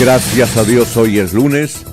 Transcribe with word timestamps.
Gracias 0.00 0.56
a 0.56 0.64
Dios, 0.64 0.96
hoy 0.96 1.20
es 1.20 1.32
lunes 1.32 1.84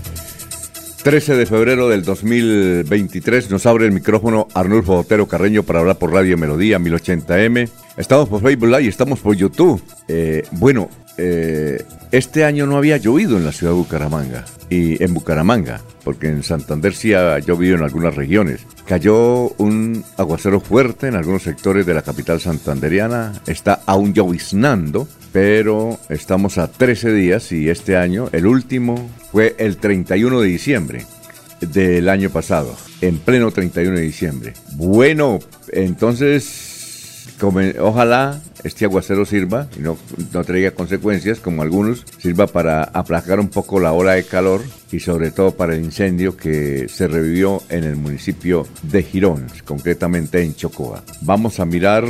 13 1.04 1.36
de 1.36 1.46
febrero 1.46 1.88
del 1.88 2.04
2023. 2.04 3.52
Nos 3.52 3.66
abre 3.66 3.86
el 3.86 3.92
micrófono 3.92 4.48
Arnulfo 4.56 5.00
Otero 5.00 5.28
Carreño 5.28 5.64
para 5.64 5.80
hablar 5.80 5.98
por 5.98 6.12
Radio 6.12 6.38
Melodía 6.38 6.80
1080M. 6.80 7.70
Estamos 7.98 8.30
por 8.30 8.42
Facebook 8.42 8.70
Live 8.70 8.84
y 8.84 8.88
estamos 8.88 9.20
por 9.20 9.36
YouTube. 9.36 9.82
Eh, 10.08 10.44
bueno, 10.52 10.90
eh, 11.18 11.84
este 12.12 12.46
año 12.46 12.66
no 12.66 12.78
había 12.78 12.96
llovido 12.96 13.36
en 13.36 13.44
la 13.44 13.52
ciudad 13.52 13.74
de 13.74 13.80
Bucaramanga 13.80 14.46
y 14.70 15.04
en 15.04 15.14
Bucaramanga, 15.14 15.82
porque 16.06 16.28
en 16.28 16.42
Santander 16.42 16.94
sí 16.94 17.14
ha 17.14 17.38
llovido 17.40 17.76
en 17.76 17.84
algunas 17.84 18.16
regiones. 18.16 18.62
Cayó 18.86 19.50
un 19.58 20.06
aguacero 20.18 20.62
fuerte 20.62 21.08
en 21.08 21.16
algunos 21.16 21.44
sectores 21.44 21.86
de 21.86 21.94
la 21.94 22.02
capital 22.02 22.40
santanderiana, 22.40 23.34
está 23.46 23.82
aún 23.86 24.14
lloviznando, 24.14 25.08
pero 25.34 26.00
estamos 26.08 26.58
a 26.58 26.72
13 26.72 27.12
días 27.12 27.52
y 27.52 27.70
este 27.70 27.98
año, 27.98 28.30
el 28.32 28.46
último 28.46 29.10
fue 29.34 29.56
el 29.60 29.78
31 29.78 30.40
de 30.40 30.48
diciembre 30.48 31.06
del 31.60 32.08
año 32.08 32.30
pasado, 32.30 32.76
en 33.02 33.20
pleno 33.20 33.52
31 33.52 33.98
de 33.98 34.04
diciembre. 34.04 34.54
Bueno, 34.76 35.40
entonces 35.74 36.71
ojalá 37.48 38.40
este 38.64 38.86
aguacero 38.86 39.26
sirva 39.26 39.68
y 39.78 39.82
no, 39.82 39.98
no 40.34 40.44
traiga 40.44 40.72
consecuencias 40.72 41.40
como 41.40 41.62
algunos, 41.62 42.06
sirva 42.20 42.48
para 42.48 42.84
aplacar 42.84 43.40
un 43.40 43.50
poco 43.50 43.80
la 43.80 43.94
ola 43.94 44.14
de 44.14 44.24
calor 44.24 44.62
y 44.92 45.00
sobre 45.00 45.32
todo 45.32 45.52
para 45.52 45.76
el 45.76 45.84
incendio 45.84 46.36
que 46.38 46.88
se 46.90 47.08
revivió 47.08 47.62
en 47.70 47.84
el 47.84 47.96
municipio 47.96 48.68
de 48.84 49.04
Girón, 49.04 49.48
concretamente 49.66 50.42
en 50.44 50.56
Chocoa. 50.56 51.04
Vamos 51.22 51.60
a 51.60 51.66
mirar 51.66 52.04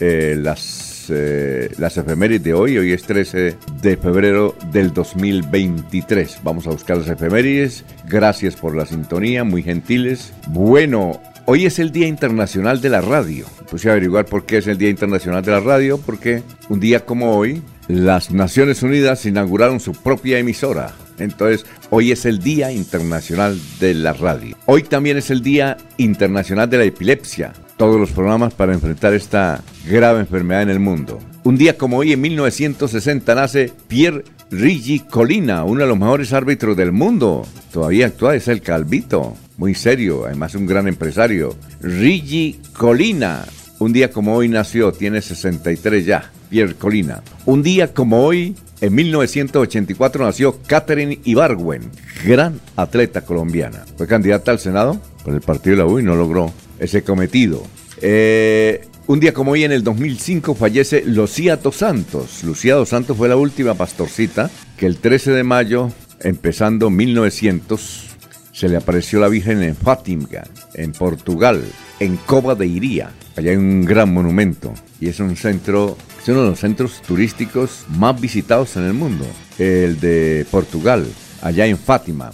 eh, 0.00 0.36
las, 0.38 1.06
eh, 1.08 1.70
las 1.78 1.96
efemérides 1.96 2.44
de 2.44 2.54
hoy, 2.54 2.78
hoy 2.78 2.92
es 2.92 3.02
13 3.02 3.56
de 3.80 3.96
febrero 3.96 4.54
del 4.72 4.92
2023. 4.92 6.40
Vamos 6.42 6.66
a 6.66 6.70
buscar 6.70 6.98
las 6.98 7.08
efemérides, 7.08 7.84
gracias 8.08 8.56
por 8.56 8.76
la 8.76 8.86
sintonía, 8.86 9.44
muy 9.44 9.62
gentiles. 9.62 10.32
Bueno, 10.48 11.20
Hoy 11.44 11.66
es 11.66 11.80
el 11.80 11.90
Día 11.90 12.06
Internacional 12.06 12.80
de 12.80 12.88
la 12.88 13.00
Radio. 13.00 13.46
Puse 13.68 13.88
a 13.88 13.92
averiguar 13.92 14.26
por 14.26 14.46
qué 14.46 14.58
es 14.58 14.68
el 14.68 14.78
Día 14.78 14.90
Internacional 14.90 15.44
de 15.44 15.50
la 15.50 15.58
Radio, 15.58 15.98
porque 15.98 16.44
un 16.68 16.78
día 16.78 17.04
como 17.04 17.36
hoy, 17.36 17.62
las 17.88 18.30
Naciones 18.30 18.84
Unidas 18.84 19.26
inauguraron 19.26 19.80
su 19.80 19.92
propia 19.92 20.38
emisora. 20.38 20.94
Entonces, 21.18 21.66
hoy 21.90 22.12
es 22.12 22.26
el 22.26 22.38
Día 22.38 22.70
Internacional 22.70 23.58
de 23.80 23.92
la 23.94 24.12
Radio. 24.12 24.56
Hoy 24.66 24.84
también 24.84 25.16
es 25.16 25.30
el 25.30 25.42
Día 25.42 25.76
Internacional 25.96 26.70
de 26.70 26.78
la 26.78 26.84
Epilepsia. 26.84 27.52
Todos 27.76 27.98
los 27.98 28.12
programas 28.12 28.54
para 28.54 28.72
enfrentar 28.72 29.12
esta 29.12 29.62
grave 29.88 30.20
enfermedad 30.20 30.62
en 30.62 30.70
el 30.70 30.78
mundo. 30.78 31.18
Un 31.42 31.56
día 31.56 31.76
como 31.76 31.98
hoy, 31.98 32.12
en 32.12 32.20
1960, 32.20 33.34
nace 33.34 33.72
Pierre 33.88 34.22
Rigi 34.52 35.00
Colina, 35.00 35.64
uno 35.64 35.80
de 35.80 35.88
los 35.88 35.98
mejores 35.98 36.32
árbitros 36.32 36.76
del 36.76 36.92
mundo. 36.92 37.44
Todavía 37.72 38.06
actúa, 38.06 38.36
es 38.36 38.46
el 38.46 38.60
Calvito 38.60 39.34
muy 39.62 39.76
serio, 39.76 40.24
además 40.26 40.56
un 40.56 40.66
gran 40.66 40.88
empresario. 40.88 41.54
Rigi 41.80 42.58
Colina, 42.76 43.44
un 43.78 43.92
día 43.92 44.10
como 44.10 44.34
hoy 44.34 44.48
nació, 44.48 44.90
tiene 44.90 45.22
63 45.22 46.04
ya, 46.04 46.32
Pierre 46.50 46.74
Colina. 46.74 47.22
Un 47.46 47.62
día 47.62 47.94
como 47.94 48.24
hoy, 48.24 48.56
en 48.80 48.92
1984 48.92 50.24
nació 50.24 50.58
Catherine 50.66 51.20
Ibargüen, 51.22 51.92
gran 52.26 52.60
atleta 52.74 53.20
colombiana. 53.20 53.84
Fue 53.96 54.08
candidata 54.08 54.50
al 54.50 54.58
Senado 54.58 55.00
por 55.22 55.32
el 55.32 55.40
partido 55.40 55.76
de 55.76 55.82
la 55.84 55.88
U 55.88 56.00
y 56.00 56.02
no 56.02 56.16
logró 56.16 56.52
ese 56.80 57.04
cometido. 57.04 57.62
Eh, 58.00 58.84
un 59.06 59.20
día 59.20 59.32
como 59.32 59.52
hoy, 59.52 59.62
en 59.62 59.70
el 59.70 59.84
2005, 59.84 60.56
fallece 60.56 61.04
Lucía 61.06 61.54
Dos 61.54 61.76
Santos. 61.76 62.42
Lucía 62.42 62.74
Dos 62.74 62.88
Santos 62.88 63.16
fue 63.16 63.28
la 63.28 63.36
última 63.36 63.74
pastorcita 63.74 64.50
que 64.76 64.86
el 64.86 64.96
13 64.96 65.30
de 65.30 65.44
mayo, 65.44 65.92
empezando 66.18 66.90
1900, 66.90 68.11
se 68.52 68.68
le 68.68 68.76
apareció 68.76 69.18
la 69.18 69.28
Virgen 69.28 69.62
en 69.62 69.74
Fátima, 69.74 70.44
en 70.74 70.92
Portugal, 70.92 71.64
en 71.98 72.16
Cova 72.18 72.54
de 72.54 72.66
Iría. 72.66 73.10
Allá 73.36 73.50
hay 73.50 73.56
un 73.56 73.84
gran 73.84 74.12
monumento 74.12 74.74
y 75.00 75.08
es 75.08 75.18
un 75.20 75.36
centro, 75.36 75.96
es 76.20 76.28
uno 76.28 76.42
de 76.42 76.50
los 76.50 76.60
centros 76.60 77.00
turísticos 77.02 77.86
más 77.88 78.20
visitados 78.20 78.76
en 78.76 78.84
el 78.84 78.94
mundo, 78.94 79.26
el 79.58 79.98
de 80.00 80.46
Portugal, 80.50 81.06
allá 81.40 81.66
en 81.66 81.78
Fátima. 81.78 82.30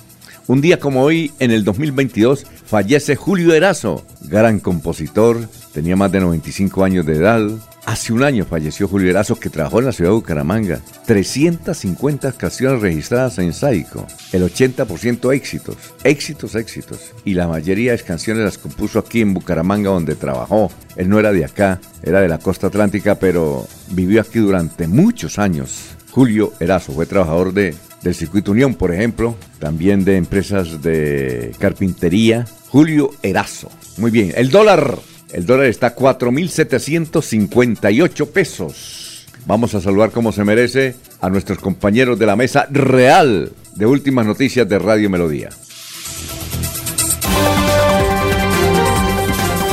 Un 0.48 0.62
día 0.62 0.80
como 0.80 1.02
hoy, 1.02 1.30
en 1.38 1.50
el 1.50 1.62
2022, 1.62 2.46
fallece 2.64 3.16
Julio 3.16 3.54
Erazo, 3.54 4.04
gran 4.22 4.60
compositor, 4.60 5.46
tenía 5.72 5.94
más 5.94 6.10
de 6.10 6.20
95 6.20 6.84
años 6.84 7.04
de 7.06 7.16
edad, 7.16 7.50
Hace 7.88 8.12
un 8.12 8.22
año 8.22 8.44
falleció 8.44 8.86
Julio 8.86 9.08
Erazo, 9.08 9.40
que 9.40 9.48
trabajó 9.48 9.78
en 9.78 9.86
la 9.86 9.92
ciudad 9.92 10.10
de 10.10 10.16
Bucaramanga. 10.16 10.82
350 11.06 12.32
canciones 12.32 12.82
registradas 12.82 13.38
en 13.38 13.54
Saico. 13.54 14.06
El 14.30 14.42
80% 14.42 15.34
éxitos. 15.34 15.76
Éxitos, 16.04 16.54
éxitos. 16.54 17.14
Y 17.24 17.32
la 17.32 17.48
mayoría 17.48 17.92
de 17.92 17.98
canciones 18.00 18.44
las 18.44 18.58
compuso 18.58 18.98
aquí 18.98 19.22
en 19.22 19.32
Bucaramanga, 19.32 19.88
donde 19.88 20.16
trabajó. 20.16 20.70
Él 20.96 21.08
no 21.08 21.18
era 21.18 21.32
de 21.32 21.46
acá, 21.46 21.80
era 22.02 22.20
de 22.20 22.28
la 22.28 22.36
costa 22.36 22.66
atlántica, 22.66 23.14
pero 23.14 23.66
vivió 23.92 24.20
aquí 24.20 24.38
durante 24.38 24.86
muchos 24.86 25.38
años. 25.38 25.96
Julio 26.10 26.52
Erazo 26.60 26.92
fue 26.92 27.06
trabajador 27.06 27.54
de, 27.54 27.74
del 28.02 28.14
Circuito 28.14 28.52
Unión, 28.52 28.74
por 28.74 28.92
ejemplo, 28.92 29.36
también 29.58 30.04
de 30.04 30.16
empresas 30.16 30.82
de 30.82 31.52
carpintería. 31.58 32.44
Julio 32.68 33.10
Erazo. 33.22 33.70
Muy 33.96 34.10
bien, 34.10 34.34
el 34.36 34.50
dólar 34.50 34.98
el 35.32 35.46
dólar 35.46 35.66
está 35.66 35.88
a 35.88 35.96
4.758 35.96 38.28
pesos. 38.28 39.26
Vamos 39.46 39.74
a 39.74 39.80
saludar 39.80 40.10
como 40.10 40.30
se 40.32 40.44
merece 40.44 40.94
a 41.20 41.30
nuestros 41.30 41.58
compañeros 41.58 42.18
de 42.18 42.26
la 42.26 42.36
mesa 42.36 42.66
real 42.70 43.52
de 43.74 43.86
Últimas 43.86 44.26
Noticias 44.26 44.68
de 44.68 44.78
Radio 44.78 45.08
Melodía. 45.10 45.48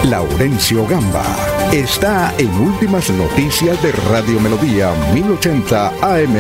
Laurencio 0.04 0.88
Gamba 0.88 1.26
está 1.72 2.34
en 2.38 2.50
Últimas 2.50 3.10
Noticias 3.10 3.82
de 3.82 3.92
Radio 3.92 4.40
Melodía 4.40 4.94
1080 5.14 5.88
AM. 6.02 6.36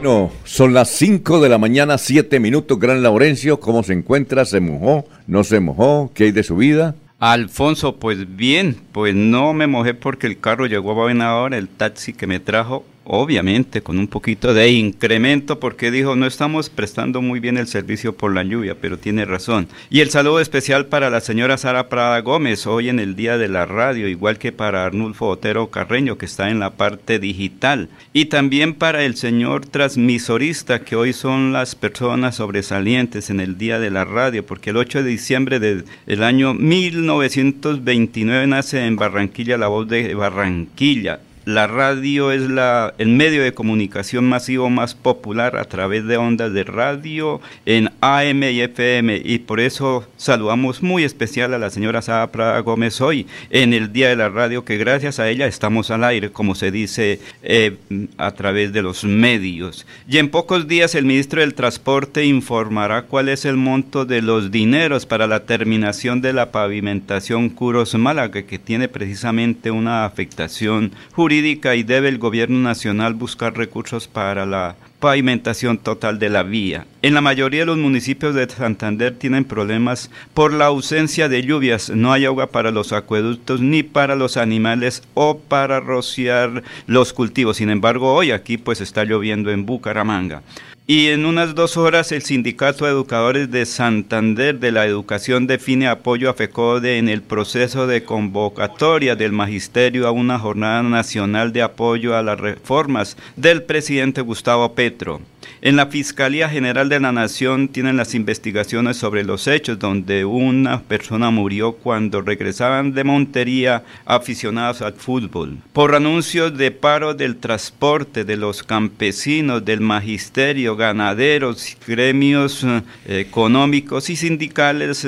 Bueno, 0.00 0.30
son 0.44 0.74
las 0.74 0.90
5 0.90 1.40
de 1.40 1.48
la 1.48 1.58
mañana, 1.58 1.98
7 1.98 2.38
minutos. 2.38 2.78
Gran 2.78 3.02
Laurencio, 3.02 3.58
¿cómo 3.58 3.82
se 3.82 3.94
encuentra? 3.94 4.44
¿Se 4.44 4.60
mojó? 4.60 5.04
¿No 5.26 5.42
se 5.42 5.58
mojó? 5.58 6.12
¿Qué 6.14 6.24
hay 6.24 6.30
de 6.30 6.44
su 6.44 6.54
vida? 6.54 6.94
Alfonso, 7.18 7.96
pues 7.96 8.36
bien, 8.36 8.76
pues 8.92 9.16
no 9.16 9.52
me 9.54 9.66
mojé 9.66 9.94
porque 9.94 10.28
el 10.28 10.38
carro 10.38 10.66
llegó 10.66 10.92
a 10.92 10.94
buena 10.94 11.34
hora, 11.34 11.58
el 11.58 11.66
taxi 11.66 12.12
que 12.12 12.28
me 12.28 12.38
trajo 12.38 12.84
obviamente 13.08 13.80
con 13.82 13.98
un 13.98 14.06
poquito 14.06 14.52
de 14.52 14.70
incremento 14.70 15.58
porque 15.58 15.90
dijo 15.90 16.14
no 16.14 16.26
estamos 16.26 16.68
prestando 16.68 17.22
muy 17.22 17.40
bien 17.40 17.56
el 17.56 17.66
servicio 17.66 18.14
por 18.14 18.34
la 18.34 18.42
lluvia, 18.42 18.76
pero 18.80 18.98
tiene 18.98 19.24
razón. 19.24 19.66
Y 19.88 20.00
el 20.00 20.10
saludo 20.10 20.40
especial 20.40 20.86
para 20.86 21.08
la 21.08 21.20
señora 21.20 21.56
Sara 21.56 21.88
Prada 21.88 22.20
Gómez 22.20 22.66
hoy 22.66 22.90
en 22.90 23.00
el 23.00 23.16
Día 23.16 23.38
de 23.38 23.48
la 23.48 23.64
Radio, 23.64 24.08
igual 24.08 24.38
que 24.38 24.52
para 24.52 24.84
Arnulfo 24.84 25.26
Otero 25.26 25.70
Carreño 25.70 26.18
que 26.18 26.26
está 26.26 26.50
en 26.50 26.60
la 26.60 26.74
parte 26.74 27.18
digital. 27.18 27.88
Y 28.12 28.26
también 28.26 28.74
para 28.74 29.02
el 29.04 29.16
señor 29.16 29.64
transmisorista 29.64 30.80
que 30.80 30.94
hoy 30.94 31.14
son 31.14 31.54
las 31.54 31.74
personas 31.74 32.36
sobresalientes 32.36 33.30
en 33.30 33.40
el 33.40 33.56
Día 33.56 33.78
de 33.78 33.90
la 33.90 34.04
Radio, 34.04 34.44
porque 34.44 34.70
el 34.70 34.76
8 34.76 35.02
de 35.02 35.08
diciembre 35.08 35.58
del 35.60 36.22
año 36.22 36.52
1929 36.52 38.46
nace 38.46 38.84
en 38.84 38.96
Barranquilla 38.96 39.56
la 39.56 39.68
voz 39.68 39.88
de 39.88 40.14
Barranquilla 40.14 41.20
la 41.48 41.66
radio 41.66 42.30
es 42.30 42.42
la, 42.42 42.92
el 42.98 43.08
medio 43.08 43.42
de 43.42 43.54
comunicación 43.54 44.28
masivo 44.28 44.68
más 44.68 44.94
popular 44.94 45.56
a 45.56 45.64
través 45.64 46.04
de 46.04 46.18
ondas 46.18 46.52
de 46.52 46.62
radio 46.62 47.40
en 47.64 47.90
AM 48.02 48.42
y 48.42 48.60
FM 48.60 49.22
y 49.24 49.38
por 49.38 49.58
eso 49.58 50.06
saludamos 50.18 50.82
muy 50.82 51.04
especial 51.04 51.54
a 51.54 51.58
la 51.58 51.70
señora 51.70 52.02
Sara 52.02 52.30
Prada 52.32 52.60
Gómez 52.60 53.00
hoy 53.00 53.26
en 53.48 53.72
el 53.72 53.94
Día 53.94 54.10
de 54.10 54.16
la 54.16 54.28
Radio 54.28 54.66
que 54.66 54.76
gracias 54.76 55.20
a 55.20 55.30
ella 55.30 55.46
estamos 55.46 55.90
al 55.90 56.04
aire, 56.04 56.30
como 56.30 56.54
se 56.54 56.70
dice 56.70 57.18
eh, 57.42 57.78
a 58.18 58.32
través 58.32 58.74
de 58.74 58.82
los 58.82 59.04
medios. 59.04 59.86
Y 60.06 60.18
en 60.18 60.28
pocos 60.28 60.68
días 60.68 60.94
el 60.94 61.06
ministro 61.06 61.40
del 61.40 61.54
Transporte 61.54 62.26
informará 62.26 63.04
cuál 63.04 63.30
es 63.30 63.46
el 63.46 63.56
monto 63.56 64.04
de 64.04 64.20
los 64.20 64.50
dineros 64.50 65.06
para 65.06 65.26
la 65.26 65.46
terminación 65.46 66.20
de 66.20 66.34
la 66.34 66.52
pavimentación 66.52 67.48
Curos-Málaga 67.48 68.42
que 68.42 68.58
tiene 68.58 68.88
precisamente 68.88 69.70
una 69.70 70.04
afectación 70.04 70.92
jurídica 71.12 71.37
y 71.46 71.82
debe 71.82 72.08
el 72.08 72.18
gobierno 72.18 72.58
nacional 72.58 73.14
buscar 73.14 73.56
recursos 73.56 74.08
para 74.08 74.44
la 74.44 74.76
pavimentación 75.00 75.78
total 75.78 76.18
de 76.18 76.28
la 76.28 76.42
vía. 76.42 76.86
En 77.02 77.14
la 77.14 77.20
mayoría 77.20 77.60
de 77.60 77.66
los 77.66 77.78
municipios 77.78 78.34
de 78.34 78.48
Santander 78.48 79.14
tienen 79.14 79.44
problemas 79.44 80.10
por 80.34 80.52
la 80.52 80.66
ausencia 80.66 81.28
de 81.28 81.42
lluvias. 81.42 81.90
No 81.90 82.12
hay 82.12 82.24
agua 82.24 82.48
para 82.48 82.70
los 82.70 82.92
acueductos 82.92 83.60
ni 83.60 83.82
para 83.82 84.16
los 84.16 84.36
animales 84.36 85.02
o 85.14 85.38
para 85.38 85.80
rociar 85.80 86.64
los 86.86 87.12
cultivos. 87.12 87.58
Sin 87.58 87.70
embargo, 87.70 88.12
hoy 88.12 88.32
aquí 88.32 88.58
pues 88.58 88.80
está 88.80 89.04
lloviendo 89.04 89.50
en 89.50 89.64
Bucaramanga. 89.64 90.42
Y 90.90 91.08
en 91.08 91.26
unas 91.26 91.54
dos 91.54 91.76
horas 91.76 92.12
el 92.12 92.22
Sindicato 92.22 92.86
de 92.86 92.92
Educadores 92.92 93.50
de 93.50 93.66
Santander 93.66 94.58
de 94.58 94.72
la 94.72 94.86
Educación 94.86 95.46
define 95.46 95.86
apoyo 95.86 96.30
a 96.30 96.32
FECODE 96.32 96.96
en 96.96 97.10
el 97.10 97.20
proceso 97.20 97.86
de 97.86 98.04
convocatoria 98.04 99.14
del 99.14 99.32
Magisterio 99.32 100.06
a 100.08 100.12
una 100.12 100.38
jornada 100.38 100.82
nacional 100.82 101.52
de 101.52 101.60
apoyo 101.60 102.16
a 102.16 102.22
las 102.22 102.40
reformas 102.40 103.18
del 103.36 103.64
presidente 103.64 104.22
Gustavo 104.22 104.72
Petro. 104.72 105.20
En 105.60 105.76
la 105.76 105.86
Fiscalía 105.86 106.48
General 106.48 106.88
de 106.88 107.00
la 107.00 107.12
Nación 107.12 107.68
tienen 107.68 107.96
las 107.96 108.14
investigaciones 108.14 108.96
sobre 108.96 109.24
los 109.24 109.46
hechos 109.46 109.78
donde 109.78 110.24
una 110.24 110.82
persona 110.82 111.30
murió 111.30 111.72
cuando 111.72 112.22
regresaban 112.22 112.94
de 112.94 113.04
Montería 113.04 113.84
aficionados 114.04 114.82
al 114.82 114.94
fútbol. 114.94 115.58
Por 115.72 115.94
anuncios 115.94 116.56
de 116.56 116.70
paro 116.70 117.14
del 117.14 117.36
transporte 117.36 118.24
de 118.24 118.36
los 118.36 118.62
campesinos, 118.62 119.64
del 119.64 119.80
magisterio, 119.80 120.76
ganaderos, 120.76 121.76
gremios 121.86 122.64
eh, 122.64 122.82
económicos 123.06 124.10
y 124.10 124.16
sindicales, 124.16 125.06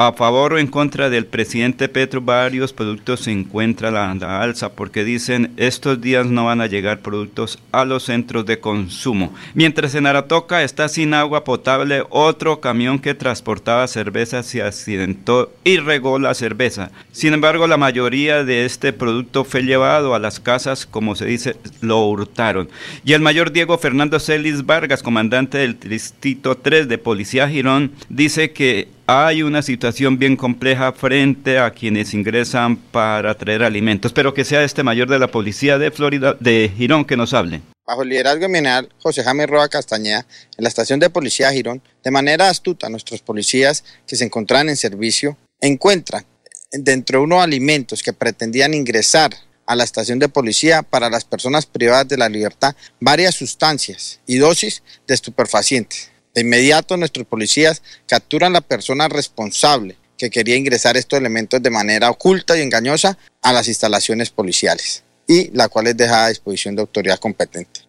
a 0.00 0.12
favor 0.12 0.52
o 0.52 0.58
en 0.58 0.68
contra 0.68 1.10
del 1.10 1.26
presidente 1.26 1.88
Petro, 1.88 2.20
varios 2.20 2.72
productos 2.72 3.22
se 3.22 3.32
encuentran 3.32 3.96
a 3.96 4.14
la 4.14 4.40
alza 4.40 4.70
porque 4.70 5.02
dicen 5.02 5.50
estos 5.56 6.00
días 6.00 6.24
no 6.26 6.44
van 6.44 6.60
a 6.60 6.68
llegar 6.68 7.00
productos 7.00 7.58
a 7.72 7.84
los 7.84 8.04
centros 8.04 8.46
de 8.46 8.60
consumo. 8.60 9.34
Mientras 9.54 9.96
en 9.96 10.06
Aratoca 10.06 10.62
está 10.62 10.88
sin 10.88 11.14
agua 11.14 11.42
potable, 11.42 12.04
otro 12.10 12.60
camión 12.60 13.00
que 13.00 13.14
transportaba 13.14 13.88
cerveza 13.88 14.44
se 14.44 14.62
accidentó 14.62 15.52
y 15.64 15.78
regó 15.78 16.20
la 16.20 16.34
cerveza. 16.34 16.92
Sin 17.10 17.34
embargo, 17.34 17.66
la 17.66 17.76
mayoría 17.76 18.44
de 18.44 18.66
este 18.66 18.92
producto 18.92 19.42
fue 19.42 19.62
llevado 19.64 20.14
a 20.14 20.20
las 20.20 20.38
casas, 20.38 20.86
como 20.86 21.16
se 21.16 21.26
dice, 21.26 21.56
lo 21.80 22.06
hurtaron. 22.06 22.68
Y 23.04 23.14
el 23.14 23.20
mayor 23.20 23.50
Diego 23.50 23.76
Fernando 23.78 24.20
Celis 24.20 24.64
Vargas, 24.64 25.02
comandante 25.02 25.58
del 25.58 25.76
Distrito 25.80 26.56
3 26.56 26.86
de 26.86 26.98
Policía 26.98 27.48
Girón, 27.48 27.90
dice 28.08 28.52
que 28.52 28.96
hay 29.10 29.42
una 29.42 29.62
situación 29.62 30.18
bien 30.18 30.36
compleja 30.36 30.92
frente 30.92 31.58
a 31.58 31.70
quienes 31.70 32.12
ingresan 32.12 32.76
para 32.76 33.34
traer 33.38 33.62
alimentos. 33.62 34.12
Pero 34.12 34.34
que 34.34 34.44
sea 34.44 34.62
este 34.62 34.82
mayor 34.82 35.08
de 35.08 35.18
la 35.18 35.28
policía 35.28 35.78
de 35.78 35.90
Florida, 35.90 36.36
de 36.38 36.70
Girón, 36.76 37.06
que 37.06 37.16
nos 37.16 37.32
hable. 37.32 37.62
Bajo 37.86 38.02
el 38.02 38.10
liderazgo 38.10 38.42
general 38.42 38.90
José 38.98 39.24
Jaime 39.24 39.46
Roa 39.46 39.70
Castañeda, 39.70 40.26
en 40.58 40.62
la 40.62 40.68
estación 40.68 41.00
de 41.00 41.08
policía 41.08 41.50
Girón, 41.50 41.80
de 42.04 42.10
manera 42.10 42.50
astuta, 42.50 42.90
nuestros 42.90 43.22
policías 43.22 43.82
que 44.06 44.14
se 44.14 44.26
encontraban 44.26 44.68
en 44.68 44.76
servicio 44.76 45.38
encuentran 45.58 46.26
dentro 46.70 47.20
de 47.20 47.24
unos 47.24 47.42
alimentos 47.42 48.02
que 48.02 48.12
pretendían 48.12 48.74
ingresar 48.74 49.30
a 49.64 49.74
la 49.74 49.84
estación 49.84 50.18
de 50.18 50.28
policía 50.28 50.82
para 50.82 51.08
las 51.08 51.24
personas 51.24 51.64
privadas 51.64 52.08
de 52.08 52.18
la 52.18 52.28
libertad 52.28 52.76
varias 53.00 53.34
sustancias 53.34 54.20
y 54.26 54.36
dosis 54.36 54.82
de 55.06 55.14
estupefacientes 55.14 56.10
de 56.38 56.42
inmediato 56.42 56.96
nuestros 56.96 57.26
policías 57.26 57.82
capturan 58.06 58.52
a 58.52 58.54
la 58.54 58.60
persona 58.60 59.08
responsable 59.08 59.96
que 60.16 60.30
quería 60.30 60.56
ingresar 60.56 60.96
estos 60.96 61.18
elementos 61.18 61.62
de 61.62 61.70
manera 61.70 62.10
oculta 62.10 62.56
y 62.56 62.62
engañosa 62.62 63.18
a 63.42 63.52
las 63.52 63.68
instalaciones 63.68 64.30
policiales 64.30 65.02
y 65.26 65.50
la 65.52 65.68
cual 65.68 65.88
es 65.88 65.96
dejada 65.96 66.26
a 66.26 66.28
disposición 66.28 66.74
de 66.74 66.80
autoridad 66.82 67.18
competente. 67.18 67.80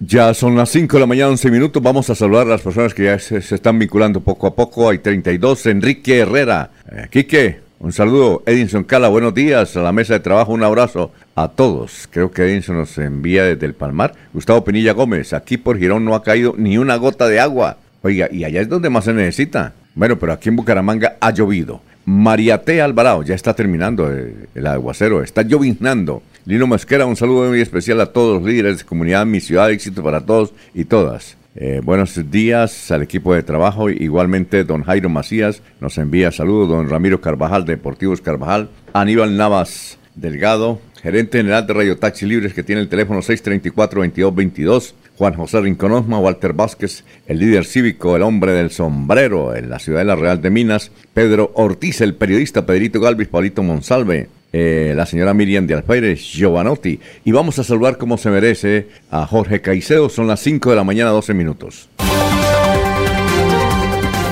Ya 0.00 0.34
son 0.34 0.56
las 0.56 0.70
5 0.70 0.96
de 0.96 1.00
la 1.00 1.06
mañana, 1.06 1.30
11 1.30 1.50
minutos. 1.50 1.82
Vamos 1.82 2.10
a 2.10 2.14
saludar 2.14 2.46
a 2.46 2.50
las 2.50 2.60
personas 2.60 2.92
que 2.92 3.04
ya 3.04 3.18
se, 3.18 3.38
están 3.38 3.78
vinculando 3.78 4.20
poco 4.20 4.48
a 4.48 4.54
poco. 4.54 4.90
Hay 4.90 4.98
32. 4.98 5.66
Enrique 5.66 6.18
Herrera. 6.18 6.70
Eh, 6.92 7.06
Quique, 7.10 7.60
un 7.78 7.92
saludo. 7.92 8.42
Edinson 8.44 8.84
Cala, 8.84 9.08
buenos 9.08 9.32
días. 9.32 9.76
A 9.76 9.82
la 9.82 9.92
mesa 9.92 10.14
de 10.14 10.20
trabajo, 10.20 10.52
un 10.52 10.62
abrazo 10.62 11.12
a 11.34 11.48
todos. 11.48 12.08
Creo 12.10 12.30
que 12.30 12.42
Edinson 12.42 12.76
nos 12.76 12.98
envía 12.98 13.44
desde 13.44 13.64
el 13.64 13.74
Palmar. 13.74 14.14
Gustavo 14.32 14.64
Pinilla 14.64 14.92
Gómez, 14.92 15.32
aquí 15.32 15.56
por 15.56 15.78
Girón 15.78 16.04
no 16.04 16.14
ha 16.14 16.22
caído 16.22 16.54
ni 16.58 16.76
una 16.76 16.96
gota 16.96 17.28
de 17.28 17.40
agua. 17.40 17.78
Oiga, 18.04 18.28
y 18.30 18.44
allá 18.44 18.60
es 18.60 18.68
donde 18.68 18.90
más 18.90 19.06
se 19.06 19.14
necesita. 19.14 19.72
Bueno, 19.94 20.18
pero 20.18 20.34
aquí 20.34 20.50
en 20.50 20.56
Bucaramanga 20.56 21.16
ha 21.20 21.30
llovido. 21.30 21.80
María 22.04 22.62
T. 22.62 22.82
Alvarado, 22.82 23.22
ya 23.22 23.34
está 23.34 23.54
terminando 23.54 24.10
el, 24.10 24.66
aguacero, 24.66 25.22
está 25.22 25.40
lloviznando. 25.40 26.22
Lino 26.44 26.66
Masquera, 26.66 27.06
un 27.06 27.16
saludo 27.16 27.48
muy 27.48 27.62
especial 27.62 28.02
a 28.02 28.12
todos 28.12 28.42
los 28.42 28.46
líderes 28.46 28.80
de 28.80 28.84
comunidad, 28.84 29.24
mi 29.24 29.40
ciudad, 29.40 29.70
éxito 29.70 30.02
para 30.02 30.20
todos 30.20 30.52
y 30.74 30.84
todas. 30.84 31.38
Eh, 31.56 31.80
buenos 31.82 32.30
días 32.30 32.90
al 32.90 33.00
equipo 33.00 33.32
de 33.32 33.42
trabajo. 33.42 33.88
Igualmente, 33.88 34.64
don 34.64 34.82
Jairo 34.82 35.08
Macías 35.08 35.62
nos 35.80 35.96
envía 35.96 36.30
saludos. 36.30 36.68
Don 36.68 36.90
Ramiro 36.90 37.22
Carvajal, 37.22 37.64
Deportivos 37.64 38.20
Carvajal. 38.20 38.68
Aníbal 38.92 39.34
Navas 39.34 39.96
Delgado, 40.14 40.78
gerente 41.00 41.38
general 41.38 41.66
de 41.66 41.72
Radio 41.72 41.96
Taxi 41.96 42.26
Libres, 42.26 42.52
que 42.52 42.62
tiene 42.62 42.82
el 42.82 42.88
teléfono 42.88 43.20
634-2222. 43.20 44.92
Juan 45.16 45.34
José 45.34 45.60
Rinconosma, 45.60 46.18
Walter 46.18 46.52
Vázquez, 46.52 47.04
el 47.26 47.38
líder 47.38 47.64
cívico, 47.64 48.16
el 48.16 48.22
hombre 48.22 48.52
del 48.52 48.70
sombrero 48.70 49.54
en 49.54 49.70
la 49.70 49.78
ciudad 49.78 50.00
de 50.00 50.04
la 50.06 50.16
Real 50.16 50.42
de 50.42 50.50
Minas, 50.50 50.90
Pedro 51.12 51.52
Ortiz, 51.54 52.00
el 52.00 52.14
periodista 52.14 52.66
Pedrito 52.66 53.00
Galvis, 53.00 53.28
Paulito 53.28 53.62
Monsalve, 53.62 54.28
eh, 54.52 54.92
la 54.96 55.06
señora 55.06 55.34
Miriam 55.34 55.66
de 55.66 55.74
Alférez, 55.74 56.20
Giovanotti. 56.20 57.00
Y 57.24 57.32
vamos 57.32 57.58
a 57.58 57.64
saludar 57.64 57.98
como 57.98 58.18
se 58.18 58.30
merece 58.30 58.88
a 59.10 59.26
Jorge 59.26 59.60
Caicedo. 59.60 60.08
Son 60.08 60.26
las 60.26 60.40
5 60.40 60.70
de 60.70 60.76
la 60.76 60.84
mañana, 60.84 61.10
12 61.10 61.34
minutos. 61.34 61.88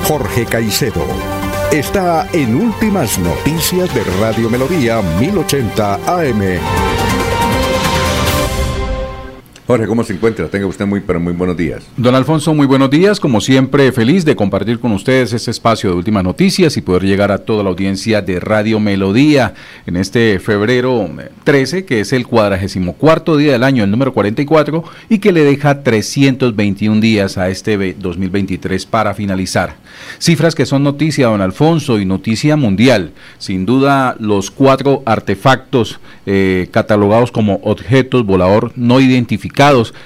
Jorge 0.04 0.44
Caicedo 0.46 1.04
está 1.72 2.28
en 2.32 2.54
Últimas 2.54 3.18
Noticias 3.18 3.92
de 3.94 4.04
Radio 4.20 4.50
Melodía 4.50 5.00
1080 5.18 5.94
AM. 6.06 7.01
Jorge, 9.64 9.86
¿cómo 9.86 10.02
se 10.02 10.12
encuentra? 10.12 10.48
Tenga 10.48 10.66
usted 10.66 10.86
muy, 10.86 11.00
pero 11.00 11.20
muy 11.20 11.32
buenos 11.32 11.56
días. 11.56 11.84
Don 11.96 12.16
Alfonso, 12.16 12.52
muy 12.52 12.66
buenos 12.66 12.90
días. 12.90 13.20
Como 13.20 13.40
siempre, 13.40 13.92
feliz 13.92 14.24
de 14.24 14.34
compartir 14.34 14.80
con 14.80 14.90
ustedes 14.90 15.32
este 15.32 15.52
espacio 15.52 15.90
de 15.90 15.96
últimas 15.96 16.24
noticias 16.24 16.76
y 16.76 16.80
poder 16.80 17.04
llegar 17.04 17.30
a 17.30 17.38
toda 17.38 17.62
la 17.62 17.70
audiencia 17.70 18.22
de 18.22 18.40
Radio 18.40 18.80
Melodía 18.80 19.54
en 19.86 19.96
este 19.96 20.40
febrero 20.40 21.08
13, 21.44 21.84
que 21.84 22.00
es 22.00 22.12
el 22.12 22.26
cuadragésimo 22.26 22.94
cuarto 22.94 23.36
día 23.36 23.52
del 23.52 23.62
año, 23.62 23.84
el 23.84 23.90
número 23.92 24.12
44, 24.12 24.82
y 25.08 25.20
que 25.20 25.30
le 25.30 25.44
deja 25.44 25.84
321 25.84 27.00
días 27.00 27.38
a 27.38 27.48
este 27.48 27.94
2023 27.94 28.84
para 28.86 29.14
finalizar. 29.14 29.76
Cifras 30.18 30.56
que 30.56 30.66
son 30.66 30.82
noticia, 30.82 31.28
don 31.28 31.40
Alfonso, 31.40 32.00
y 32.00 32.04
noticia 32.04 32.56
mundial. 32.56 33.12
Sin 33.38 33.64
duda, 33.64 34.16
los 34.18 34.50
cuatro 34.50 35.04
artefactos 35.06 36.00
eh, 36.26 36.68
catalogados 36.72 37.30
como 37.30 37.60
objetos 37.62 38.26
volador 38.26 38.72
no 38.74 38.98
identificados 38.98 39.51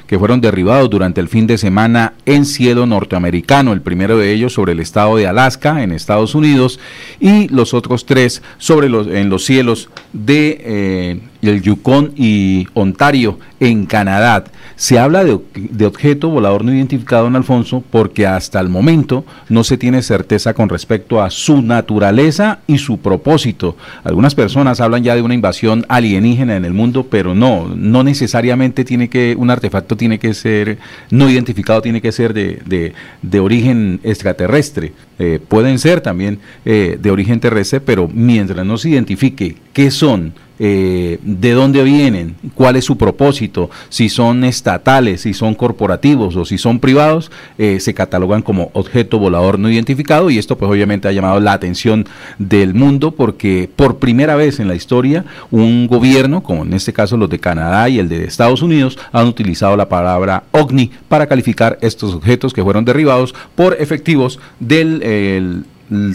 que 0.06 0.18
fueron 0.18 0.40
derribados 0.40 0.90
durante 0.90 1.20
el 1.20 1.28
fin 1.28 1.46
de 1.46 1.58
semana 1.58 2.14
en 2.26 2.44
cielo 2.44 2.86
norteamericano, 2.86 3.72
el 3.72 3.80
primero 3.80 4.18
de 4.18 4.32
ellos 4.32 4.52
sobre 4.52 4.72
el 4.72 4.80
estado 4.80 5.16
de 5.16 5.26
Alaska 5.26 5.82
en 5.82 5.92
Estados 5.92 6.34
Unidos 6.34 6.78
y 7.20 7.48
los 7.48 7.74
otros 7.74 8.06
tres 8.06 8.42
sobre 8.58 8.88
los, 8.88 9.06
en 9.06 9.28
los 9.28 9.44
cielos 9.44 9.88
de 10.12 10.60
eh, 10.60 11.20
el 11.42 11.62
Yukon 11.62 12.12
y 12.16 12.66
Ontario 12.74 13.38
en 13.60 13.86
Canadá. 13.86 14.44
Se 14.76 14.98
habla 14.98 15.24
de, 15.24 15.86
objeto 15.86 16.28
volador 16.28 16.64
no 16.64 16.74
identificado 16.74 17.26
en 17.26 17.36
Alfonso 17.36 17.82
porque 17.90 18.26
hasta 18.26 18.60
el 18.60 18.68
momento 18.68 19.24
no 19.48 19.64
se 19.64 19.78
tiene 19.78 20.02
certeza 20.02 20.52
con 20.52 20.68
respecto 20.68 21.22
a 21.22 21.30
su 21.30 21.62
naturaleza 21.62 22.58
y 22.66 22.78
su 22.78 22.98
propósito. 22.98 23.76
Algunas 24.04 24.34
personas 24.34 24.80
hablan 24.80 25.02
ya 25.02 25.14
de 25.14 25.22
una 25.22 25.34
invasión 25.34 25.86
alienígena 25.88 26.56
en 26.56 26.66
el 26.66 26.74
mundo, 26.74 27.06
pero 27.08 27.34
no, 27.34 27.68
no 27.74 28.04
necesariamente 28.04 28.84
tiene 28.84 29.08
que, 29.08 29.34
un 29.38 29.50
artefacto 29.50 29.96
tiene 29.96 30.18
que 30.18 30.34
ser 30.34 30.78
no 31.10 31.30
identificado, 31.30 31.80
tiene 31.80 32.02
que 32.02 32.12
ser 32.12 32.34
de, 32.34 32.92
de 33.22 33.40
origen 33.40 34.00
extraterrestre. 34.02 34.92
eh, 35.18 35.40
pueden 35.46 35.78
ser 35.78 36.00
también 36.00 36.38
eh, 36.64 36.98
de 37.00 37.10
origen 37.10 37.40
terrestre, 37.40 37.80
pero 37.80 38.08
mientras 38.12 38.66
no 38.66 38.76
se 38.76 38.90
identifique 38.90 39.56
qué 39.72 39.90
son, 39.90 40.34
eh, 40.58 41.18
de 41.22 41.52
dónde 41.52 41.82
vienen, 41.82 42.36
cuál 42.54 42.76
es 42.76 42.84
su 42.84 42.96
propósito, 42.96 43.70
si 43.88 44.08
son 44.08 44.44
estatales, 44.44 45.22
si 45.22 45.34
son 45.34 45.54
corporativos 45.54 46.36
o 46.36 46.44
si 46.44 46.58
son 46.58 46.78
privados, 46.78 47.30
eh, 47.58 47.78
se 47.80 47.94
catalogan 47.94 48.42
como 48.42 48.70
objeto 48.72 49.18
volador 49.18 49.58
no 49.58 49.70
identificado 49.70 50.30
y 50.30 50.38
esto 50.38 50.56
pues 50.56 50.70
obviamente 50.70 51.08
ha 51.08 51.12
llamado 51.12 51.40
la 51.40 51.52
atención 51.52 52.06
del 52.38 52.74
mundo 52.74 53.12
porque 53.12 53.68
por 53.74 53.98
primera 53.98 54.34
vez 54.36 54.60
en 54.60 54.68
la 54.68 54.74
historia 54.74 55.24
un 55.50 55.86
gobierno, 55.86 56.42
como 56.42 56.64
en 56.64 56.72
este 56.72 56.92
caso 56.92 57.16
los 57.16 57.28
de 57.28 57.38
Canadá 57.38 57.88
y 57.88 57.98
el 57.98 58.08
de 58.08 58.24
Estados 58.24 58.62
Unidos, 58.62 58.98
han 59.12 59.26
utilizado 59.26 59.76
la 59.76 59.88
palabra 59.88 60.44
OVNI 60.52 60.90
para 61.08 61.26
calificar 61.26 61.78
estos 61.82 62.14
objetos 62.14 62.52
que 62.52 62.62
fueron 62.62 62.84
derribados 62.84 63.34
por 63.54 63.76
efectivos 63.78 64.38
del 64.58 65.64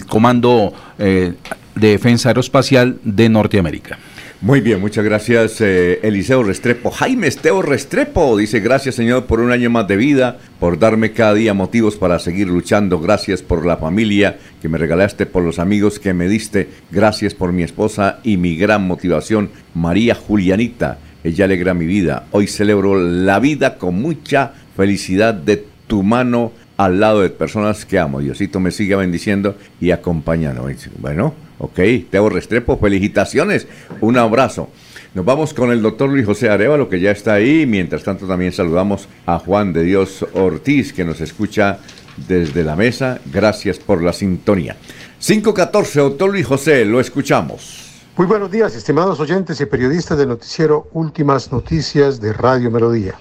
Comando 0.08 0.72
eh, 0.98 1.34
de 1.74 1.88
Defensa 1.88 2.28
Aeroespacial 2.28 2.98
de 3.04 3.28
Norteamérica. 3.28 3.98
Muy 4.42 4.60
bien, 4.60 4.80
muchas 4.80 5.04
gracias 5.04 5.60
eh, 5.60 6.00
Eliseo 6.02 6.42
Restrepo. 6.42 6.90
Jaime 6.90 7.28
Esteo 7.28 7.62
Restrepo 7.62 8.36
dice 8.36 8.58
gracias 8.58 8.96
Señor 8.96 9.26
por 9.26 9.38
un 9.38 9.52
año 9.52 9.70
más 9.70 9.86
de 9.86 9.96
vida, 9.96 10.38
por 10.58 10.80
darme 10.80 11.12
cada 11.12 11.34
día 11.34 11.54
motivos 11.54 11.94
para 11.94 12.18
seguir 12.18 12.48
luchando. 12.48 12.98
Gracias 12.98 13.40
por 13.40 13.64
la 13.64 13.76
familia 13.76 14.38
que 14.60 14.68
me 14.68 14.78
regalaste, 14.78 15.26
por 15.26 15.44
los 15.44 15.60
amigos 15.60 16.00
que 16.00 16.12
me 16.12 16.26
diste. 16.26 16.68
Gracias 16.90 17.34
por 17.34 17.52
mi 17.52 17.62
esposa 17.62 18.18
y 18.24 18.36
mi 18.36 18.56
gran 18.56 18.84
motivación, 18.84 19.48
María 19.74 20.16
Julianita. 20.16 20.98
Ella 21.22 21.44
alegra 21.44 21.72
mi 21.72 21.86
vida. 21.86 22.26
Hoy 22.32 22.48
celebro 22.48 22.98
la 22.98 23.38
vida 23.38 23.78
con 23.78 23.94
mucha 24.02 24.54
felicidad 24.76 25.34
de 25.34 25.64
tu 25.86 26.02
mano 26.02 26.50
al 26.76 27.00
lado 27.00 27.20
de 27.20 27.30
personas 27.30 27.84
que 27.84 27.98
amo. 27.98 28.20
Diosito 28.20 28.60
me 28.60 28.70
siga 28.70 28.96
bendiciendo 28.96 29.56
y 29.80 29.90
acompañando. 29.90 30.68
Bueno, 30.98 31.34
Ok, 31.62 31.78
Teo 32.10 32.28
Restrepo, 32.28 32.76
felicitaciones, 32.76 33.68
un 34.00 34.18
abrazo. 34.18 34.68
Nos 35.14 35.24
vamos 35.24 35.54
con 35.54 35.70
el 35.70 35.80
doctor 35.80 36.10
Luis 36.10 36.26
José 36.26 36.50
Arevalo, 36.50 36.88
que 36.88 36.98
ya 36.98 37.12
está 37.12 37.34
ahí. 37.34 37.66
Mientras 37.66 38.02
tanto, 38.02 38.26
también 38.26 38.50
saludamos 38.50 39.08
a 39.26 39.38
Juan 39.38 39.72
de 39.72 39.84
Dios 39.84 40.26
Ortiz, 40.32 40.92
que 40.92 41.04
nos 41.04 41.20
escucha 41.20 41.78
desde 42.26 42.64
la 42.64 42.74
mesa. 42.74 43.20
Gracias 43.32 43.78
por 43.78 44.02
la 44.02 44.12
sintonía. 44.12 44.76
514, 45.20 46.00
doctor 46.00 46.30
Luis 46.32 46.46
José, 46.46 46.84
lo 46.84 46.98
escuchamos. 46.98 48.02
Muy 48.16 48.26
buenos 48.26 48.50
días, 48.50 48.74
estimados 48.74 49.20
oyentes 49.20 49.60
y 49.60 49.66
periodistas 49.66 50.18
del 50.18 50.30
noticiero 50.30 50.88
Últimas 50.94 51.52
Noticias 51.52 52.20
de 52.20 52.32
Radio 52.32 52.72
Melodía. 52.72 53.14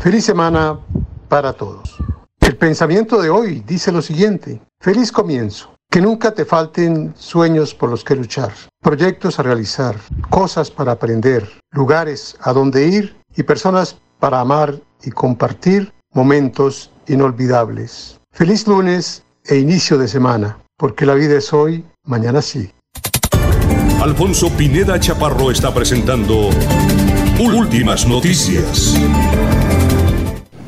Feliz 0.00 0.24
semana 0.24 0.80
para 1.28 1.52
todos. 1.52 1.96
El 2.48 2.56
pensamiento 2.56 3.20
de 3.20 3.28
hoy 3.28 3.62
dice 3.66 3.92
lo 3.92 4.00
siguiente. 4.00 4.58
Feliz 4.80 5.12
comienzo. 5.12 5.74
Que 5.90 6.00
nunca 6.00 6.32
te 6.32 6.46
falten 6.46 7.12
sueños 7.14 7.74
por 7.74 7.90
los 7.90 8.04
que 8.04 8.16
luchar, 8.16 8.54
proyectos 8.80 9.38
a 9.38 9.42
realizar, 9.42 9.96
cosas 10.30 10.70
para 10.70 10.92
aprender, 10.92 11.46
lugares 11.72 12.38
a 12.40 12.54
donde 12.54 12.88
ir 12.88 13.18
y 13.36 13.42
personas 13.42 13.98
para 14.18 14.40
amar 14.40 14.80
y 15.04 15.10
compartir 15.10 15.92
momentos 16.14 16.90
inolvidables. 17.06 18.18
Feliz 18.32 18.66
lunes 18.66 19.24
e 19.44 19.58
inicio 19.58 19.98
de 19.98 20.08
semana, 20.08 20.58
porque 20.78 21.04
la 21.04 21.12
vida 21.12 21.36
es 21.36 21.52
hoy, 21.52 21.84
mañana 22.04 22.40
sí. 22.40 22.72
Alfonso 24.00 24.48
Pineda 24.56 24.98
Chaparro 24.98 25.50
está 25.50 25.74
presentando 25.74 26.48
Últimas 27.38 28.06
Noticias. 28.06 28.94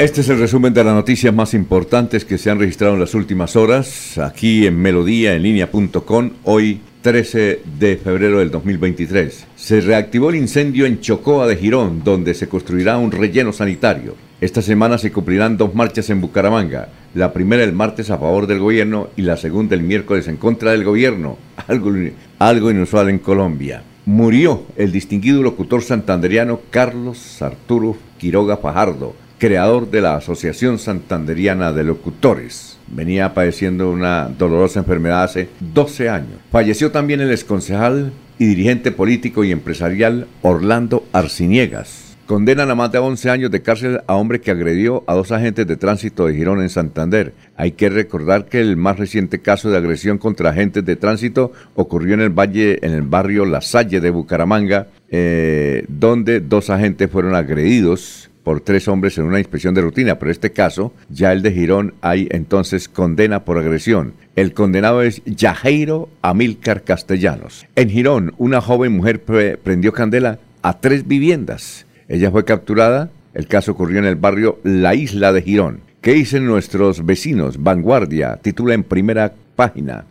Este 0.00 0.22
es 0.22 0.30
el 0.30 0.38
resumen 0.38 0.72
de 0.72 0.82
las 0.82 0.94
noticias 0.94 1.34
más 1.34 1.52
importantes 1.52 2.24
que 2.24 2.38
se 2.38 2.50
han 2.50 2.58
registrado 2.58 2.94
en 2.94 3.00
las 3.00 3.12
últimas 3.12 3.54
horas, 3.54 4.16
aquí 4.16 4.66
en 4.66 4.80
Melodía, 4.80 5.34
en 5.34 5.42
línea.com, 5.42 6.30
hoy 6.44 6.80
13 7.02 7.60
de 7.78 7.98
febrero 7.98 8.38
del 8.38 8.50
2023. 8.50 9.46
Se 9.56 9.82
reactivó 9.82 10.30
el 10.30 10.36
incendio 10.36 10.86
en 10.86 11.00
Chocoa 11.00 11.46
de 11.46 11.56
Girón, 11.56 12.02
donde 12.02 12.32
se 12.32 12.48
construirá 12.48 12.96
un 12.96 13.12
relleno 13.12 13.52
sanitario. 13.52 14.14
Esta 14.40 14.62
semana 14.62 14.96
se 14.96 15.12
cumplirán 15.12 15.58
dos 15.58 15.74
marchas 15.74 16.08
en 16.08 16.22
Bucaramanga, 16.22 16.88
la 17.12 17.34
primera 17.34 17.62
el 17.62 17.74
martes 17.74 18.10
a 18.10 18.16
favor 18.16 18.46
del 18.46 18.60
gobierno 18.60 19.10
y 19.18 19.22
la 19.22 19.36
segunda 19.36 19.74
el 19.74 19.82
miércoles 19.82 20.28
en 20.28 20.38
contra 20.38 20.70
del 20.70 20.82
gobierno, 20.82 21.36
algo, 21.66 21.92
algo 22.38 22.70
inusual 22.70 23.10
en 23.10 23.18
Colombia. 23.18 23.82
Murió 24.06 24.62
el 24.76 24.92
distinguido 24.92 25.42
locutor 25.42 25.82
santanderiano 25.82 26.60
Carlos 26.70 27.42
Arturo 27.42 27.98
Quiroga 28.16 28.56
Fajardo, 28.56 29.14
creador 29.40 29.90
de 29.90 30.02
la 30.02 30.16
Asociación 30.16 30.78
Santanderiana 30.78 31.72
de 31.72 31.82
Locutores. 31.82 32.78
Venía 32.86 33.32
padeciendo 33.32 33.90
una 33.90 34.28
dolorosa 34.28 34.80
enfermedad 34.80 35.24
hace 35.24 35.48
12 35.60 36.10
años. 36.10 36.38
Falleció 36.52 36.92
también 36.92 37.22
el 37.22 37.30
exconcejal 37.30 38.12
y 38.38 38.46
dirigente 38.46 38.92
político 38.92 39.42
y 39.42 39.50
empresarial 39.50 40.28
Orlando 40.42 41.04
Arciniegas. 41.12 42.16
Condenan 42.26 42.70
a 42.70 42.74
más 42.76 42.92
de 42.92 42.98
11 42.98 43.30
años 43.30 43.50
de 43.50 43.62
cárcel 43.62 44.02
a 44.06 44.14
hombre 44.14 44.40
que 44.40 44.52
agredió 44.52 45.02
a 45.08 45.14
dos 45.14 45.32
agentes 45.32 45.66
de 45.66 45.76
tránsito 45.76 46.26
de 46.26 46.34
Girón 46.34 46.60
en 46.60 46.68
Santander. 46.68 47.32
Hay 47.56 47.72
que 47.72 47.88
recordar 47.88 48.44
que 48.44 48.60
el 48.60 48.76
más 48.76 48.98
reciente 48.98 49.40
caso 49.40 49.70
de 49.70 49.78
agresión 49.78 50.18
contra 50.18 50.50
agentes 50.50 50.84
de 50.84 50.96
tránsito 50.96 51.50
ocurrió 51.74 52.14
en 52.14 52.20
el 52.20 52.30
valle, 52.30 52.78
en 52.86 52.92
el 52.92 53.02
barrio 53.02 53.46
La 53.46 53.62
Salle 53.62 54.00
de 54.00 54.10
Bucaramanga, 54.10 54.88
eh, 55.08 55.84
donde 55.88 56.38
dos 56.40 56.70
agentes 56.70 57.10
fueron 57.10 57.34
agredidos 57.34 58.29
por 58.44 58.60
tres 58.60 58.88
hombres 58.88 59.18
en 59.18 59.24
una 59.24 59.38
inspección 59.38 59.74
de 59.74 59.82
rutina, 59.82 60.18
pero 60.18 60.30
este 60.30 60.52
caso, 60.52 60.92
ya 61.08 61.32
el 61.32 61.42
de 61.42 61.52
Girón 61.52 61.94
hay 62.00 62.28
entonces 62.30 62.88
condena 62.88 63.44
por 63.44 63.58
agresión. 63.58 64.14
El 64.36 64.54
condenado 64.54 65.02
es 65.02 65.22
Yajeiro 65.24 66.08
Amílcar 66.22 66.82
Castellanos. 66.82 67.66
En 67.76 67.90
Girón, 67.90 68.34
una 68.38 68.60
joven 68.60 68.92
mujer 68.92 69.22
prendió 69.62 69.92
candela 69.92 70.38
a 70.62 70.80
tres 70.80 71.06
viviendas. 71.06 71.86
Ella 72.08 72.30
fue 72.30 72.44
capturada. 72.44 73.10
El 73.34 73.46
caso 73.46 73.72
ocurrió 73.72 73.98
en 73.98 74.06
el 74.06 74.16
barrio 74.16 74.58
La 74.64 74.94
Isla 74.94 75.32
de 75.32 75.42
Girón. 75.42 75.80
¿Qué 76.00 76.12
dicen 76.14 76.46
nuestros 76.46 77.04
vecinos? 77.04 77.62
Vanguardia 77.62 78.38
titula 78.42 78.74
en 78.74 78.82
primera 78.82 79.32
página. 79.54 80.06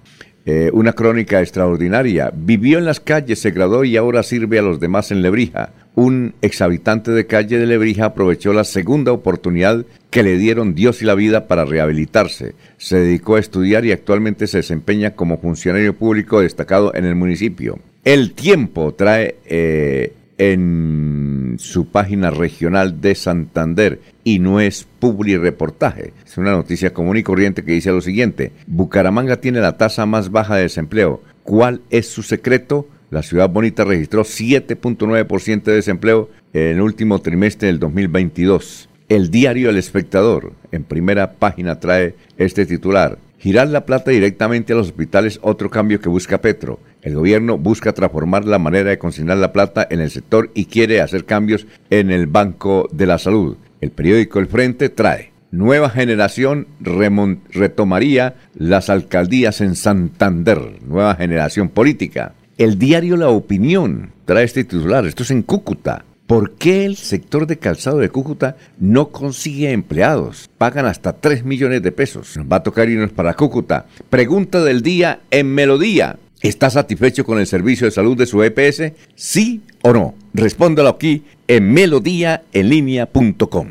Eh, 0.45 0.69
una 0.73 0.93
crónica 0.93 1.41
extraordinaria. 1.41 2.31
Vivió 2.33 2.77
en 2.77 2.85
las 2.85 2.99
calles, 2.99 3.39
se 3.39 3.51
graduó 3.51 3.83
y 3.83 3.97
ahora 3.97 4.23
sirve 4.23 4.59
a 4.59 4.61
los 4.61 4.79
demás 4.79 5.11
en 5.11 5.21
Lebrija 5.21 5.71
un 5.95 6.33
exhabitante 6.41 7.11
de 7.11 7.25
calle 7.25 7.57
de 7.57 7.65
Lebrija 7.65 8.05
aprovechó 8.05 8.53
la 8.53 8.63
segunda 8.63 9.11
oportunidad 9.11 9.85
que 10.09 10.23
le 10.23 10.37
dieron 10.37 10.75
Dios 10.75 11.01
y 11.01 11.05
la 11.05 11.15
vida 11.15 11.47
para 11.47 11.65
rehabilitarse. 11.65 12.55
Se 12.77 12.97
dedicó 12.97 13.35
a 13.35 13.39
estudiar 13.39 13.85
y 13.85 13.91
actualmente 13.91 14.47
se 14.47 14.57
desempeña 14.57 15.11
como 15.11 15.39
funcionario 15.39 15.95
público 15.95 16.41
destacado 16.41 16.93
en 16.95 17.05
el 17.05 17.15
municipio. 17.15 17.79
El 18.05 18.33
tiempo 18.33 18.93
trae 18.93 19.35
eh, 19.45 20.13
en 20.37 21.57
su 21.59 21.89
página 21.89 22.31
regional 22.31 23.01
de 23.01 23.13
Santander 23.13 23.99
y 24.23 24.39
no 24.39 24.61
es 24.61 24.87
publi 24.99 25.37
reportaje. 25.37 26.13
Es 26.25 26.37
una 26.37 26.51
noticia 26.51 26.93
común 26.93 27.17
y 27.17 27.23
corriente 27.23 27.63
que 27.63 27.73
dice 27.73 27.91
lo 27.91 28.01
siguiente. 28.01 28.53
Bucaramanga 28.65 29.41
tiene 29.41 29.59
la 29.59 29.77
tasa 29.77 30.05
más 30.05 30.31
baja 30.31 30.55
de 30.55 30.63
desempleo. 30.63 31.21
¿Cuál 31.43 31.81
es 31.89 32.07
su 32.07 32.23
secreto? 32.23 32.87
La 33.11 33.23
ciudad 33.23 33.49
bonita 33.49 33.85
registró 33.85 34.23
7.9% 34.23 35.63
de 35.63 35.73
desempleo 35.73 36.29
en 36.53 36.75
el 36.75 36.81
último 36.81 37.19
trimestre 37.19 37.67
del 37.67 37.79
2022. 37.79 38.87
El 39.07 39.31
diario 39.31 39.71
El 39.71 39.77
Espectador, 39.77 40.53
en 40.71 40.83
primera 40.83 41.33
página, 41.33 41.79
trae 41.79 42.13
este 42.37 42.67
titular. 42.67 43.17
Girar 43.39 43.69
la 43.69 43.85
plata 43.85 44.11
directamente 44.11 44.73
a 44.73 44.75
los 44.75 44.87
hospitales, 44.87 45.39
otro 45.41 45.71
cambio 45.71 45.99
que 45.99 46.09
busca 46.09 46.41
Petro. 46.41 46.79
El 47.01 47.15
gobierno 47.15 47.57
busca 47.57 47.93
transformar 47.93 48.45
la 48.45 48.59
manera 48.59 48.91
de 48.91 48.99
consignar 48.99 49.37
la 49.37 49.53
plata 49.53 49.87
en 49.89 50.01
el 50.01 50.11
sector 50.11 50.51
y 50.53 50.65
quiere 50.65 51.01
hacer 51.01 51.25
cambios 51.25 51.65
en 51.89 52.11
el 52.11 52.27
Banco 52.27 52.87
de 52.91 53.07
la 53.07 53.17
Salud. 53.17 53.57
El 53.81 53.89
periódico 53.89 54.37
El 54.37 54.47
Frente 54.47 54.89
trae. 54.89 55.31
Nueva 55.51 55.89
generación 55.89 56.67
retomaría 56.79 58.35
las 58.55 58.91
alcaldías 58.91 59.61
en 59.61 59.75
Santander. 59.75 60.59
Nueva 60.85 61.15
generación 61.15 61.69
política. 61.69 62.35
El 62.59 62.77
diario 62.77 63.15
La 63.15 63.29
Opinión 63.29 64.11
trae 64.25 64.43
este 64.43 64.65
titular, 64.65 65.05
esto 65.05 65.23
es 65.23 65.31
en 65.31 65.43
Cúcuta. 65.43 66.03
¿Por 66.27 66.55
qué 66.55 66.83
el 66.83 66.97
sector 66.97 67.47
de 67.47 67.57
calzado 67.57 67.99
de 67.99 68.09
Cúcuta 68.09 68.57
no 68.77 69.11
consigue 69.13 69.71
empleados? 69.71 70.49
Pagan 70.57 70.85
hasta 70.85 71.13
3 71.13 71.45
millones 71.45 71.81
de 71.81 71.93
pesos. 71.93 72.37
va 72.51 72.57
a 72.57 72.63
tocar 72.63 72.89
irnos 72.89 73.13
para 73.13 73.33
Cúcuta. 73.33 73.85
Pregunta 74.09 74.61
del 74.61 74.81
día 74.81 75.21
en 75.31 75.55
Melodía. 75.55 76.17
¿Está 76.41 76.69
satisfecho 76.69 77.23
con 77.23 77.39
el 77.39 77.47
servicio 77.47 77.87
de 77.87 77.91
salud 77.91 78.17
de 78.17 78.25
su 78.25 78.43
EPS? 78.43 78.91
¿Sí 79.15 79.61
o 79.81 79.93
no? 79.93 80.15
Respóndalo 80.33 80.89
aquí 80.89 81.23
en 81.47 81.71
melodíaenlínea.com. 81.71 83.69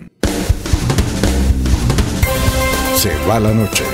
Se 2.97 3.11
va 3.29 3.39
la 3.39 3.53
noche 3.53 3.85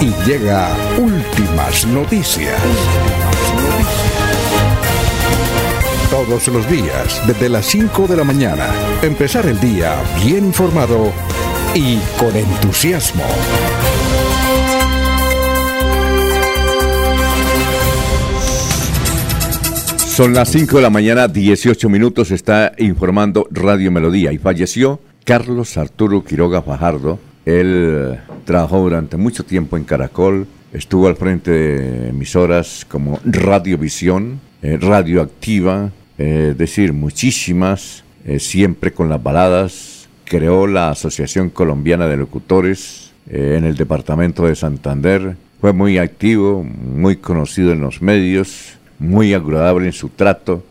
y 0.00 0.06
llega 0.26 0.74
últimas 0.96 1.86
noticias 1.86 2.58
todos 6.24 6.48
los 6.48 6.68
días, 6.68 7.22
desde 7.28 7.48
las 7.48 7.64
5 7.66 8.08
de 8.08 8.16
la 8.16 8.24
mañana. 8.24 8.66
Empezar 9.02 9.46
el 9.46 9.60
día 9.60 9.94
bien 10.24 10.46
informado 10.46 11.12
y 11.76 11.98
con 12.18 12.34
entusiasmo. 12.34 13.22
Son 20.08 20.34
las 20.34 20.48
5 20.48 20.78
de 20.78 20.82
la 20.82 20.90
mañana, 20.90 21.28
18 21.28 21.88
minutos, 21.88 22.32
está 22.32 22.72
informando 22.78 23.46
Radio 23.52 23.92
Melodía 23.92 24.32
y 24.32 24.38
falleció 24.38 24.98
Carlos 25.24 25.76
Arturo 25.76 26.24
Quiroga 26.24 26.62
Fajardo. 26.62 27.20
Él 27.46 28.18
trabajó 28.44 28.80
durante 28.80 29.16
mucho 29.16 29.44
tiempo 29.44 29.76
en 29.76 29.84
Caracol, 29.84 30.48
estuvo 30.72 31.06
al 31.06 31.14
frente 31.14 31.52
de 31.52 32.08
emisoras 32.08 32.84
como 32.90 33.20
Radiovisión, 33.24 34.40
eh, 34.62 34.78
Radio 34.80 35.22
Activa, 35.22 35.92
eh, 36.18 36.48
es 36.50 36.58
decir, 36.58 36.92
muchísimas, 36.92 38.04
eh, 38.24 38.38
siempre 38.38 38.92
con 38.92 39.08
las 39.08 39.22
baladas. 39.22 40.08
Creó 40.24 40.66
la 40.66 40.90
Asociación 40.90 41.48
Colombiana 41.48 42.06
de 42.06 42.18
Locutores 42.18 43.12
en 43.30 43.64
el 43.64 43.76
departamento 43.76 44.44
de 44.44 44.54
Santander. 44.54 45.36
Fue 45.60 45.72
muy 45.72 45.98
activo, 45.98 46.62
muy 46.64 47.16
conocido 47.16 47.72
en 47.72 47.80
los 47.80 48.02
medios, 48.02 48.78
muy 48.98 49.32
agradable 49.32 49.86
en 49.86 49.92
su 49.92 50.10
trato. 50.10 50.64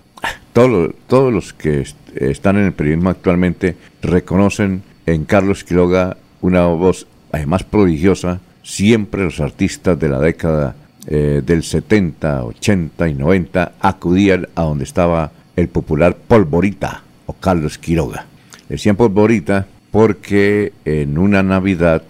Todos, 0.53 1.33
los 1.33 1.53
que 1.53 1.85
están 2.15 2.57
en 2.57 2.65
el 2.65 2.73
periodismo 2.73 3.09
actualmente 3.09 3.75
reconocen 4.01 4.81
en 5.05 5.25
Carlos 5.25 5.63
Quiroga 5.63 6.17
una 6.41 6.65
voz 6.65 7.07
además 7.31 7.63
prodigiosa. 7.63 8.39
Siempre 8.63 9.23
los 9.23 9.39
artistas 9.39 9.99
de 9.99 10.09
la 10.09 10.19
década 10.19 10.75
eh, 11.05 11.41
del 11.45 11.63
70, 11.63 12.43
80 12.43 13.07
y 13.07 13.13
90 13.13 13.73
acudían 13.79 14.47
a 14.55 14.63
donde 14.63 14.83
estaba 14.83 15.31
el 15.57 15.67
popular 15.67 16.15
Polvorita 16.15 17.03
o 17.25 17.33
Carlos 17.33 17.77
Quiroga. 17.77 18.25
Decían 18.69 18.95
Polvorita 18.95 19.67
porque 19.91 20.71
en 20.85 21.17
una 21.17 21.43
Navidad 21.43 22.03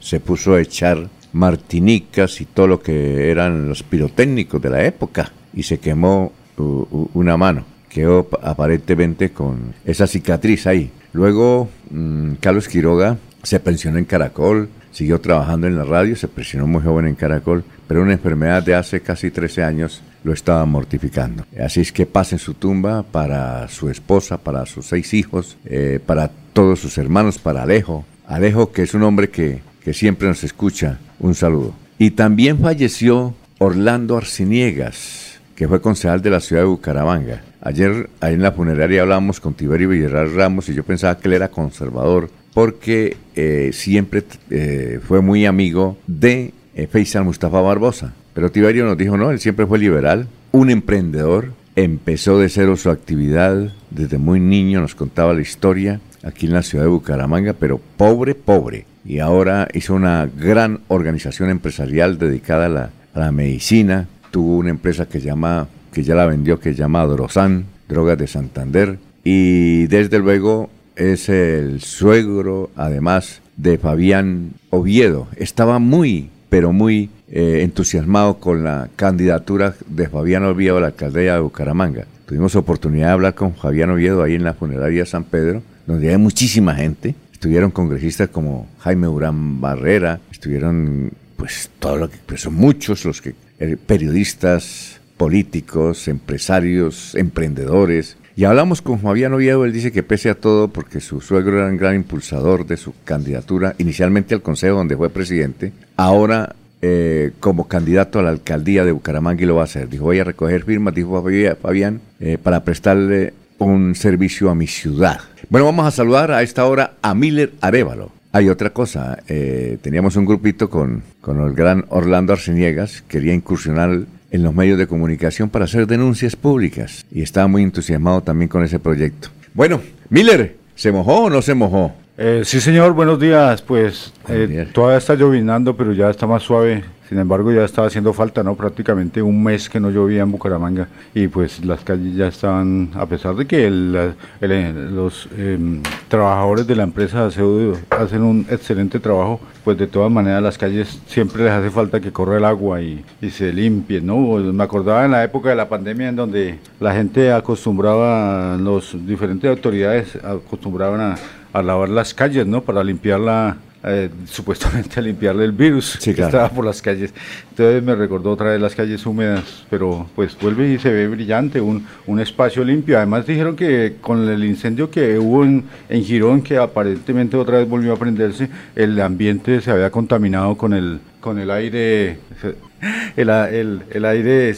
se 0.00 0.20
puso 0.20 0.54
a 0.54 0.60
echar 0.60 1.08
martinicas 1.32 2.40
y 2.40 2.46
todo 2.46 2.68
lo 2.68 2.80
que 2.80 3.30
eran 3.30 3.68
los 3.68 3.82
pirotécnicos 3.82 4.62
de 4.62 4.70
la 4.70 4.84
época 4.84 5.32
y 5.52 5.64
se 5.64 5.78
quemó 5.78 6.32
una 6.56 7.36
mano. 7.36 7.64
Quedó 7.90 8.28
aparentemente 8.42 9.30
con 9.30 9.74
esa 9.84 10.06
cicatriz 10.06 10.66
ahí. 10.66 10.90
Luego 11.12 11.68
mm, 11.90 12.34
Carlos 12.40 12.68
Quiroga 12.68 13.18
se 13.42 13.58
pensionó 13.58 13.98
en 13.98 14.04
Caracol, 14.04 14.68
siguió 14.92 15.20
trabajando 15.20 15.66
en 15.66 15.76
la 15.76 15.84
radio, 15.84 16.14
se 16.14 16.28
pensionó 16.28 16.66
muy 16.66 16.82
joven 16.82 17.06
en 17.06 17.14
Caracol, 17.14 17.64
pero 17.88 18.02
una 18.02 18.12
enfermedad 18.12 18.62
de 18.62 18.74
hace 18.74 19.00
casi 19.00 19.30
13 19.30 19.62
años 19.62 20.02
lo 20.26 20.32
estaba 20.32 20.66
mortificando. 20.66 21.46
Así 21.64 21.80
es 21.80 21.92
que 21.92 22.04
pasa 22.04 22.34
en 22.34 22.40
su 22.40 22.54
tumba 22.54 23.04
para 23.04 23.68
su 23.68 23.88
esposa, 23.88 24.38
para 24.38 24.66
sus 24.66 24.86
seis 24.86 25.14
hijos, 25.14 25.56
eh, 25.64 26.00
para 26.04 26.32
todos 26.52 26.80
sus 26.80 26.98
hermanos, 26.98 27.38
para 27.38 27.62
Alejo. 27.62 28.04
Alejo, 28.26 28.72
que 28.72 28.82
es 28.82 28.92
un 28.92 29.04
hombre 29.04 29.30
que, 29.30 29.60
que 29.84 29.94
siempre 29.94 30.26
nos 30.26 30.42
escucha, 30.42 30.98
un 31.20 31.36
saludo. 31.36 31.74
Y 31.96 32.10
también 32.10 32.58
falleció 32.58 33.34
Orlando 33.58 34.16
Arciniegas, 34.16 35.38
que 35.54 35.68
fue 35.68 35.80
concejal 35.80 36.20
de 36.22 36.30
la 36.30 36.40
ciudad 36.40 36.62
de 36.62 36.68
Bucaramanga. 36.68 37.42
Ayer 37.60 38.10
ahí 38.20 38.34
en 38.34 38.42
la 38.42 38.50
funeraria 38.50 39.02
hablábamos 39.02 39.38
con 39.38 39.54
Tiberio 39.54 39.90
Villarreal 39.90 40.34
Ramos 40.34 40.68
y 40.68 40.74
yo 40.74 40.82
pensaba 40.82 41.16
que 41.16 41.28
él 41.28 41.34
era 41.34 41.52
conservador 41.52 42.30
porque 42.52 43.16
eh, 43.36 43.70
siempre 43.72 44.24
eh, 44.50 44.98
fue 45.06 45.20
muy 45.20 45.46
amigo 45.46 45.96
de 46.08 46.52
eh, 46.74 46.88
Faisal 46.88 47.22
Mustafa 47.22 47.60
Barbosa. 47.60 48.12
Pero 48.36 48.52
Tiberio 48.52 48.84
nos 48.84 48.98
dijo, 48.98 49.16
no, 49.16 49.30
él 49.30 49.40
siempre 49.40 49.64
fue 49.66 49.78
liberal, 49.78 50.28
un 50.52 50.68
emprendedor, 50.68 51.52
empezó 51.74 52.38
de 52.38 52.50
cero 52.50 52.76
su 52.76 52.90
actividad, 52.90 53.72
desde 53.88 54.18
muy 54.18 54.40
niño 54.40 54.82
nos 54.82 54.94
contaba 54.94 55.32
la 55.32 55.40
historia 55.40 56.02
aquí 56.22 56.44
en 56.44 56.52
la 56.52 56.62
ciudad 56.62 56.84
de 56.84 56.90
Bucaramanga, 56.90 57.54
pero 57.54 57.80
pobre, 57.96 58.34
pobre. 58.34 58.84
Y 59.06 59.20
ahora 59.20 59.68
hizo 59.72 59.94
una 59.94 60.26
gran 60.26 60.80
organización 60.88 61.48
empresarial 61.48 62.18
dedicada 62.18 62.90
a 63.14 63.18
la, 63.18 63.32
medicina, 63.32 64.06
tuvo 64.30 64.58
una 64.58 64.68
empresa 64.68 65.08
que 65.08 65.22
llama, 65.22 65.68
que 65.90 66.02
ya 66.02 66.14
la 66.14 66.26
vendió, 66.26 66.60
que 66.60 66.74
se 66.74 66.78
llama 66.78 67.06
Drosan, 67.06 67.64
Drogas 67.88 68.18
de 68.18 68.26
Santander, 68.26 68.98
y 69.24 69.86
desde 69.86 70.18
luego 70.18 70.68
es 70.94 71.30
el 71.30 71.80
suegro, 71.80 72.68
además, 72.76 73.40
de 73.56 73.78
Fabián 73.78 74.50
Oviedo. 74.68 75.26
Estaba 75.38 75.78
muy, 75.78 76.28
pero 76.48 76.72
muy 76.72 77.10
eh, 77.28 77.60
entusiasmado 77.62 78.38
con 78.38 78.64
la 78.64 78.88
candidatura 78.96 79.74
de 79.86 80.08
Fabián 80.08 80.44
Oviedo 80.44 80.78
a 80.78 80.80
la 80.80 80.86
alcaldía 80.88 81.34
de 81.34 81.40
Bucaramanga. 81.40 82.06
Tuvimos 82.26 82.56
oportunidad 82.56 83.08
de 83.08 83.12
hablar 83.12 83.34
con 83.34 83.54
Fabián 83.54 83.90
Oviedo 83.90 84.22
ahí 84.22 84.34
en 84.34 84.44
la 84.44 84.54
funeraria 84.54 85.06
San 85.06 85.24
Pedro, 85.24 85.62
donde 85.86 86.10
hay 86.10 86.16
muchísima 86.16 86.74
gente. 86.74 87.14
Estuvieron 87.32 87.70
congresistas 87.70 88.28
como 88.30 88.68
Jaime 88.80 89.08
Urán 89.08 89.60
Barrera, 89.60 90.20
estuvieron 90.32 91.12
pues 91.36 91.70
todo 91.78 91.96
lo 91.96 92.10
que, 92.10 92.16
pues 92.24 92.40
son 92.40 92.54
muchos 92.54 93.04
los 93.04 93.20
que 93.20 93.34
eh, 93.58 93.76
periodistas, 93.76 95.00
políticos, 95.16 96.08
empresarios, 96.08 97.14
emprendedores. 97.14 98.16
Y 98.38 98.44
hablamos 98.44 98.82
con 98.82 99.00
Fabián 99.00 99.32
Oviedo, 99.32 99.64
él 99.64 99.72
dice 99.72 99.90
que 99.90 100.02
pese 100.02 100.28
a 100.28 100.34
todo, 100.34 100.68
porque 100.68 101.00
su 101.00 101.22
suegro 101.22 101.56
era 101.56 101.68
un 101.68 101.78
gran 101.78 101.94
impulsador 101.94 102.66
de 102.66 102.76
su 102.76 102.92
candidatura, 103.02 103.74
inicialmente 103.78 104.34
al 104.34 104.42
Consejo 104.42 104.76
donde 104.76 104.94
fue 104.94 105.08
presidente, 105.08 105.72
ahora 105.96 106.54
eh, 106.82 107.32
como 107.40 107.66
candidato 107.66 108.18
a 108.18 108.22
la 108.22 108.28
alcaldía 108.28 108.84
de 108.84 108.92
Bucaramanga 108.92 109.42
y 109.42 109.46
lo 109.46 109.54
va 109.54 109.62
a 109.62 109.64
hacer. 109.64 109.88
Dijo, 109.88 110.04
voy 110.04 110.18
a 110.18 110.24
recoger 110.24 110.64
firmas, 110.64 110.94
dijo 110.94 111.24
Fabián, 111.62 112.02
eh, 112.20 112.36
para 112.36 112.62
prestarle 112.62 113.32
un 113.56 113.94
servicio 113.94 114.50
a 114.50 114.54
mi 114.54 114.66
ciudad. 114.66 115.18
Bueno, 115.48 115.64
vamos 115.64 115.86
a 115.86 115.90
saludar 115.90 116.30
a 116.30 116.42
esta 116.42 116.66
hora 116.66 116.92
a 117.00 117.14
Miller 117.14 117.54
Arevalo. 117.62 118.12
Hay 118.32 118.50
otra 118.50 118.68
cosa, 118.68 119.18
eh, 119.28 119.78
teníamos 119.80 120.14
un 120.16 120.26
grupito 120.26 120.68
con, 120.68 121.02
con 121.22 121.40
el 121.40 121.54
gran 121.54 121.86
Orlando 121.88 122.34
Arceniegas, 122.34 123.02
quería 123.08 123.32
incursionar 123.32 124.00
en 124.36 124.42
los 124.42 124.54
medios 124.54 124.78
de 124.78 124.86
comunicación 124.86 125.50
para 125.50 125.64
hacer 125.64 125.86
denuncias 125.86 126.36
públicas 126.36 127.04
y 127.10 127.22
estaba 127.22 127.48
muy 127.48 127.62
entusiasmado 127.62 128.22
también 128.22 128.48
con 128.48 128.62
ese 128.64 128.78
proyecto. 128.78 129.28
Bueno, 129.54 129.80
Miller, 130.10 130.56
¿se 130.74 130.92
mojó 130.92 131.24
o 131.24 131.30
no 131.30 131.42
se 131.42 131.54
mojó? 131.54 131.92
Eh, 132.18 132.42
sí, 132.44 132.60
señor, 132.60 132.92
buenos 132.92 133.18
días. 133.18 133.62
Pues 133.62 134.12
eh, 134.28 134.68
todavía 134.72 134.98
está 134.98 135.14
llovinando, 135.14 135.76
pero 135.76 135.92
ya 135.92 136.10
está 136.10 136.26
más 136.26 136.42
suave 136.42 136.84
sin 137.08 137.18
embargo, 137.18 137.52
ya 137.52 137.64
estaba 137.64 137.86
haciendo 137.86 138.12
falta, 138.12 138.42
¿no? 138.42 138.56
Prácticamente 138.56 139.22
un 139.22 139.42
mes 139.42 139.68
que 139.68 139.78
no 139.78 139.90
llovía 139.90 140.22
en 140.22 140.32
Bucaramanga 140.32 140.88
y 141.14 141.28
pues 141.28 141.64
las 141.64 141.84
calles 141.84 142.16
ya 142.16 142.26
estaban, 142.26 142.90
a 142.94 143.06
pesar 143.06 143.36
de 143.36 143.46
que 143.46 143.70
los 143.70 145.28
em, 145.36 145.82
trabajadores 146.08 146.66
de 146.66 146.74
la 146.74 146.82
empresa 146.82 147.26
hacen 147.26 148.22
un 148.22 148.46
excelente 148.50 148.98
trabajo, 148.98 149.40
pues 149.64 149.78
de 149.78 149.86
todas 149.86 150.10
maneras 150.10 150.42
las 150.42 150.58
calles 150.58 151.00
siempre 151.06 151.44
les 151.44 151.52
hace 151.52 151.70
falta 151.70 152.00
que 152.00 152.10
corra 152.10 152.38
el 152.38 152.44
agua 152.44 152.82
y, 152.82 153.04
se 153.30 153.52
limpie, 153.52 154.00
¿no? 154.00 154.18
Me 154.38 154.64
acordaba 154.64 155.04
en 155.04 155.10
la 155.10 155.22
época 155.22 155.50
de 155.50 155.56
la 155.56 155.68
pandemia 155.68 156.08
en 156.08 156.16
donde 156.16 156.58
la 156.80 156.94
gente 156.94 157.32
acostumbraba, 157.32 158.56
los 158.56 158.96
diferentes 159.06 159.48
autoridades 159.50 160.16
acostumbraban 160.24 161.00
a, 161.00 161.16
a 161.52 161.62
lavar 161.62 161.88
las 161.88 162.14
calles, 162.14 162.46
¿no? 162.46 162.62
Para 162.62 162.82
limpiar 162.82 163.20
la, 163.20 163.56
eh, 163.88 164.10
supuestamente 164.26 164.98
a 164.98 165.02
limpiarle 165.02 165.44
el 165.44 165.52
virus 165.52 165.96
que 166.02 166.10
estaba 166.10 166.48
por 166.48 166.64
las 166.64 166.82
calles. 166.82 167.14
Entonces 167.50 167.82
me 167.82 167.94
recordó 167.94 168.32
otra 168.32 168.50
vez 168.50 168.60
las 168.60 168.74
calles 168.74 169.06
húmedas, 169.06 169.64
pero 169.70 170.08
pues 170.16 170.36
vuelve 170.40 170.72
y 170.72 170.78
se 170.78 170.90
ve 170.90 171.06
brillante, 171.06 171.60
un, 171.60 171.86
un 172.06 172.18
espacio 172.18 172.64
limpio. 172.64 172.96
Además 172.96 173.26
dijeron 173.26 173.54
que 173.54 173.96
con 174.00 174.28
el 174.28 174.44
incendio 174.44 174.90
que 174.90 175.18
hubo 175.20 175.44
en, 175.44 175.64
en 175.88 176.04
Girón, 176.04 176.42
que 176.42 176.58
aparentemente 176.58 177.36
otra 177.36 177.58
vez 177.58 177.68
volvió 177.68 177.92
a 177.92 177.96
prenderse, 177.96 178.48
el 178.74 179.00
ambiente 179.00 179.60
se 179.60 179.70
había 179.70 179.90
contaminado 179.90 180.56
con 180.56 180.74
el, 180.74 180.98
con 181.20 181.38
el 181.38 181.50
aire 181.52 182.18
el, 183.16 183.30
el, 183.30 183.82
el, 183.90 184.04
aire 184.04 184.54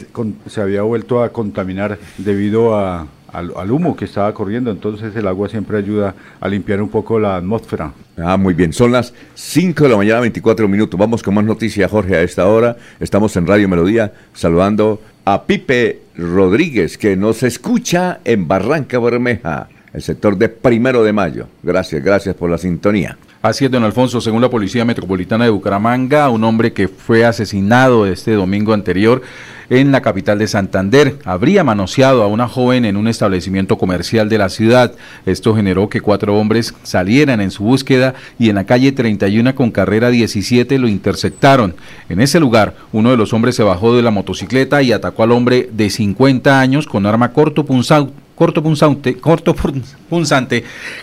se 0.47 0.61
había 0.61 0.83
vuelto 0.83 1.23
a 1.23 1.33
contaminar 1.33 1.99
debido 2.17 2.77
a, 2.79 3.07
al, 3.33 3.71
humo 3.71 3.97
que 3.97 4.07
estaba 4.07 4.33
corriendo, 4.33 4.71
entonces 4.71 5.15
el 5.15 5.27
agua 5.27 5.49
siempre 5.49 5.79
ayuda 5.79 6.15
a 6.41 6.49
limpiar 6.49 6.81
un 6.81 6.89
poco 6.89 7.19
la 7.19 7.37
atmósfera. 7.37 7.93
Ah, 8.17 8.37
muy 8.37 8.55
bien, 8.55 8.73
son 8.73 8.93
las 8.93 9.13
5 9.35 9.85
de 9.85 9.91
la 9.91 9.97
mañana, 9.97 10.21
24 10.21 10.67
minutos. 10.69 10.99
Vamos 10.99 11.23
con 11.23 11.35
más 11.35 11.45
noticias, 11.45 11.91
Jorge, 11.91 12.17
a 12.17 12.23
esta 12.23 12.47
hora. 12.47 12.77
Estamos 13.01 13.37
en 13.37 13.47
Radio 13.47 13.69
Melodía 13.69 14.13
saludando 14.33 15.01
a 15.25 15.45
Pipe 15.45 16.01
Rodríguez, 16.17 16.97
que 16.97 17.17
nos 17.17 17.43
escucha 17.43 18.21
en 18.25 18.49
Barranca 18.49 18.99
Bermeja, 18.99 19.69
el 19.93 20.03
sector 20.03 20.37
de 20.37 20.49
Primero 20.49 21.05
de 21.05 21.13
Mayo. 21.13 21.49
Gracias, 21.63 22.03
gracias 22.03 22.35
por 22.35 22.51
la 22.51 22.59
sintonía. 22.59 23.19
Así 23.41 23.65
es, 23.65 23.71
don 23.71 23.85
Alfonso, 23.85 24.21
según 24.21 24.43
la 24.43 24.51
Policía 24.51 24.85
Metropolitana 24.85 25.45
de 25.45 25.51
Bucaramanga, 25.51 26.29
un 26.29 26.43
hombre 26.43 26.73
que 26.73 26.89
fue 26.89 27.25
asesinado 27.25 28.05
este 28.05 28.33
domingo 28.33 28.73
anterior 28.73 29.23
en 29.71 29.93
la 29.93 30.01
capital 30.01 30.39
de 30.39 30.49
Santander 30.49 31.19
habría 31.25 31.63
manoseado 31.63 32.23
a 32.23 32.27
una 32.27 32.49
joven 32.49 32.87
en 32.87 32.97
un 32.97 33.07
establecimiento 33.07 33.77
comercial 33.77 34.29
de 34.31 34.39
la 34.39 34.49
ciudad. 34.49 34.95
Esto 35.27 35.55
generó 35.55 35.91
que 35.91 36.01
cuatro 36.01 36.39
hombres 36.39 36.75
salieran 36.83 37.41
en 37.41 37.51
su 37.51 37.65
búsqueda 37.65 38.15
y 38.39 38.49
en 38.49 38.55
la 38.55 38.65
calle 38.65 38.93
31 38.93 39.55
con 39.55 39.71
carrera 39.71 40.09
17 40.09 40.79
lo 40.79 40.89
interceptaron. 40.89 41.75
En 42.09 42.21
ese 42.21 42.41
lugar, 42.41 42.77
uno 42.93 43.11
de 43.11 43.19
los 43.19 43.35
hombres 43.35 43.57
se 43.57 43.63
bajó 43.63 43.95
de 43.95 44.03
la 44.03 44.11
motocicleta 44.11 44.83
y 44.83 44.93
atacó 44.93 45.23
al 45.23 45.33
hombre 45.33 45.69
de 45.71 45.91
50 45.91 46.59
años 46.59 46.87
con 46.87 47.05
arma 47.05 47.33
corto 47.33 47.67
punzante 47.67 48.28
corto 48.39 48.63
punzante, 48.63 49.17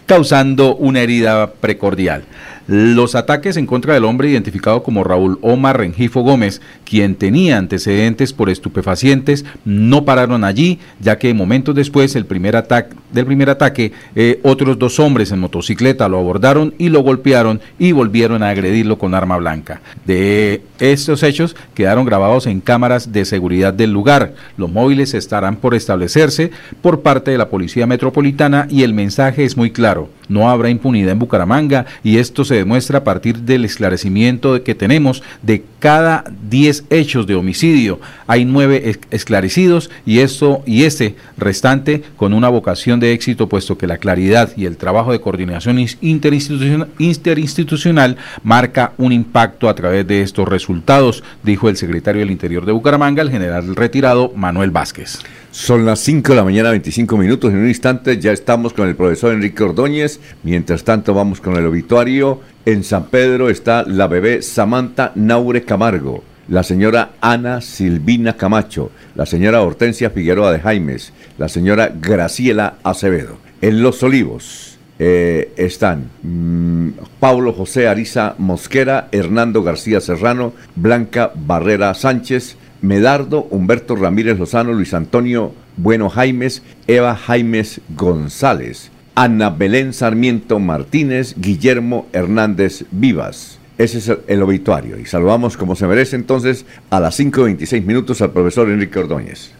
causando 0.05 0.77
una 0.77 1.01
herida 1.01 1.51
precordial. 1.51 2.23
Los 2.67 3.13
ataques 3.13 3.57
en 3.57 3.67
contra 3.67 3.93
del 3.93 4.05
hombre 4.05 4.29
identificado 4.29 4.81
como 4.81 5.03
Raúl 5.03 5.37
Omar 5.41 5.77
Rengifo 5.77 6.21
Gómez, 6.21 6.61
quien 6.83 7.15
tenía 7.15 7.57
antecedentes 7.57 8.33
por 8.33 8.49
estupefacientes, 8.49 9.45
no 9.65 10.03
pararon 10.03 10.43
allí, 10.43 10.79
ya 10.99 11.19
que 11.19 11.33
momentos 11.35 11.75
después 11.75 12.13
del 12.13 12.25
primer 12.25 12.55
ataque, 12.55 13.91
eh, 14.15 14.39
otros 14.41 14.79
dos 14.79 14.99
hombres 14.99 15.31
en 15.31 15.39
motocicleta 15.39 16.09
lo 16.09 16.17
abordaron 16.17 16.73
y 16.79 16.89
lo 16.89 17.01
golpearon 17.01 17.61
y 17.77 17.91
volvieron 17.91 18.41
a 18.41 18.49
agredirlo 18.49 18.97
con 18.97 19.13
arma 19.13 19.37
blanca. 19.37 19.81
De 20.05 20.63
estos 20.79 21.21
hechos 21.21 21.55
quedaron 21.75 22.05
grabados 22.05 22.47
en 22.47 22.61
cámaras 22.61 23.11
de 23.11 23.25
seguridad 23.25 23.73
del 23.73 23.91
lugar. 23.91 24.33
Los 24.57 24.71
móviles 24.71 25.13
estarán 25.13 25.57
por 25.57 25.75
establecerse 25.75 26.51
por 26.81 27.01
parte 27.01 27.29
de 27.29 27.37
la 27.37 27.49
Policía 27.49 27.85
Metropolitana 27.85 28.67
y 28.71 28.81
el 28.81 28.93
mensaje 28.93 29.45
es 29.45 29.55
muy 29.55 29.69
claro. 29.69 30.09
No 30.29 30.49
habrá 30.49 30.69
impunidad 30.69 31.11
en 31.11 31.19
Bucaramanga 31.19 31.85
y 32.03 32.17
esto 32.17 32.45
se 32.45 32.55
demuestra 32.55 32.99
a 32.99 33.03
partir 33.03 33.39
del 33.39 33.65
esclarecimiento 33.65 34.63
que 34.63 34.75
tenemos 34.75 35.23
de 35.41 35.63
cada 35.79 36.23
10 36.49 36.85
hechos 36.89 37.27
de 37.27 37.35
homicidio. 37.35 37.99
Hay 38.27 38.45
9 38.45 38.99
esclarecidos 39.11 39.89
y 40.05 40.19
esto 40.19 40.63
y 40.65 40.83
este 40.83 41.15
restante 41.37 42.03
con 42.17 42.33
una 42.33 42.49
vocación 42.49 42.99
de 42.99 43.13
éxito 43.13 43.47
puesto 43.47 43.77
que 43.77 43.87
la 43.87 43.97
claridad 43.97 44.51
y 44.55 44.65
el 44.65 44.77
trabajo 44.77 45.11
de 45.11 45.21
coordinación 45.21 45.85
interinstitucional, 46.01 46.89
interinstitucional 46.99 48.17
marca 48.43 48.93
un 48.97 49.11
impacto 49.11 49.69
a 49.69 49.75
través 49.75 50.07
de 50.07 50.21
estos 50.21 50.47
resultados, 50.47 51.23
dijo 51.43 51.69
el 51.69 51.77
secretario 51.77 52.21
del 52.21 52.31
Interior 52.31 52.65
de 52.65 52.71
Bucaramanga, 52.71 53.21
el 53.21 53.31
general 53.31 53.75
retirado 53.75 54.31
Manuel 54.35 54.71
Vázquez. 54.71 55.19
Son 55.55 55.85
las 55.85 56.01
5 56.01 56.33
de 56.33 56.35
la 56.35 56.43
mañana, 56.43 56.71
25 56.71 57.15
minutos. 57.15 57.49
En 57.53 57.59
un 57.59 57.69
instante 57.69 58.19
ya 58.19 58.33
estamos 58.33 58.73
con 58.73 58.89
el 58.89 58.95
profesor 58.97 59.31
Enrique 59.31 59.63
Ordóñez. 59.63 60.19
Mientras 60.43 60.83
tanto, 60.83 61.13
vamos 61.13 61.39
con 61.39 61.55
el 61.55 61.65
obituario. 61.65 62.41
En 62.65 62.83
San 62.83 63.05
Pedro 63.05 63.49
está 63.49 63.83
la 63.83 64.07
bebé 64.07 64.41
Samantha 64.41 65.13
Naure 65.15 65.63
Camargo, 65.63 66.25
la 66.49 66.61
señora 66.63 67.11
Ana 67.21 67.61
Silvina 67.61 68.35
Camacho, 68.35 68.91
la 69.15 69.25
señora 69.25 69.61
Hortensia 69.61 70.09
Figueroa 70.09 70.51
de 70.51 70.59
Jaimes, 70.59 71.13
la 71.37 71.47
señora 71.47 71.89
Graciela 72.01 72.73
Acevedo. 72.83 73.37
En 73.61 73.81
Los 73.81 74.03
Olivos 74.03 74.77
eh, 74.99 75.53
están 75.55 76.09
mm, 76.21 76.89
Pablo 77.21 77.53
José 77.53 77.87
Ariza 77.87 78.35
Mosquera, 78.39 79.07
Hernando 79.13 79.63
García 79.63 80.01
Serrano, 80.01 80.51
Blanca 80.75 81.31
Barrera 81.33 81.93
Sánchez, 81.93 82.57
Medardo, 82.85 83.47
Humberto 83.49 83.95
Ramírez 83.95 84.37
Lozano, 84.37 84.73
Luis 84.73 84.93
Antonio 84.93 85.53
Bueno 85.77 86.09
Jaimes, 86.09 86.61
Eva 86.87 87.15
Jaimes 87.15 87.81
González, 87.89 88.91
Ana 89.15 89.49
Belén 89.49 89.93
Sarmiento 89.93 90.59
Martínez, 90.59 91.35
Guillermo 91.37 92.07
Hernández 92.13 92.85
Vivas. 92.91 93.59
Ese 93.77 93.97
es 93.97 94.11
el, 94.27 94.41
obituario. 94.41 94.97
Y 94.99 95.05
saludamos 95.05 95.57
como 95.57 95.75
se 95.75 95.87
merece 95.87 96.15
entonces 96.15 96.65
a 96.89 96.99
las 96.99 97.19
5.26 97.19 97.83
minutos 97.83 98.21
al 98.21 98.31
profesor 98.31 98.69
Enrique 98.69 98.99
Ordóñez. 98.99 99.51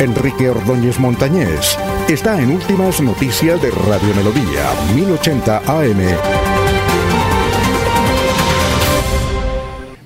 Enrique 0.00 0.48
Ordóñez 0.48 0.98
Montañés 1.00 1.76
está 2.08 2.40
en 2.40 2.52
Últimas 2.52 3.00
Noticias 3.00 3.60
de 3.60 3.70
Radio 3.70 4.14
Melodía, 4.14 4.70
1080 4.94 5.58
AM. 5.66 5.98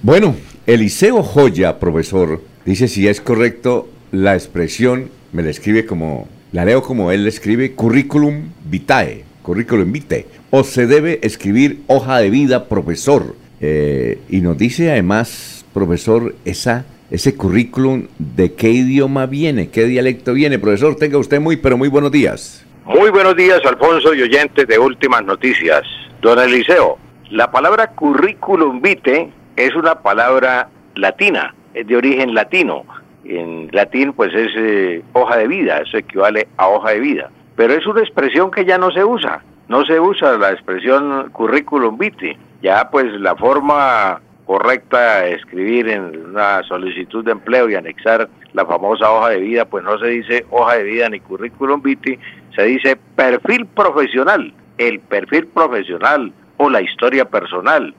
Bueno, 0.03 0.35
Eliseo 0.65 1.25
Joya, 1.25 1.81
profesor, 1.81 2.41
dice 2.65 2.87
si 2.87 3.09
es 3.09 3.21
correcto 3.21 3.89
la 4.13 4.35
expresión, 4.35 5.11
me 5.33 5.43
la 5.43 5.51
escribe 5.51 5.87
como, 5.87 6.29
la 6.53 6.65
leo 6.65 6.83
como 6.83 7.11
él 7.11 7.25
le 7.25 7.31
escribe, 7.31 7.73
currículum 7.73 8.53
vitae, 8.67 9.25
currículum 9.43 9.91
vitae, 9.91 10.27
o 10.51 10.63
se 10.63 10.87
debe 10.87 11.19
escribir 11.25 11.81
hoja 11.89 12.19
de 12.19 12.31
vida, 12.31 12.69
profesor. 12.69 13.35
Eh, 13.61 14.21
y 14.29 14.41
nos 14.41 14.57
dice 14.57 14.93
además, 14.93 15.65
profesor, 15.75 16.37
esa, 16.45 16.85
ese 17.11 17.35
currículum 17.35 18.07
de 18.21 18.53
qué 18.53 18.71
idioma 18.71 19.27
viene, 19.27 19.69
qué 19.69 19.87
dialecto 19.87 20.33
viene. 20.33 20.61
Profesor, 20.61 20.95
tenga 20.95 21.19
usted 21.19 21.41
muy, 21.41 21.57
pero 21.57 21.77
muy 21.77 21.89
buenos 21.89 22.13
días. 22.13 22.65
Muy 22.85 23.11
buenos 23.11 23.35
días, 23.35 23.61
Alfonso 23.67 24.15
y 24.15 24.23
oyentes 24.23 24.69
de 24.69 24.79
Últimas 24.79 25.25
Noticias. 25.25 25.83
Don 26.21 26.39
Eliseo, 26.39 26.99
la 27.31 27.51
palabra 27.51 27.89
currículum 27.89 28.81
vitae 28.81 29.42
es 29.57 29.75
una 29.75 29.97
palabra 29.97 30.69
latina, 30.95 31.55
es 31.75 31.87
de 31.87 31.97
origen 31.97 32.35
latino. 32.35 32.85
En 33.25 33.69
latín 33.73 34.13
pues 34.13 34.35
es 34.35 34.51
eh, 34.57 35.03
hoja 35.13 35.37
de 35.37 35.47
vida, 35.47 35.79
eso 35.79 35.97
equivale 35.97 36.49
a 36.57 36.69
hoja 36.69 36.91
de 36.91 37.01
vida. 37.01 37.31
Pero 37.57 37.75
es 37.75 37.87
una 37.87 38.01
expresión 38.01 38.51
que 38.51 38.65
ya 38.65 38.79
no 38.79 38.91
se 38.91 39.05
usa, 39.05 39.43
no 39.69 39.85
se 39.85 40.01
usa 40.01 40.37
la 40.39 40.51
expresión 40.53 41.31
currículum 41.31 41.99
vitae. 41.99 42.37
Ya 42.63 42.89
pues 42.91 43.13
la 43.21 43.37
forma 43.37 44.21
correcta 44.47 45.21
de 45.21 45.35
escribir 45.35 45.89
en 45.89 46.27
una 46.27 46.63
solicitud 46.65 47.25
de 47.25 47.33
empleo 47.33 47.71
y 47.71 47.75
anexar 47.75 48.29
la 48.53 48.67
famosa 48.67 49.11
hoja 49.11 49.31
de 49.31 49.41
vida, 49.41 49.65
pues 49.65 49.85
no 49.85 49.99
se 49.99 50.07
dice 50.09 50.45
hoja 50.51 50.77
de 50.77 50.83
vida 50.85 51.09
ni 51.09 51.21
currículum 51.21 51.81
vitae, 51.81 52.19
se 52.55 52.65
dice 52.65 52.97
perfil 53.17 53.67
profesional, 53.67 54.53
el 54.79 55.01
perfil 55.01 55.47
profesional 55.47 56.33
o 56.57 56.69
la 56.69 56.83
historia 56.83 57.25
personal 57.25 57.95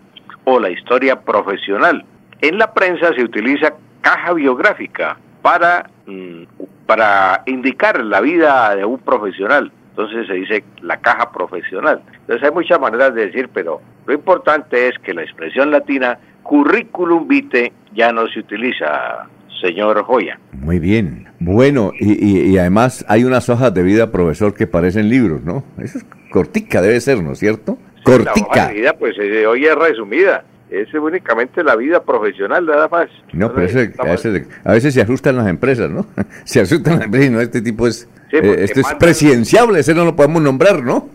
o 0.46 0.60
la 0.60 0.70
historia 0.70 1.22
profesional. 1.22 2.06
En 2.42 2.58
la 2.58 2.74
prensa 2.74 3.14
se 3.14 3.24
utiliza 3.24 3.74
caja 4.02 4.34
biográfica 4.34 5.18
para, 5.42 5.90
mm, 6.06 6.44
para 6.86 7.44
indicar 7.46 8.04
la 8.04 8.22
vida 8.22 8.76
de 8.76 8.86
un 8.86 9.00
profesional. 9.00 9.72
Entonces 9.92 10.26
se 10.28 10.34
dice 10.34 10.64
la 10.82 10.98
caja 10.98 11.32
profesional. 11.32 12.02
Entonces 12.22 12.44
hay 12.44 12.52
muchas 12.52 12.80
maneras 12.80 13.14
de 13.14 13.28
decir, 13.28 13.50
pero 13.54 13.80
lo 14.06 14.14
importante 14.14 14.88
es 14.88 14.98
que 15.00 15.14
la 15.14 15.22
expresión 15.22 15.70
latina 15.70 16.18
currículum 16.42 17.28
vitae 17.28 17.72
ya 17.94 18.12
no 18.12 18.28
se 18.28 18.40
utiliza, 18.40 19.28
señor 19.62 20.04
Joya. 20.04 20.40
Muy 20.52 20.80
bien. 20.80 21.28
Bueno, 21.40 21.92
y, 22.00 22.58
además 22.58 23.06
hay 23.08 23.24
unas 23.24 23.50
hojas 23.50 23.74
de 23.74 23.84
vida, 23.84 24.12
profesor, 24.12 24.54
que 24.54 24.66
parecen 24.66 25.10
libros, 25.10 25.44
¿no? 25.44 25.64
Eso 25.78 26.00
es 26.00 26.06
cortica, 26.32 26.82
debe 26.82 27.00
ser, 27.00 27.22
¿no 27.22 27.34
es 27.34 27.40
cierto? 27.40 27.78
Cortica. 28.04 28.68
La 28.68 28.72
vida, 28.72 28.94
pues 28.94 29.16
eh, 29.20 29.46
hoy 29.48 29.66
es 29.66 29.76
resumida. 29.76 30.44
Es 30.70 30.92
únicamente 30.94 31.64
la 31.64 31.76
vida 31.76 32.02
profesional, 32.02 32.66
nada 32.66 32.88
más. 32.88 33.08
No, 33.32 33.54
pero 33.54 33.68
a, 34.00 34.72
veces, 34.74 34.94
se 34.94 35.02
asustan 35.02 35.36
las 35.36 35.48
empresas, 35.48 35.90
¿no? 35.90 36.08
se 36.46 36.62
asustan 36.62 36.96
las 36.96 37.06
empresas 37.06 37.30
y 37.30 37.32
no, 37.32 37.42
este 37.42 37.62
tipo 37.62 37.88
es... 37.88 38.08
Eh, 38.32 38.56
esto 38.64 38.80
es 38.80 38.88
presidenciable, 38.96 39.80
ese 39.80 39.94
no 39.94 40.06
lo 40.06 40.16
podemos 40.16 40.42
nombrar, 40.42 40.82
¿no? 40.82 41.10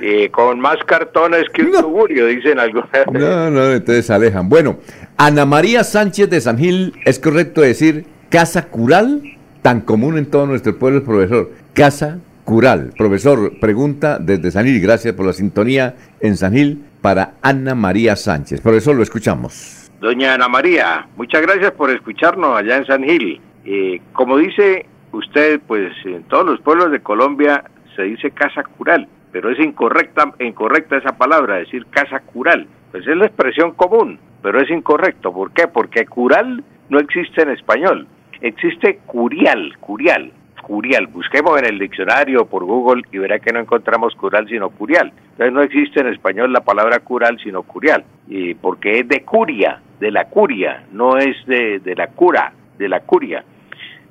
y 0.00 0.28
con 0.28 0.60
más 0.60 0.76
cartones 0.86 1.48
que 1.52 1.62
un 1.62 1.72
no. 1.72 2.06
dicen 2.06 2.60
algunos. 2.60 2.88
no, 3.12 3.50
no, 3.50 3.72
entonces 3.72 4.08
alejan. 4.08 4.48
Bueno, 4.48 4.78
Ana 5.16 5.44
María 5.44 5.82
Sánchez 5.82 6.30
de 6.30 6.40
San 6.40 6.58
Gil, 6.58 6.94
¿es 7.04 7.18
correcto 7.18 7.60
decir 7.60 8.04
casa 8.28 8.66
cural? 8.66 9.20
Tan 9.62 9.80
común 9.80 10.16
en 10.16 10.26
todo 10.26 10.46
nuestro 10.46 10.78
pueblo, 10.78 11.02
profesor. 11.02 11.50
Casa 11.74 12.18
Cural. 12.52 12.92
Profesor, 12.98 13.58
pregunta 13.58 14.18
desde 14.18 14.50
San 14.50 14.66
Gil, 14.66 14.78
gracias 14.78 15.14
por 15.14 15.24
la 15.24 15.32
sintonía 15.32 15.94
en 16.20 16.36
San 16.36 16.52
Gil 16.52 16.84
para 17.00 17.32
Ana 17.40 17.74
María 17.74 18.14
Sánchez. 18.14 18.60
Profesor, 18.60 18.94
lo 18.94 19.02
escuchamos. 19.02 19.90
Doña 20.02 20.34
Ana 20.34 20.48
María, 20.48 21.06
muchas 21.16 21.40
gracias 21.40 21.70
por 21.70 21.88
escucharnos 21.88 22.54
allá 22.54 22.76
en 22.76 22.84
San 22.84 23.04
Gil. 23.04 23.40
Eh, 23.64 24.02
como 24.12 24.36
dice 24.36 24.84
usted, 25.12 25.62
pues 25.66 25.94
en 26.04 26.24
todos 26.24 26.44
los 26.44 26.60
pueblos 26.60 26.90
de 26.90 27.00
Colombia 27.00 27.64
se 27.96 28.02
dice 28.02 28.32
casa 28.32 28.62
cural, 28.64 29.08
pero 29.32 29.48
es 29.48 29.58
incorrecta, 29.58 30.34
incorrecta 30.38 30.98
esa 30.98 31.16
palabra, 31.16 31.56
decir 31.56 31.86
casa 31.86 32.20
cural. 32.20 32.66
Pues 32.90 33.06
es 33.06 33.16
la 33.16 33.24
expresión 33.24 33.72
común, 33.72 34.18
pero 34.42 34.60
es 34.60 34.68
incorrecto. 34.68 35.32
¿Por 35.32 35.52
qué? 35.52 35.68
Porque 35.68 36.04
cural 36.04 36.62
no 36.90 36.98
existe 36.98 37.44
en 37.44 37.48
español, 37.48 38.06
existe 38.42 38.98
curial, 39.06 39.74
curial 39.80 40.32
curial. 40.62 41.08
Busquemos 41.08 41.58
en 41.58 41.66
el 41.66 41.78
diccionario 41.78 42.46
por 42.46 42.64
Google 42.64 43.02
y 43.12 43.18
verá 43.18 43.38
que 43.38 43.52
no 43.52 43.60
encontramos 43.60 44.14
cural 44.14 44.48
sino 44.48 44.70
curial. 44.70 45.12
Entonces 45.32 45.52
no 45.52 45.62
existe 45.62 46.00
en 46.00 46.06
español 46.06 46.52
la 46.52 46.60
palabra 46.60 47.00
cural 47.00 47.38
sino 47.42 47.62
curial. 47.62 48.04
Y 48.28 48.54
porque 48.54 49.00
es 49.00 49.08
de 49.08 49.22
curia, 49.22 49.80
de 50.00 50.10
la 50.10 50.24
curia, 50.24 50.84
no 50.92 51.18
es 51.18 51.36
de, 51.46 51.80
de 51.80 51.94
la 51.94 52.06
cura, 52.06 52.52
de 52.78 52.88
la 52.88 53.00
curia. 53.00 53.44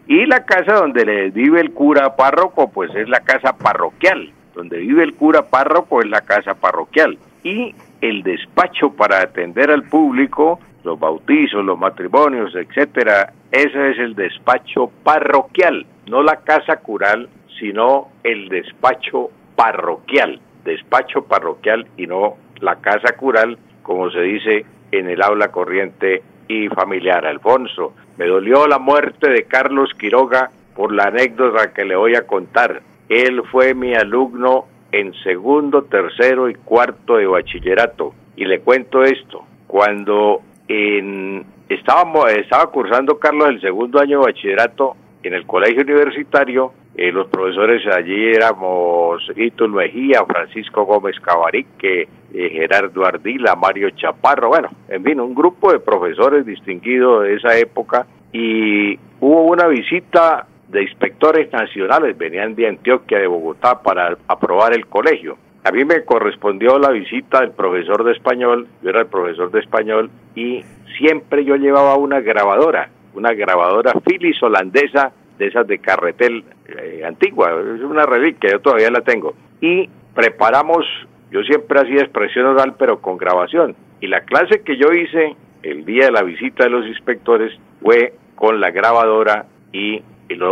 Y 0.07 0.25
la 0.25 0.45
casa 0.45 0.73
donde 0.73 1.05
le 1.05 1.29
vive 1.31 1.61
el 1.61 1.71
cura 1.71 2.15
párroco, 2.15 2.69
pues 2.69 2.93
es 2.95 3.07
la 3.09 3.21
casa 3.21 3.57
parroquial. 3.57 4.29
Donde 4.53 4.77
vive 4.77 5.03
el 5.03 5.13
cura 5.15 5.43
párroco 5.43 6.01
es 6.01 6.09
la 6.09 6.21
casa 6.21 6.53
parroquial. 6.53 7.17
Y 7.43 7.73
el 8.01 8.21
despacho 8.23 8.91
para 8.91 9.21
atender 9.21 9.71
al 9.71 9.83
público, 9.83 10.59
los 10.83 10.99
bautizos, 10.99 11.63
los 11.63 11.79
matrimonios, 11.79 12.53
etcétera, 12.55 13.31
ese 13.51 13.91
es 13.91 13.99
el 13.99 14.15
despacho 14.15 14.91
parroquial 15.03 15.85
no 16.07 16.23
la 16.23 16.37
casa 16.37 16.77
cural, 16.77 17.29
sino 17.59 18.09
el 18.23 18.49
despacho 18.49 19.29
parroquial, 19.55 20.39
despacho 20.63 21.23
parroquial 21.23 21.87
y 21.97 22.07
no 22.07 22.35
la 22.59 22.77
casa 22.77 23.15
cural, 23.15 23.57
como 23.83 24.09
se 24.11 24.21
dice 24.21 24.65
en 24.91 25.09
el 25.09 25.21
aula 25.21 25.49
corriente 25.49 26.23
y 26.47 26.67
familiar. 26.69 27.25
Alfonso, 27.25 27.93
me 28.17 28.27
dolió 28.27 28.67
la 28.67 28.79
muerte 28.79 29.29
de 29.29 29.43
Carlos 29.43 29.91
Quiroga 29.97 30.51
por 30.75 30.93
la 30.93 31.05
anécdota 31.05 31.73
que 31.73 31.85
le 31.85 31.95
voy 31.95 32.15
a 32.15 32.27
contar. 32.27 32.81
Él 33.09 33.43
fue 33.51 33.73
mi 33.73 33.93
alumno 33.93 34.65
en 34.91 35.13
segundo, 35.23 35.83
tercero 35.83 36.49
y 36.49 36.55
cuarto 36.55 37.17
de 37.17 37.25
bachillerato. 37.25 38.13
Y 38.35 38.45
le 38.45 38.59
cuento 38.59 39.03
esto, 39.03 39.43
cuando 39.67 40.41
en, 40.67 41.45
estábamos, 41.69 42.31
estaba 42.31 42.67
cursando 42.67 43.19
Carlos 43.19 43.49
el 43.49 43.61
segundo 43.61 43.99
año 43.99 44.19
de 44.19 44.25
bachillerato 44.25 44.95
en 45.23 45.33
el 45.33 45.45
colegio 45.45 45.83
universitario, 45.83 46.73
eh, 46.95 47.11
los 47.11 47.27
profesores 47.27 47.81
allí 47.87 48.33
éramos 48.33 49.21
Ito 49.35 49.67
Mejía, 49.67 50.25
Francisco 50.25 50.83
Gómez 50.85 51.19
Cabarique, 51.19 52.07
eh, 52.33 52.49
Gerardo 52.49 53.05
Ardila, 53.05 53.55
Mario 53.55 53.89
Chaparro, 53.91 54.49
bueno, 54.49 54.69
en 54.89 55.03
fin, 55.03 55.19
un 55.19 55.33
grupo 55.33 55.71
de 55.71 55.79
profesores 55.79 56.45
distinguidos 56.45 57.23
de 57.23 57.35
esa 57.35 57.57
época 57.57 58.05
y 58.33 58.99
hubo 59.19 59.43
una 59.43 59.67
visita 59.67 60.47
de 60.67 60.83
inspectores 60.83 61.51
nacionales, 61.51 62.17
venían 62.17 62.55
de 62.55 62.67
Antioquia, 62.67 63.19
de 63.19 63.27
Bogotá, 63.27 63.81
para 63.81 64.17
aprobar 64.27 64.73
el 64.73 64.87
colegio. 64.87 65.37
A 65.63 65.71
mí 65.71 65.85
me 65.85 66.03
correspondió 66.03 66.79
la 66.79 66.89
visita 66.89 67.41
del 67.41 67.51
profesor 67.51 68.03
de 68.03 68.13
español, 68.13 68.67
yo 68.81 68.89
era 68.89 69.01
el 69.01 69.07
profesor 69.07 69.51
de 69.51 69.59
español, 69.59 70.09
y 70.33 70.63
siempre 70.97 71.43
yo 71.45 71.55
llevaba 71.55 71.95
una 71.97 72.21
grabadora, 72.21 72.89
una 73.13 73.33
grabadora 73.33 73.93
Philips 74.05 74.41
holandesa, 74.43 75.11
de 75.37 75.47
esas 75.47 75.65
de 75.67 75.79
carretel 75.79 76.43
eh, 76.67 77.03
antigua, 77.05 77.51
es 77.75 77.81
una 77.81 78.05
reliquia, 78.05 78.51
yo 78.51 78.59
todavía 78.59 78.91
la 78.91 79.01
tengo. 79.01 79.33
Y 79.59 79.89
preparamos, 80.13 80.85
yo 81.31 81.41
siempre 81.43 81.79
hacía 81.79 82.01
expresión 82.01 82.45
oral, 82.45 82.75
pero 82.77 83.01
con 83.01 83.17
grabación. 83.17 83.75
Y 83.99 84.07
la 84.07 84.21
clase 84.21 84.61
que 84.61 84.77
yo 84.77 84.91
hice 84.93 85.35
el 85.63 85.85
día 85.85 86.05
de 86.05 86.11
la 86.11 86.23
visita 86.23 86.63
de 86.63 86.69
los 86.69 86.85
inspectores 86.87 87.51
fue 87.81 88.13
con 88.35 88.59
la 88.59 88.71
grabadora 88.71 89.45
y 89.71 90.01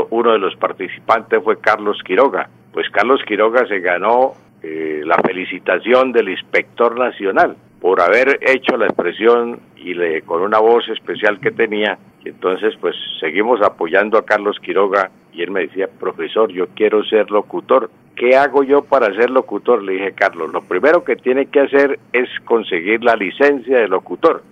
uno 0.09 0.31
de 0.33 0.39
los 0.39 0.55
participantes 0.55 1.41
fue 1.43 1.59
Carlos 1.59 2.01
Quiroga. 2.03 2.49
Pues 2.73 2.89
Carlos 2.89 3.21
Quiroga 3.25 3.65
se 3.67 3.79
ganó 3.79 4.33
eh, 4.61 5.01
la 5.05 5.15
felicitación 5.17 6.11
del 6.11 6.29
inspector 6.29 6.97
nacional 6.97 7.55
por 7.79 8.01
haber 8.01 8.39
hecho 8.41 8.77
la 8.77 8.85
expresión 8.85 9.59
y 9.77 9.93
le, 9.93 10.21
con 10.23 10.41
una 10.41 10.59
voz 10.59 10.87
especial 10.89 11.39
que 11.39 11.51
tenía. 11.51 11.97
Y 12.23 12.29
entonces 12.29 12.75
pues 12.79 12.95
seguimos 13.19 13.61
apoyando 13.61 14.17
a 14.17 14.25
Carlos 14.25 14.57
Quiroga 14.59 15.11
y 15.33 15.41
él 15.41 15.51
me 15.51 15.61
decía, 15.61 15.87
profesor, 15.87 16.51
yo 16.51 16.67
quiero 16.75 17.03
ser 17.03 17.31
locutor. 17.31 17.89
¿Qué 18.15 18.35
hago 18.35 18.63
yo 18.63 18.83
para 18.83 19.13
ser 19.15 19.29
locutor? 19.29 19.81
Le 19.81 19.93
dije, 19.93 20.11
Carlos, 20.11 20.51
lo 20.51 20.61
primero 20.61 21.03
que 21.03 21.15
tiene 21.15 21.45
que 21.45 21.61
hacer 21.61 21.99
es 22.11 22.27
conseguir 22.43 23.03
la 23.03 23.15
licencia 23.15 23.77
de 23.77 23.87
locutor. 23.87 24.43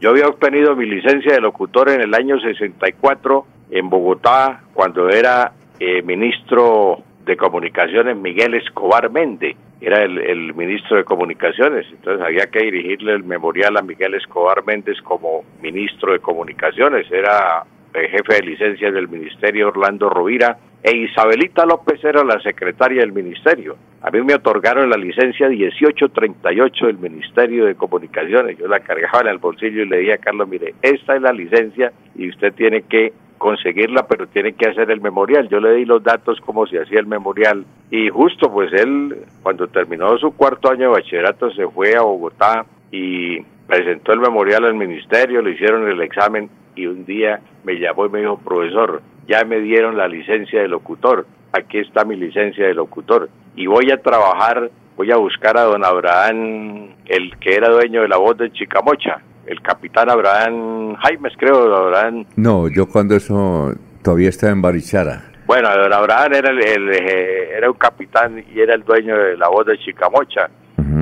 Yo 0.00 0.10
había 0.10 0.28
obtenido 0.28 0.76
mi 0.76 0.86
licencia 0.86 1.32
de 1.32 1.40
locutor 1.40 1.88
en 1.88 2.02
el 2.02 2.14
año 2.14 2.38
64 2.38 3.46
en 3.70 3.88
Bogotá 3.88 4.62
cuando 4.74 5.08
era 5.08 5.52
eh, 5.80 6.02
ministro 6.02 7.02
de 7.24 7.36
Comunicaciones 7.36 8.16
Miguel 8.16 8.54
Escobar 8.54 9.10
Méndez, 9.10 9.56
era 9.80 10.02
el, 10.02 10.54
ministro 10.54 10.96
de 10.96 11.04
Comunicaciones, 11.04 11.86
entonces 11.90 12.24
había 12.24 12.46
que 12.46 12.60
dirigirle 12.60 13.12
el 13.12 13.24
memorial 13.24 13.76
a 13.76 13.82
Miguel 13.82 14.14
Escobar 14.14 14.64
Méndez 14.64 15.00
como 15.02 15.44
ministro 15.60 16.12
de 16.12 16.20
Comunicaciones, 16.20 17.10
era 17.10 17.64
el 17.92 18.08
jefe 18.08 18.34
de 18.34 18.42
licencias 18.42 18.94
del 18.94 19.08
ministerio 19.08 19.68
Orlando 19.68 20.08
Rovira, 20.08 20.58
e 20.82 20.94
Isabelita 20.96 21.64
López 21.64 22.04
era 22.04 22.22
la 22.22 22.38
secretaria 22.40 23.00
del 23.00 23.12
ministerio. 23.12 23.76
A 24.02 24.10
mí 24.10 24.20
me 24.20 24.34
otorgaron 24.34 24.90
la 24.90 24.98
licencia 24.98 25.48
1838 25.48 26.86
del 26.86 26.98
Ministerio 26.98 27.64
de 27.64 27.74
Comunicaciones. 27.74 28.58
Yo 28.58 28.68
la 28.68 28.80
cargaba 28.80 29.22
en 29.22 29.28
el 29.28 29.38
bolsillo 29.38 29.82
y 29.82 29.88
le 29.88 30.00
dije 30.00 30.12
a 30.12 30.18
Carlos, 30.18 30.46
mire, 30.46 30.74
esta 30.82 31.16
es 31.16 31.22
la 31.22 31.32
licencia 31.32 31.90
y 32.14 32.28
usted 32.28 32.52
tiene 32.52 32.82
que 32.82 33.14
conseguirla, 33.44 34.06
pero 34.06 34.26
tiene 34.26 34.54
que 34.54 34.70
hacer 34.70 34.90
el 34.90 35.02
memorial. 35.02 35.50
Yo 35.50 35.60
le 35.60 35.74
di 35.74 35.84
los 35.84 36.02
datos 36.02 36.40
como 36.40 36.66
se 36.66 36.80
hacía 36.80 36.98
el 36.98 37.06
memorial. 37.06 37.66
Y 37.90 38.08
justo 38.08 38.50
pues 38.50 38.72
él 38.72 39.18
cuando 39.42 39.68
terminó 39.68 40.16
su 40.16 40.34
cuarto 40.34 40.70
año 40.70 40.88
de 40.88 40.94
bachillerato 40.94 41.50
se 41.50 41.68
fue 41.68 41.94
a 41.94 42.00
Bogotá 42.00 42.64
y 42.90 43.42
presentó 43.66 44.14
el 44.14 44.20
memorial 44.20 44.64
al 44.64 44.72
ministerio, 44.72 45.42
le 45.42 45.50
hicieron 45.50 45.86
el 45.86 46.00
examen 46.00 46.48
y 46.74 46.86
un 46.86 47.04
día 47.04 47.40
me 47.64 47.74
llamó 47.74 48.06
y 48.06 48.08
me 48.08 48.20
dijo, 48.20 48.38
profesor, 48.38 49.02
ya 49.28 49.44
me 49.44 49.60
dieron 49.60 49.98
la 49.98 50.08
licencia 50.08 50.62
de 50.62 50.68
locutor, 50.68 51.26
aquí 51.52 51.80
está 51.80 52.06
mi 52.06 52.16
licencia 52.16 52.66
de 52.66 52.72
locutor. 52.72 53.28
Y 53.56 53.66
voy 53.66 53.90
a 53.90 54.00
trabajar, 54.00 54.70
voy 54.96 55.12
a 55.12 55.16
buscar 55.16 55.58
a 55.58 55.64
don 55.64 55.84
Abraham, 55.84 56.94
el 57.04 57.36
que 57.36 57.56
era 57.56 57.68
dueño 57.68 58.00
de 58.00 58.08
la 58.08 58.16
voz 58.16 58.38
de 58.38 58.50
Chicamocha, 58.52 59.20
el 59.46 59.60
capitán 59.62 60.10
Abraham 60.10 60.96
Jaimes, 60.96 61.34
creo, 61.36 61.74
Abraham. 61.74 62.24
No, 62.36 62.68
yo 62.68 62.86
cuando 62.86 63.16
eso 63.16 63.72
todavía 64.02 64.28
estaba 64.28 64.52
en 64.52 64.62
Barichara. 64.62 65.24
Bueno, 65.46 65.68
Abraham 65.68 66.32
era, 66.34 66.50
el, 66.50 66.90
eh, 66.90 67.56
era 67.56 67.70
un 67.70 67.76
capitán 67.76 68.42
y 68.54 68.60
era 68.60 68.74
el 68.74 68.82
dueño 68.82 69.16
de 69.16 69.36
la 69.36 69.48
voz 69.48 69.66
de 69.66 69.78
Chicamocha. 69.78 70.48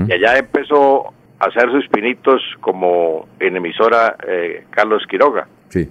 Y 0.08 0.12
allá 0.12 0.38
empezó 0.38 1.12
a 1.38 1.46
hacer 1.46 1.70
sus 1.70 1.86
pinitos 1.88 2.40
como 2.60 3.28
en 3.38 3.56
emisora 3.56 4.16
eh, 4.26 4.64
Carlos 4.70 5.04
Quiroga. 5.08 5.46
Sí. 5.68 5.88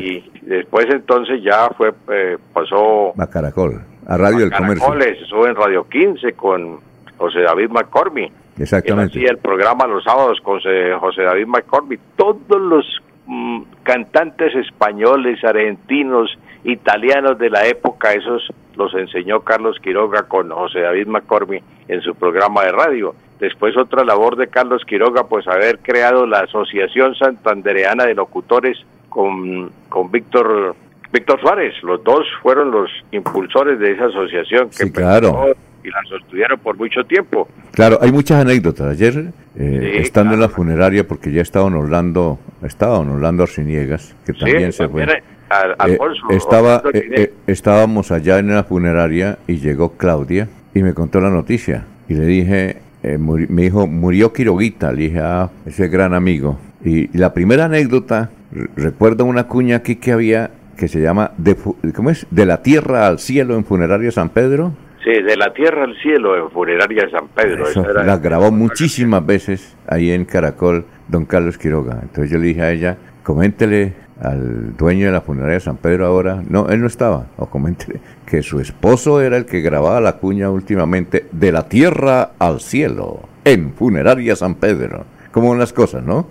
y 0.00 0.30
después 0.42 0.86
entonces 0.90 1.42
ya 1.42 1.68
fue 1.76 1.92
eh, 2.10 2.36
pasó 2.52 3.12
a 3.18 3.26
Caracol, 3.26 3.82
a 4.06 4.16
Radio 4.16 4.40
del 4.40 4.52
Comercio. 4.52 4.94
Estuvo 4.98 5.46
en 5.46 5.56
Radio 5.56 5.88
15 5.88 6.32
con 6.32 6.80
José 7.16 7.40
David 7.40 7.70
McCormick 7.70 8.32
Exactamente. 8.58 9.18
Él 9.18 9.30
el 9.30 9.38
programa 9.38 9.86
los 9.86 10.04
sábados 10.04 10.40
con 10.42 10.60
José 10.60 11.22
David 11.22 11.46
McCormick. 11.46 12.00
Todos 12.16 12.60
los 12.60 13.02
mm, 13.26 13.62
cantantes 13.82 14.54
españoles, 14.54 15.42
argentinos, 15.44 16.30
italianos 16.64 17.38
de 17.38 17.50
la 17.50 17.66
época, 17.66 18.12
esos 18.12 18.52
los 18.76 18.94
enseñó 18.94 19.40
Carlos 19.40 19.78
Quiroga 19.80 20.24
con 20.24 20.50
José 20.50 20.80
David 20.80 21.06
McCormick 21.06 21.62
en 21.88 22.00
su 22.02 22.14
programa 22.14 22.64
de 22.64 22.72
radio. 22.72 23.14
Después 23.40 23.76
otra 23.76 24.04
labor 24.04 24.36
de 24.36 24.48
Carlos 24.48 24.82
Quiroga, 24.86 25.26
pues 25.26 25.48
haber 25.48 25.78
creado 25.80 26.26
la 26.26 26.40
Asociación 26.40 27.14
Santandereana 27.16 28.04
de 28.04 28.14
Locutores 28.14 28.78
con, 29.08 29.70
con 29.88 30.10
Víctor 30.10 30.76
Víctor 31.12 31.40
Suárez. 31.40 31.74
Los 31.82 32.02
dos 32.04 32.24
fueron 32.40 32.70
los 32.70 32.88
impulsores 33.10 33.78
de 33.78 33.92
esa 33.92 34.06
asociación 34.06 34.70
que 34.70 34.84
sí, 34.84 34.92
claro 34.92 35.54
y 35.84 35.90
la 35.90 36.02
sostuvieron 36.08 36.58
por 36.60 36.76
mucho 36.76 37.04
tiempo. 37.04 37.48
Claro, 37.72 37.98
hay 38.00 38.12
muchas 38.12 38.40
anécdotas. 38.40 38.88
Ayer, 38.88 39.32
eh, 39.56 39.96
estando 39.96 40.34
en 40.34 40.40
la 40.40 40.48
funeraria, 40.48 41.06
porque 41.06 41.32
ya 41.32 41.42
estaba 41.42 41.68
en 41.68 41.74
Orlando, 41.74 42.38
estaba 42.62 43.00
en 43.00 43.08
Orlando 43.08 43.42
Arciniegas, 43.42 44.14
que 44.24 44.32
también 44.32 44.72
se 44.72 44.88
fue. 44.88 45.04
Eh, 45.04 45.98
estaba, 46.30 46.82
eh, 46.94 47.32
estábamos 47.46 48.10
allá 48.10 48.38
en 48.38 48.54
la 48.54 48.64
funeraria 48.64 49.38
y 49.46 49.56
llegó 49.58 49.96
Claudia 49.96 50.48
y 50.74 50.82
me 50.82 50.94
contó 50.94 51.20
la 51.20 51.30
noticia. 51.30 51.84
Y 52.08 52.14
le 52.14 52.26
dije, 52.26 52.76
me 53.02 53.62
dijo, 53.62 53.86
murió 53.86 54.32
Quiroguita. 54.32 54.92
Le 54.92 55.02
dije, 55.02 55.20
ah, 55.20 55.50
ese 55.66 55.88
gran 55.88 56.14
amigo. 56.14 56.58
Y, 56.84 57.16
la 57.16 57.34
primera 57.34 57.66
anécdota, 57.66 58.30
recuerdo 58.76 59.24
una 59.24 59.44
cuña 59.44 59.76
aquí 59.76 59.96
que 59.96 60.12
había 60.12 60.50
que 60.76 60.88
se 60.88 61.00
llama 61.00 61.32
de, 61.36 61.54
¿cómo 61.94 62.10
es? 62.10 62.26
de 62.30 62.46
la 62.46 62.62
tierra 62.62 63.06
al 63.06 63.18
cielo 63.18 63.56
en 63.56 63.64
funeraria 63.64 64.10
San 64.10 64.30
Pedro 64.30 64.72
Sí, 65.04 65.10
de 65.10 65.36
la 65.36 65.52
tierra 65.52 65.84
al 65.84 65.96
cielo 66.00 66.36
en 66.36 66.50
Funeraria 66.50 67.04
de 67.04 67.10
San 67.10 67.28
Pedro. 67.28 67.64
la 68.04 68.18
grabó 68.18 68.52
muchísimas 68.52 69.24
veces 69.26 69.76
ahí 69.88 70.12
en 70.12 70.24
Caracol 70.24 70.84
don 71.08 71.24
Carlos 71.24 71.58
Quiroga. 71.58 71.98
Entonces 72.02 72.30
yo 72.30 72.38
le 72.38 72.46
dije 72.46 72.62
a 72.62 72.70
ella, 72.70 72.96
coméntele 73.24 73.94
al 74.20 74.76
dueño 74.76 75.06
de 75.06 75.12
la 75.12 75.20
funeraria 75.20 75.54
de 75.54 75.60
San 75.60 75.76
Pedro 75.76 76.06
ahora, 76.06 76.42
no, 76.48 76.68
él 76.68 76.80
no 76.80 76.86
estaba, 76.86 77.26
o 77.36 77.46
coméntele 77.46 78.00
que 78.24 78.42
su 78.42 78.60
esposo 78.60 79.20
era 79.20 79.36
el 79.36 79.46
que 79.46 79.60
grababa 79.60 80.00
la 80.00 80.18
cuña 80.18 80.48
últimamente 80.50 81.26
de 81.32 81.50
la 81.50 81.68
tierra 81.68 82.30
al 82.38 82.60
cielo 82.60 83.20
en 83.44 83.72
Funeraria 83.72 84.36
San 84.36 84.54
Pedro. 84.54 85.04
Como 85.32 85.54
las 85.56 85.72
cosas, 85.72 86.04
¿no? 86.04 86.28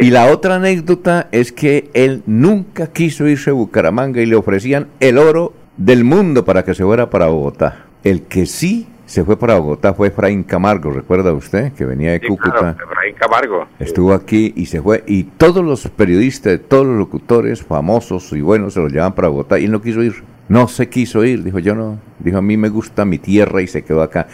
Y 0.00 0.10
la 0.10 0.26
otra 0.26 0.56
anécdota 0.56 1.28
es 1.32 1.52
que 1.52 1.90
él 1.94 2.22
nunca 2.26 2.88
quiso 2.88 3.26
irse 3.26 3.50
a 3.50 3.54
Bucaramanga 3.54 4.20
y 4.20 4.26
le 4.26 4.36
ofrecían 4.36 4.88
el 5.00 5.18
oro 5.18 5.52
del 5.76 6.04
mundo 6.04 6.44
para 6.44 6.64
que 6.64 6.74
se 6.74 6.84
fuera 6.84 7.10
para 7.10 7.26
Bogotá. 7.26 7.85
El 8.06 8.22
que 8.22 8.46
sí 8.46 8.86
se 9.04 9.24
fue 9.24 9.36
para 9.36 9.58
Bogotá 9.58 9.92
fue 9.92 10.06
Efraín 10.06 10.44
Camargo, 10.44 10.92
¿recuerda 10.92 11.32
usted? 11.32 11.72
Que 11.72 11.84
venía 11.84 12.12
de 12.12 12.20
Cúcuta. 12.20 12.76
Efraín 12.80 13.16
Camargo. 13.16 13.66
Estuvo 13.80 14.12
aquí 14.12 14.52
y 14.54 14.66
se 14.66 14.80
fue. 14.80 15.02
Y 15.08 15.24
todos 15.24 15.64
los 15.64 15.88
periodistas, 15.88 16.60
todos 16.68 16.86
los 16.86 16.98
locutores 16.98 17.64
famosos 17.64 18.32
y 18.32 18.42
buenos 18.42 18.74
se 18.74 18.80
los 18.80 18.92
llevan 18.92 19.12
para 19.16 19.26
Bogotá 19.26 19.58
y 19.58 19.64
él 19.64 19.72
no 19.72 19.82
quiso 19.82 20.04
ir. 20.04 20.22
No 20.48 20.68
se 20.68 20.88
quiso 20.88 21.24
ir, 21.24 21.42
dijo 21.42 21.58
yo 21.58 21.74
no. 21.74 21.98
Dijo 22.20 22.38
a 22.38 22.42
mí 22.42 22.56
me 22.56 22.68
gusta 22.68 23.04
mi 23.04 23.18
tierra 23.18 23.60
y 23.60 23.66
se 23.66 23.82
quedó 23.82 24.02
acá. 24.02 24.28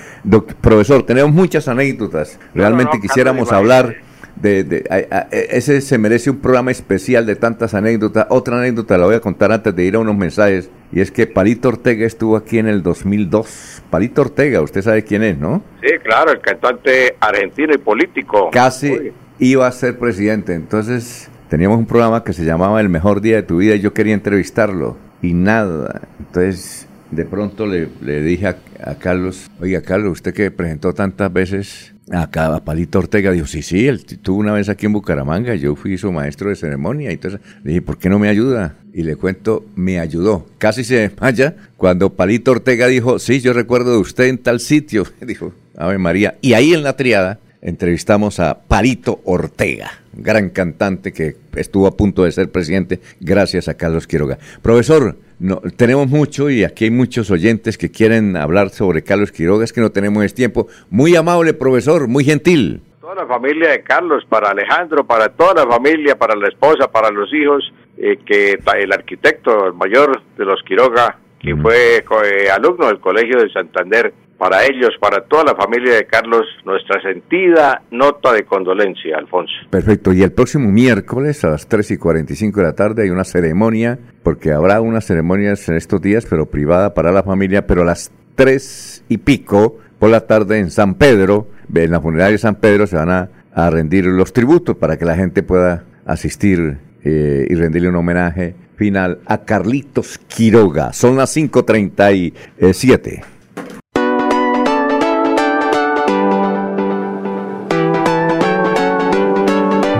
profesor, 0.61 1.05
tenemos 1.05 1.33
muchas 1.33 1.67
anécdotas. 1.67 2.39
Realmente 2.55 3.01
quisiéramos 3.01 3.53
hablar 3.53 3.97
de, 4.37 4.85
e, 4.91 5.49
ese 5.51 5.81
se 5.81 5.97
merece 5.97 6.29
un 6.29 6.41
programa 6.41 6.73
especial 6.73 7.25
de 7.25 7.37
tantas 7.37 7.73
anécdotas. 7.73 8.27
Otra 8.29 8.59
anécdota 8.59 8.99
la 8.99 9.07
voy 9.07 9.15
a 9.15 9.21
contar 9.21 9.51
antes 9.51 9.75
de 9.75 9.83
ir 9.83 9.95
a 9.95 10.01
unos 10.01 10.15
mensajes, 10.15 10.69
y 10.93 11.01
es 11.01 11.11
que 11.11 11.27
Palito 11.27 11.69
Ortega 11.69 12.07
estuvo 12.07 12.37
aquí 12.37 12.59
en 12.59 12.69
el 12.69 12.83
2002. 12.83 13.83
Palito 13.91 14.21
Ortega, 14.21 14.61
usted 14.61 14.83
sabe 14.83 15.05
quién 15.05 15.23
es, 15.23 15.39
¿no? 15.39 15.63
Sí, 15.81 15.89
claro, 16.03 16.33
el 16.33 16.41
cantante 16.41 17.17
argentino 17.19 17.75
y 17.75 17.79
político. 17.79 18.51
Casi 18.53 19.13
iba 19.39 19.67
a 19.67 19.73
ser 19.73 19.99
presidente, 19.99 20.55
entonces 20.55 21.31
teníamos 21.49 21.79
un 21.79 21.87
programa 21.87 22.23
que 22.23 22.33
se 22.33 22.45
llamaba 22.45 22.81
El 22.81 22.91
mejor 22.91 23.21
día 23.23 23.37
de 23.37 23.43
tu 23.43 23.59
vida 23.59 23.75
y 23.75 23.81
yo 23.81 23.93
quería 23.95 24.15
entrevistarlo, 24.15 24.97
y 25.23 25.33
nada. 25.33 26.03
Entonces 26.19 26.87
de 27.13 27.27
pronto 27.27 27.67
le, 27.67 27.89
dije 28.23 28.47
a, 28.47 28.57
Carlos, 28.99 29.51
oiga 29.61 29.83
Carlos, 29.83 30.13
usted 30.13 30.33
que 30.33 30.51
presentó 30.51 30.95
tantas 30.95 31.31
veces 31.33 31.95
acá 32.11 32.55
a 32.55 32.65
Palito 32.65 32.99
Ortega, 32.99 33.31
dijo, 33.31 33.47
sí, 33.47 33.63
sí, 33.63 33.87
él 33.87 34.05
tuvo 34.05 34.39
una 34.39 34.53
vez 34.53 34.69
aquí 34.69 34.87
en 34.87 34.95
Bucaramanga, 34.95 35.55
yo 35.55 35.77
fui 35.77 35.97
su 35.99 36.11
maestro 36.11 36.49
de 36.49 36.57
ceremonia, 36.57 37.11
y 37.11 37.15
entonces 37.15 37.41
le 37.63 37.71
dije, 37.71 37.83
¿por 37.83 37.99
qué 37.99 38.09
no 38.09 38.19
me 38.19 38.29
ayuda? 38.29 38.77
Y 38.93 39.05
le 39.05 39.17
cuento, 39.17 39.65
me 39.75 39.99
ayudó. 39.99 40.47
Casi 40.59 40.85
se 40.85 40.97
desmaya 40.97 41.57
cuando 41.77 42.11
Palito 42.11 42.51
Ortega 42.51 42.87
dijo, 42.87 43.19
sí, 43.19 43.41
yo 43.41 43.53
recuerdo 43.53 43.93
de 43.93 43.99
usted 43.99 44.25
en 44.25 44.39
tal 44.39 44.61
sitio, 44.61 45.05
dijo, 45.21 45.53
Ave 45.77 45.99
María. 45.99 46.37
Y 46.43 46.53
ahí 46.53 46.75
en 46.75 46.83
la 46.83 46.97
triada 46.97 47.39
entrevistamos 47.63 48.41
a 48.41 48.63
Palito 48.63 49.21
Ortega, 49.25 49.93
gran 50.13 50.51
cantante 50.51 51.13
que 51.13 51.37
estuvo 51.55 51.87
a 51.87 51.97
punto 51.97 52.25
de 52.25 52.33
ser 52.33 52.51
presidente 52.51 53.01
gracias 53.21 53.69
a 53.69 53.75
Carlos 53.75 54.07
Quiroga. 54.07 54.39
Profesor, 54.61 55.17
no, 55.39 55.63
tenemos 55.77 56.09
mucho 56.09 56.51
y 56.51 56.65
aquí 56.65 56.85
hay 56.85 56.91
muchos 56.91 57.31
oyentes 57.31 57.79
que 57.79 57.91
quieren 57.91 58.37
hablar 58.37 58.71
sobre 58.71 59.03
Carlos 59.03 59.33
Quiroga, 59.33 59.65
es 59.65 59.73
que 59.73 59.81
no 59.81 59.91
tenemos 59.91 60.35
tiempo. 60.35 60.69
Muy 60.91 61.17
amable, 61.17 61.55
profesor, 61.55 62.09
muy 62.09 62.25
gentil. 62.25 62.83
Toda 63.01 63.15
la 63.15 63.27
familia 63.27 63.71
de 63.71 63.83
Carlos, 63.83 64.25
para 64.29 64.51
Alejandro, 64.51 65.05
para 65.07 65.29
toda 65.31 65.65
la 65.65 65.71
familia, 65.71 66.17
para 66.17 66.37
la 66.37 66.49
esposa, 66.49 66.91
para 66.91 67.11
los 67.11 67.33
hijos, 67.33 67.73
eh, 67.97 68.19
que 68.25 68.59
el 68.79 68.93
arquitecto 68.93 69.67
el 69.67 69.75
mayor 69.75 70.23
de 70.37 70.45
los 70.45 70.63
Quiroga, 70.63 71.19
que 71.41 71.57
fue 71.57 71.99
eh, 71.99 72.51
alumno 72.51 72.87
del 72.87 73.01
Colegio 73.01 73.41
de 73.41 73.51
Santander, 73.51 74.13
para 74.43 74.65
ellos, 74.65 74.91
para 75.01 75.23
toda 75.23 75.45
la 75.45 75.55
familia 75.55 75.95
de 75.95 76.05
Carlos, 76.05 76.45
nuestra 76.65 77.01
sentida 77.01 77.83
nota 77.93 78.33
de 78.33 78.45
condolencia, 78.45 79.17
Alfonso. 79.17 79.53
Perfecto, 79.71 80.13
y 80.13 80.23
el 80.23 80.33
próximo 80.33 80.69
miércoles 80.69 81.45
a 81.45 81.51
las 81.51 81.69
3 81.69 81.93
y 81.93 81.97
45 81.97 82.59
de 82.59 82.67
la 82.67 82.75
tarde 82.75 83.05
hay 83.05 83.11
una 83.11 83.23
ceremonia, 83.23 84.01
porque 84.25 84.51
habrá 84.51 84.81
unas 84.81 85.07
ceremonias 85.07 85.69
en 85.69 85.77
estos 85.77 86.03
días, 86.03 86.27
pero 86.29 86.47
privada 86.47 86.93
para 86.93 87.13
la 87.13 87.23
familia, 87.23 87.69
pero 87.69 87.83
a 87.83 87.85
las 87.85 88.11
3 88.35 89.05
y 89.09 89.19
pico 89.19 89.79
por 90.01 90.11
la 90.11 90.27
tarde 90.27 90.59
en 90.59 90.73
San 90.73 90.97
Pedro, 90.97 91.47
en 91.73 91.93
la 91.93 92.01
funeraria 92.01 92.33
de 92.33 92.39
San 92.39 92.57
Pedro, 92.57 92.89
se 92.89 92.97
van 92.97 93.11
a, 93.11 93.31
rendir 93.71 94.07
los 94.07 94.33
tributos 94.33 94.77
para 94.77 94.97
que 94.97 95.05
la 95.05 95.15
gente 95.15 95.45
pueda 95.45 95.85
asistir 96.05 96.79
eh, 97.05 97.47
y 97.49 97.55
rendirle 97.55 97.89
un 97.89 97.97
homenaje 97.97 98.55
final 98.77 99.21
a 99.27 99.45
Carlitos 99.45 100.19
Quiroga. 100.29 100.93
Son 100.93 101.17
las 101.17 101.37
5.37. 101.37 103.23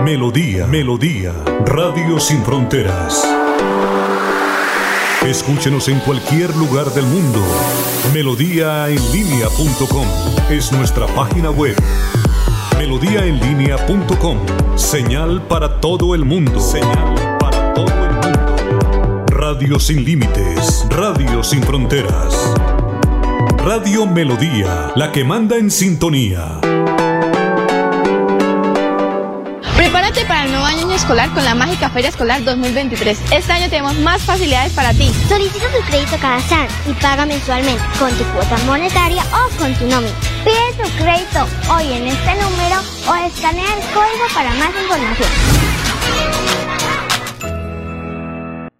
Melodía, 0.03 0.67
Melodía, 0.67 1.33
Radio 1.65 2.19
Sin 2.19 2.43
Fronteras. 2.43 3.27
Escúchenos 5.25 5.87
en 5.87 5.99
cualquier 6.01 6.53
lugar 6.57 6.87
del 6.91 7.05
mundo. 7.05 7.39
Melodíaenlínea.com 8.13 10.07
es 10.51 10.73
nuestra 10.73 11.07
página 11.07 11.49
web. 11.49 11.75
Melodíaenlínea.com, 12.83 14.39
señal 14.75 15.41
para 15.47 15.79
todo 15.79 16.13
el 16.15 16.25
mundo. 16.25 16.59
Señal 16.59 17.37
para 17.39 17.73
todo 17.73 17.85
el 17.87 18.11
mundo. 18.11 19.25
Radio 19.27 19.79
sin 19.79 20.03
límites, 20.03 20.85
Radio 20.89 21.45
sin 21.45 21.63
fronteras. 21.63 22.53
Radio 23.59 24.05
Melodía, 24.05 24.91
la 24.97 25.13
que 25.13 25.23
manda 25.23 25.55
en 25.55 25.71
sintonía. 25.71 26.59
Año 30.93 31.01
escolar 31.01 31.33
con 31.33 31.43
la 31.43 31.55
Mágica 31.55 31.89
Feria 31.89 32.09
Escolar 32.09 32.43
2023. 32.43 33.17
Este 33.31 33.51
año 33.51 33.67
tenemos 33.67 33.97
más 33.99 34.21
facilidades 34.21 34.73
para 34.73 34.93
ti. 34.93 35.09
Solicita 35.27 35.65
tu 35.71 35.83
crédito 35.89 36.17
cada 36.21 36.39
SAN 36.41 36.67
y 36.87 36.93
paga 37.01 37.25
mensualmente 37.25 37.81
con 37.97 38.11
tu 38.11 38.23
cuota 38.25 38.55
monetaria 38.67 39.23
o 39.23 39.57
con 39.57 39.73
tu 39.73 39.87
nómina. 39.87 40.13
Pide 40.43 40.83
tu 40.83 41.03
crédito 41.03 41.47
hoy 41.73 41.93
en 41.93 42.07
este 42.07 42.31
número 42.35 42.79
o 43.09 43.27
escanea 43.27 43.65
el 43.73 43.81
código 43.91 44.25
para 44.35 44.53
más 44.53 44.69
información. 44.83 45.29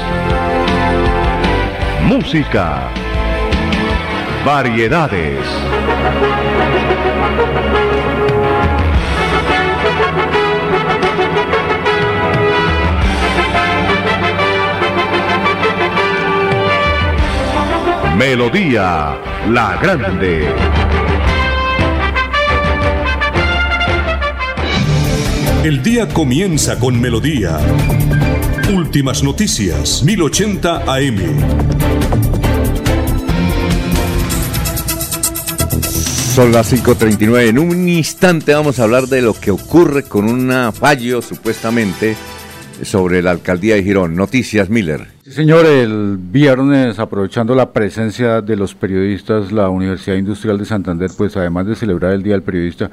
Música. 2.04 2.88
Variedades. 4.46 5.40
Melodía 18.16 19.18
La 19.50 19.78
Grande. 19.82 20.48
El 25.64 25.82
día 25.82 26.08
comienza 26.08 26.78
con 26.78 27.02
melodía. 27.02 27.58
Últimas 28.74 29.22
noticias, 29.22 30.02
1080 30.02 30.84
AM. 30.88 31.18
Son 36.34 36.54
las 36.54 36.72
5.39. 36.72 37.50
En 37.50 37.60
un 37.60 37.90
instante 37.90 38.54
vamos 38.54 38.80
a 38.80 38.84
hablar 38.84 39.08
de 39.08 39.22
lo 39.22 39.34
que 39.34 39.52
ocurre 39.52 40.04
con 40.04 40.24
un 40.24 40.72
fallo 40.72 41.22
supuestamente 41.22 42.16
sobre 42.82 43.22
la 43.22 43.32
alcaldía 43.32 43.76
de 43.76 43.84
Girón. 43.84 44.16
Noticias, 44.16 44.70
Miller. 44.70 45.08
Sí, 45.26 45.34
señor, 45.34 45.66
el 45.66 46.18
viernes, 46.18 46.98
aprovechando 46.98 47.54
la 47.56 47.74
presencia 47.74 48.42
de 48.42 48.56
los 48.56 48.74
periodistas, 48.74 49.52
la 49.52 49.68
Universidad 49.68 50.16
Industrial 50.16 50.58
de 50.58 50.64
Santander, 50.64 51.12
pues 51.18 51.36
además 51.36 51.68
de 51.68 51.76
celebrar 51.76 52.14
el 52.14 52.24
Día 52.24 52.34
del 52.36 52.44
Periodista, 52.44 52.90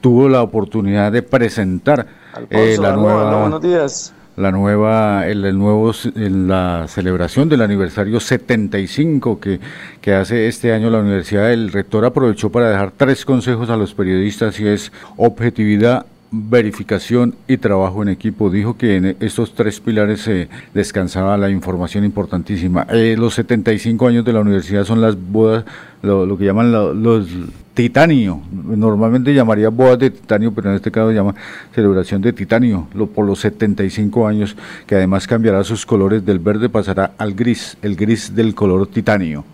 tuvo 0.00 0.28
la 0.28 0.42
oportunidad 0.42 1.12
de 1.12 1.22
presentar 1.22 2.08
eh, 2.50 2.76
la 2.80 2.96
nueva 2.96 3.40
buenos 3.40 3.62
días. 3.62 4.12
La 4.42 4.52
nueva 4.52 5.26
el, 5.26 5.44
el, 5.44 5.56
nuevo 5.56 5.92
la 6.14 6.86
celebración 6.88 7.48
del 7.48 7.62
aniversario 7.62 8.20
75 8.20 9.40
que, 9.40 9.60
que 10.00 10.12
hace 10.12 10.48
este 10.48 10.72
año 10.72 10.90
la 10.90 10.98
universidad 10.98 11.52
el 11.52 11.72
rector 11.72 12.04
aprovechó 12.04 12.50
para 12.50 12.68
dejar 12.68 12.92
tres 12.96 13.24
consejos 13.24 13.70
a 13.70 13.76
los 13.76 13.94
periodistas 13.94 14.60
y 14.60 14.68
es 14.68 14.92
objetividad 15.16 16.06
verificación 16.32 17.34
y 17.46 17.58
trabajo 17.58 18.02
en 18.02 18.08
equipo. 18.08 18.50
Dijo 18.50 18.76
que 18.76 18.96
en 18.96 19.16
estos 19.20 19.54
tres 19.54 19.78
pilares 19.80 20.22
se 20.22 20.48
descansaba 20.72 21.36
la 21.36 21.50
información 21.50 22.04
importantísima. 22.04 22.86
Eh, 22.90 23.14
los 23.18 23.34
75 23.34 24.08
años 24.08 24.24
de 24.24 24.32
la 24.32 24.40
universidad 24.40 24.84
son 24.84 25.00
las 25.00 25.16
bodas, 25.16 25.64
lo, 26.02 26.36
que 26.36 26.44
llaman 26.44 26.72
los 26.72 27.28
titanio. 27.74 28.40
Normalmente 28.50 29.34
llamaría 29.34 29.68
bodas 29.68 29.98
de 29.98 30.10
titanio, 30.10 30.52
pero 30.52 30.70
en 30.70 30.76
este 30.76 30.90
caso 30.90 31.10
se 31.10 31.14
llama 31.14 31.34
celebración 31.74 32.22
de 32.22 32.32
titanio, 32.32 32.88
lo, 32.94 33.06
por 33.06 33.26
los 33.26 33.40
75 33.40 34.26
años, 34.26 34.56
que 34.86 34.94
además 34.94 35.26
cambiará 35.26 35.62
sus 35.64 35.84
colores 35.84 36.24
del 36.24 36.38
verde, 36.38 36.68
pasará 36.70 37.12
al 37.18 37.34
gris, 37.34 37.76
el 37.82 37.94
gris 37.94 38.34
del 38.34 38.54
color 38.54 38.86
titanio. 38.86 39.44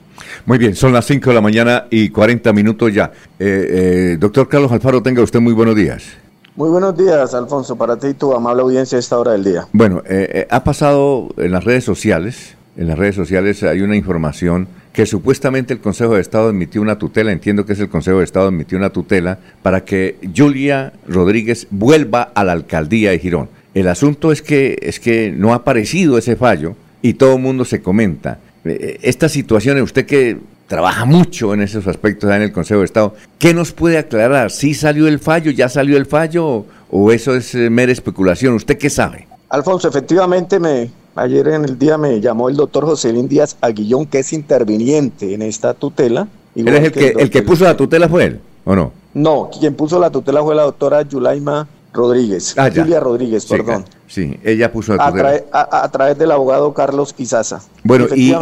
Muy 0.46 0.58
bien, 0.58 0.74
son 0.74 0.92
las 0.92 1.06
5 1.06 1.30
de 1.30 1.34
la 1.34 1.40
mañana 1.40 1.86
y 1.90 2.08
40 2.08 2.52
minutos 2.52 2.92
ya. 2.92 3.12
Eh, 3.38 3.66
eh, 3.70 4.16
doctor 4.18 4.48
Carlos 4.48 4.70
Alfaro, 4.72 5.02
tenga 5.02 5.22
usted 5.22 5.40
muy 5.40 5.52
buenos 5.52 5.76
días. 5.76 6.27
Muy 6.58 6.70
buenos 6.70 6.96
días, 6.96 7.34
Alfonso, 7.34 7.76
para 7.76 7.96
ti 7.96 8.08
y 8.08 8.14
tu 8.14 8.34
amable 8.34 8.62
audiencia 8.62 8.96
a 8.96 8.98
esta 8.98 9.16
hora 9.16 9.30
del 9.30 9.44
día. 9.44 9.68
Bueno, 9.72 10.02
eh, 10.04 10.28
eh, 10.32 10.46
ha 10.50 10.64
pasado 10.64 11.28
en 11.36 11.52
las 11.52 11.62
redes 11.62 11.84
sociales, 11.84 12.56
en 12.76 12.88
las 12.88 12.98
redes 12.98 13.14
sociales 13.14 13.62
hay 13.62 13.80
una 13.80 13.94
información 13.94 14.66
que 14.92 15.06
supuestamente 15.06 15.72
el 15.72 15.78
Consejo 15.78 16.16
de 16.16 16.20
Estado 16.20 16.50
emitió 16.50 16.82
una 16.82 16.98
tutela, 16.98 17.30
entiendo 17.30 17.64
que 17.64 17.74
es 17.74 17.78
el 17.78 17.88
Consejo 17.88 18.18
de 18.18 18.24
Estado 18.24 18.48
emitió 18.48 18.76
una 18.76 18.90
tutela 18.90 19.38
para 19.62 19.84
que 19.84 20.18
Julia 20.36 20.94
Rodríguez 21.06 21.68
vuelva 21.70 22.22
a 22.34 22.42
la 22.42 22.54
alcaldía 22.54 23.12
de 23.12 23.20
Girón. 23.20 23.48
El 23.72 23.86
asunto 23.86 24.32
es 24.32 24.42
que, 24.42 24.80
es 24.82 24.98
que 24.98 25.30
no 25.30 25.52
ha 25.52 25.58
aparecido 25.58 26.18
ese 26.18 26.34
fallo 26.34 26.74
y 27.02 27.14
todo 27.14 27.36
el 27.36 27.40
mundo 27.40 27.64
se 27.64 27.82
comenta. 27.82 28.40
Eh, 28.64 28.98
esta 29.02 29.28
situación, 29.28 29.80
usted 29.80 30.06
que 30.06 30.38
trabaja 30.68 31.04
mucho 31.04 31.54
en 31.54 31.62
esos 31.62 31.86
aspectos 31.88 32.30
en 32.30 32.42
el 32.42 32.52
Consejo 32.52 32.80
de 32.80 32.86
Estado. 32.86 33.14
¿Qué 33.38 33.52
nos 33.52 33.72
puede 33.72 33.98
aclarar? 33.98 34.52
¿Sí 34.52 34.74
salió 34.74 35.08
el 35.08 35.18
fallo? 35.18 35.50
¿Ya 35.50 35.68
salió 35.68 35.96
el 35.96 36.06
fallo? 36.06 36.66
¿O 36.90 37.10
eso 37.10 37.34
es 37.34 37.54
eh, 37.54 37.70
mera 37.70 37.90
especulación? 37.90 38.54
¿Usted 38.54 38.78
qué 38.78 38.90
sabe? 38.90 39.26
Alfonso, 39.48 39.88
efectivamente, 39.88 40.60
me, 40.60 40.90
ayer 41.16 41.48
en 41.48 41.64
el 41.64 41.78
día 41.78 41.96
me 41.96 42.20
llamó 42.20 42.48
el 42.48 42.56
doctor 42.56 42.84
José 42.84 43.12
Luis 43.12 43.28
Díaz 43.28 43.56
Aguillón, 43.60 44.06
que 44.06 44.20
es 44.20 44.32
interviniente 44.32 45.34
en 45.34 45.42
esta 45.42 45.74
tutela. 45.74 46.28
¿Él 46.54 46.68
es 46.68 46.84
el 46.84 46.92
que, 46.92 47.08
el, 47.18 47.30
que 47.30 47.42
puso 47.42 47.64
la 47.64 47.76
tutela 47.76 48.08
fue 48.08 48.24
él, 48.24 48.40
o 48.64 48.76
no? 48.76 48.92
No, 49.14 49.48
quien 49.58 49.74
puso 49.74 49.98
la 49.98 50.10
tutela 50.10 50.42
fue 50.42 50.54
la 50.54 50.62
doctora 50.62 51.02
Yulaima 51.02 51.66
Rodríguez, 51.92 52.54
ah, 52.58 52.68
Julia 52.74 53.00
Rodríguez, 53.00 53.46
perdón. 53.46 53.84
Sí, 54.08 54.40
ella 54.42 54.72
puso 54.72 54.96
la 54.96 55.10
tutela. 55.10 55.44
A, 55.52 55.88
través 55.90 56.18
del 56.18 56.30
abogado 56.30 56.72
Carlos 56.72 57.14
Izaza. 57.18 57.60
Bueno, 57.84 58.06
y, 58.14 58.32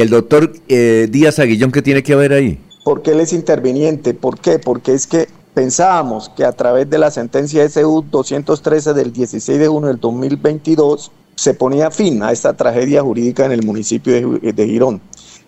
el 0.00 0.10
doctor, 0.10 0.52
eh, 0.68 1.06
Díaz 1.10 1.38
Aguillón, 1.38 1.70
¿qué 1.70 1.80
tiene 1.80 2.02
que 2.02 2.16
ver 2.16 2.32
ahí? 2.32 2.58
Porque 2.84 3.12
él 3.12 3.20
es 3.20 3.32
interviniente. 3.32 4.14
¿Por 4.14 4.38
qué? 4.38 4.58
Porque 4.58 4.94
es 4.94 5.06
que 5.06 5.28
pensábamos 5.54 6.28
que 6.30 6.44
a 6.44 6.52
través 6.52 6.90
de 6.90 6.98
la 6.98 7.10
sentencia 7.10 7.68
SU 7.68 8.04
213 8.10 8.94
del 8.94 9.12
16 9.12 9.58
de 9.58 9.68
junio 9.68 9.88
del 9.88 10.00
2022 10.00 11.12
se 11.36 11.54
ponía 11.54 11.90
fin 11.90 12.22
a 12.22 12.32
esta 12.32 12.54
tragedia 12.54 13.02
jurídica 13.02 13.46
en 13.46 13.52
el 13.52 13.64
municipio 13.64 14.38
de, 14.40 14.66
Girón. 14.66 15.00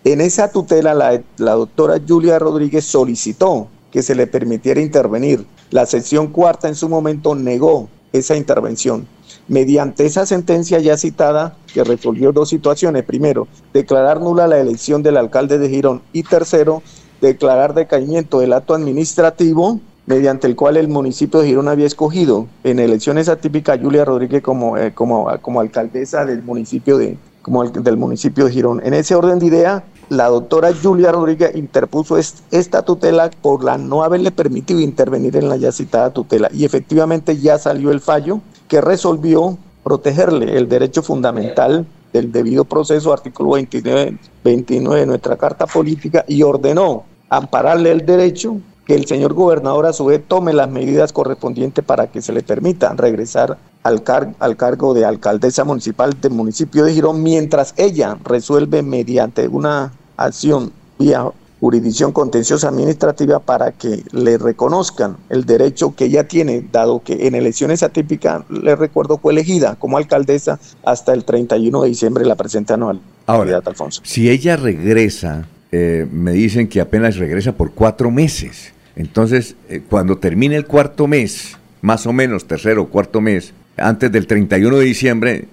En 0.03 0.21
esa 0.21 0.51
tutela 0.51 0.93
la, 0.93 1.21
la 1.37 1.51
doctora 1.53 1.99
Julia 2.07 2.39
Rodríguez 2.39 2.85
solicitó 2.85 3.67
que 3.91 4.03
se 4.03 4.15
le 4.15 4.25
permitiera 4.27 4.79
intervenir. 4.79 5.45
La 5.71 5.85
sección 5.85 6.27
cuarta 6.27 6.67
en 6.67 6.75
su 6.75 6.87
momento 6.87 7.35
negó 7.35 7.89
esa 8.13 8.35
intervención. 8.35 9.07
Mediante 9.47 10.05
esa 10.05 10.25
sentencia 10.25 10.79
ya 10.79 10.97
citada, 10.97 11.55
que 11.73 11.83
resolvió 11.83 12.31
dos 12.31 12.49
situaciones. 12.49 13.03
Primero, 13.03 13.47
declarar 13.73 14.21
nula 14.21 14.47
la 14.47 14.59
elección 14.59 15.03
del 15.03 15.17
alcalde 15.17 15.57
de 15.57 15.69
Girón. 15.69 16.01
Y 16.13 16.23
tercero, 16.23 16.81
declarar 17.21 17.73
decaimiento 17.73 18.39
del 18.39 18.53
acto 18.53 18.73
administrativo 18.73 19.79
mediante 20.05 20.47
el 20.47 20.55
cual 20.55 20.77
el 20.77 20.87
municipio 20.87 21.39
de 21.39 21.47
Girón 21.47 21.67
había 21.67 21.85
escogido 21.85 22.47
en 22.63 22.79
elecciones 22.79 23.29
atípicas 23.29 23.77
a 23.77 23.81
Julia 23.81 24.05
Rodríguez 24.05 24.41
como, 24.41 24.75
eh, 24.75 24.91
como, 24.91 25.27
como 25.41 25.59
alcaldesa 25.59 26.25
del 26.25 26.41
municipio 26.41 26.97
de, 26.97 27.17
como 27.43 27.63
del 27.69 27.97
municipio 27.97 28.45
de 28.45 28.51
Girón. 28.51 28.81
En 28.83 28.95
ese 28.95 29.13
orden 29.13 29.37
de 29.37 29.45
idea, 29.45 29.83
la 30.09 30.27
doctora 30.27 30.71
Julia 30.73 31.11
Rodríguez 31.11 31.55
interpuso 31.55 32.17
esta 32.17 32.81
tutela 32.81 33.29
por 33.41 33.63
la 33.63 33.77
no 33.77 34.03
haberle 34.03 34.31
permitido 34.31 34.79
intervenir 34.79 35.35
en 35.37 35.49
la 35.49 35.57
ya 35.57 35.71
citada 35.71 36.11
tutela. 36.11 36.49
Y 36.51 36.65
efectivamente 36.65 37.37
ya 37.37 37.59
salió 37.59 37.91
el 37.91 38.01
fallo 38.01 38.41
que 38.67 38.81
resolvió 38.81 39.57
protegerle 39.83 40.57
el 40.57 40.67
derecho 40.67 41.03
fundamental 41.03 41.85
del 42.11 42.31
debido 42.31 42.65
proceso, 42.65 43.13
artículo 43.13 43.51
29, 43.51 44.17
29 44.43 44.99
de 44.99 45.05
nuestra 45.05 45.37
Carta 45.37 45.67
Política, 45.67 46.25
y 46.27 46.41
ordenó 46.41 47.03
ampararle 47.29 47.91
el 47.91 48.05
derecho 48.05 48.57
que 48.85 48.95
el 48.95 49.05
señor 49.05 49.33
gobernador 49.33 49.85
a 49.85 49.93
su 49.93 50.05
vez 50.05 50.23
tome 50.27 50.51
las 50.51 50.67
medidas 50.67 51.13
correspondientes 51.13 51.85
para 51.85 52.07
que 52.07 52.23
se 52.23 52.33
le 52.33 52.41
permita 52.41 52.91
regresar 52.93 53.59
al, 53.83 54.03
al 54.39 54.57
cargo 54.57 54.95
de 54.95 55.05
alcaldesa 55.05 55.63
municipal 55.63 56.19
del 56.19 56.31
municipio 56.31 56.83
de 56.83 56.93
Girón 56.93 57.21
mientras 57.21 57.75
ella 57.77 58.17
resuelve 58.23 58.81
mediante 58.81 59.47
una 59.47 59.91
acción 60.25 60.71
vía 60.97 61.25
jurisdicción 61.59 62.11
contenciosa 62.11 62.69
administrativa 62.69 63.39
para 63.39 63.71
que 63.73 64.03
le 64.11 64.37
reconozcan 64.37 65.17
el 65.29 65.45
derecho 65.45 65.93
que 65.95 66.05
ella 66.05 66.27
tiene, 66.27 66.63
dado 66.71 67.03
que 67.03 67.27
en 67.27 67.35
elecciones 67.35 67.83
atípicas, 67.83 68.43
le 68.49 68.75
recuerdo, 68.75 69.17
fue 69.17 69.33
elegida 69.33 69.75
como 69.75 69.97
alcaldesa 69.97 70.59
hasta 70.83 71.13
el 71.13 71.25
31 71.25 71.81
de 71.81 71.89
diciembre 71.89 72.23
de 72.23 72.29
la 72.29 72.35
presente 72.35 72.73
anual. 72.73 73.01
Ahora, 73.25 73.61
Alfonso. 73.63 74.01
si 74.05 74.29
ella 74.29 74.55
regresa, 74.55 75.47
eh, 75.71 76.07
me 76.11 76.31
dicen 76.31 76.67
que 76.67 76.81
apenas 76.81 77.17
regresa 77.17 77.51
por 77.51 77.71
cuatro 77.73 78.09
meses. 78.09 78.73
Entonces, 78.95 79.55
eh, 79.69 79.81
cuando 79.87 80.17
termine 80.17 80.55
el 80.55 80.65
cuarto 80.65 81.07
mes, 81.07 81.57
más 81.81 82.07
o 82.07 82.13
menos 82.13 82.45
tercero 82.45 82.83
o 82.83 82.87
cuarto 82.87 83.21
mes, 83.21 83.53
antes 83.77 84.11
del 84.11 84.27
31 84.27 84.77
de 84.77 84.85
diciembre, 84.85 85.47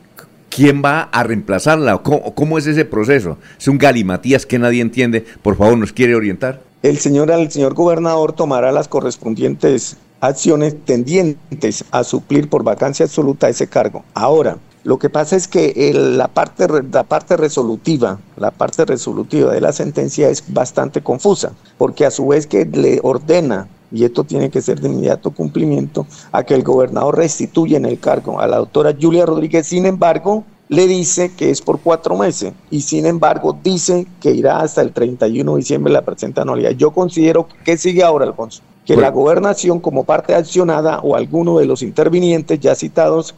¿quién 0.57 0.81
va 0.83 1.03
a 1.13 1.23
reemplazarla? 1.23 1.99
¿Cómo, 1.99 2.35
¿Cómo, 2.35 2.57
es 2.57 2.67
ese 2.67 2.87
proceso? 2.87 3.37
Es 3.59 3.69
un 3.69 3.77
galimatías 3.77 4.47
que 4.47 4.59
nadie 4.59 4.81
entiende. 4.81 5.23
Por 5.43 5.55
favor, 5.55 5.77
¿nos 5.77 5.93
quiere 5.93 6.15
orientar? 6.15 6.63
El 6.83 6.97
señor, 6.97 7.31
el 7.31 7.51
señor 7.51 7.75
gobernador 7.75 8.33
tomará 8.33 8.73
las 8.73 8.89
correspondientes 8.89 9.99
acciones 10.21 10.75
tendientes 10.87 11.85
a 11.91 12.05
suplir 12.05 12.49
por 12.49 12.65
vacancia 12.65 13.05
absoluta 13.05 13.51
ese 13.51 13.67
cargo. 13.67 14.03
Ahora, 14.15 14.57
lo 14.87 15.01
que 15.01 15.11
pasa 15.11 15.35
es 15.35 15.49
que 15.49 15.93
la, 15.93 16.29
parte, 16.29 16.69
la 16.93 17.03
parte 17.03 17.37
resolutiva, 17.37 18.21
la 18.37 18.53
parte 18.53 18.85
resolutiva 18.85 19.53
de 19.53 19.61
la 19.61 19.73
sentencia 19.73 20.29
es 20.29 20.45
bastante 20.47 21.03
confusa, 21.03 21.51
porque 21.77 22.07
a 22.07 22.13
su 22.13 22.29
vez 22.29 22.47
que 22.47 22.65
le 22.67 23.01
ordena 23.03 23.67
y 23.91 24.05
esto 24.05 24.23
tiene 24.23 24.49
que 24.49 24.63
ser 24.63 24.81
de 24.81 24.89
inmediato 24.89 25.33
cumplimiento, 25.33 26.07
a 26.31 26.45
que 26.45 26.55
el 26.55 26.63
gobernador 26.63 27.17
restituya 27.17 27.79
en 27.79 27.85
el 27.85 27.99
cargo 27.99 28.39
a 28.39 28.47
la 28.47 28.59
doctora 28.59 28.95
Julia 28.97 29.27
Rodríguez. 29.27 29.67
Sin 29.67 29.87
embargo, 29.87 30.45
le 30.69 30.87
dice 30.87 31.33
que 31.37 31.51
es 31.51 31.63
por 31.63 31.81
cuatro 31.81 32.17
meses 32.17 32.53
y 32.71 32.83
sin 32.83 33.07
embargo 33.07 33.59
dice 33.61 34.07
que 34.21 34.31
irá 34.31 34.61
hasta 34.61 34.83
el 34.83 34.93
31 34.93 35.51
de 35.51 35.59
diciembre 35.59 35.93
la 35.93 36.03
presente 36.03 36.43
anualidad. 36.43 36.71
Yo 36.71 36.93
considero 36.93 37.49
que 37.65 37.77
sigue 37.77 38.05
ahora, 38.05 38.25
Alfonso 38.25 38.63
que 38.87 38.97
la 38.97 39.11
gobernación 39.11 39.81
como 39.81 40.05
parte 40.05 40.35
accionada 40.35 41.01
o 41.01 41.17
alguno 41.17 41.59
de 41.59 41.67
los 41.67 41.83
intervinientes 41.83 42.61
ya 42.61 42.75
citados 42.77 43.35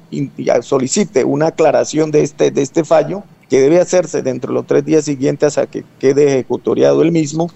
solicite 0.60 1.24
una 1.24 1.48
aclaración 1.48 2.10
de 2.10 2.22
este, 2.22 2.50
de 2.50 2.60
este 2.60 2.84
fallo 2.84 3.24
que 3.48 3.60
debe 3.60 3.80
hacerse 3.80 4.20
dentro 4.20 4.52
de 4.52 4.54
los 4.54 4.66
tres 4.66 4.84
días 4.84 5.06
siguientes 5.06 5.56
a 5.56 5.66
que 5.66 5.84
quede 5.98 6.28
ejecutoriado 6.28 7.00
el 7.00 7.12
mismo 7.12 7.50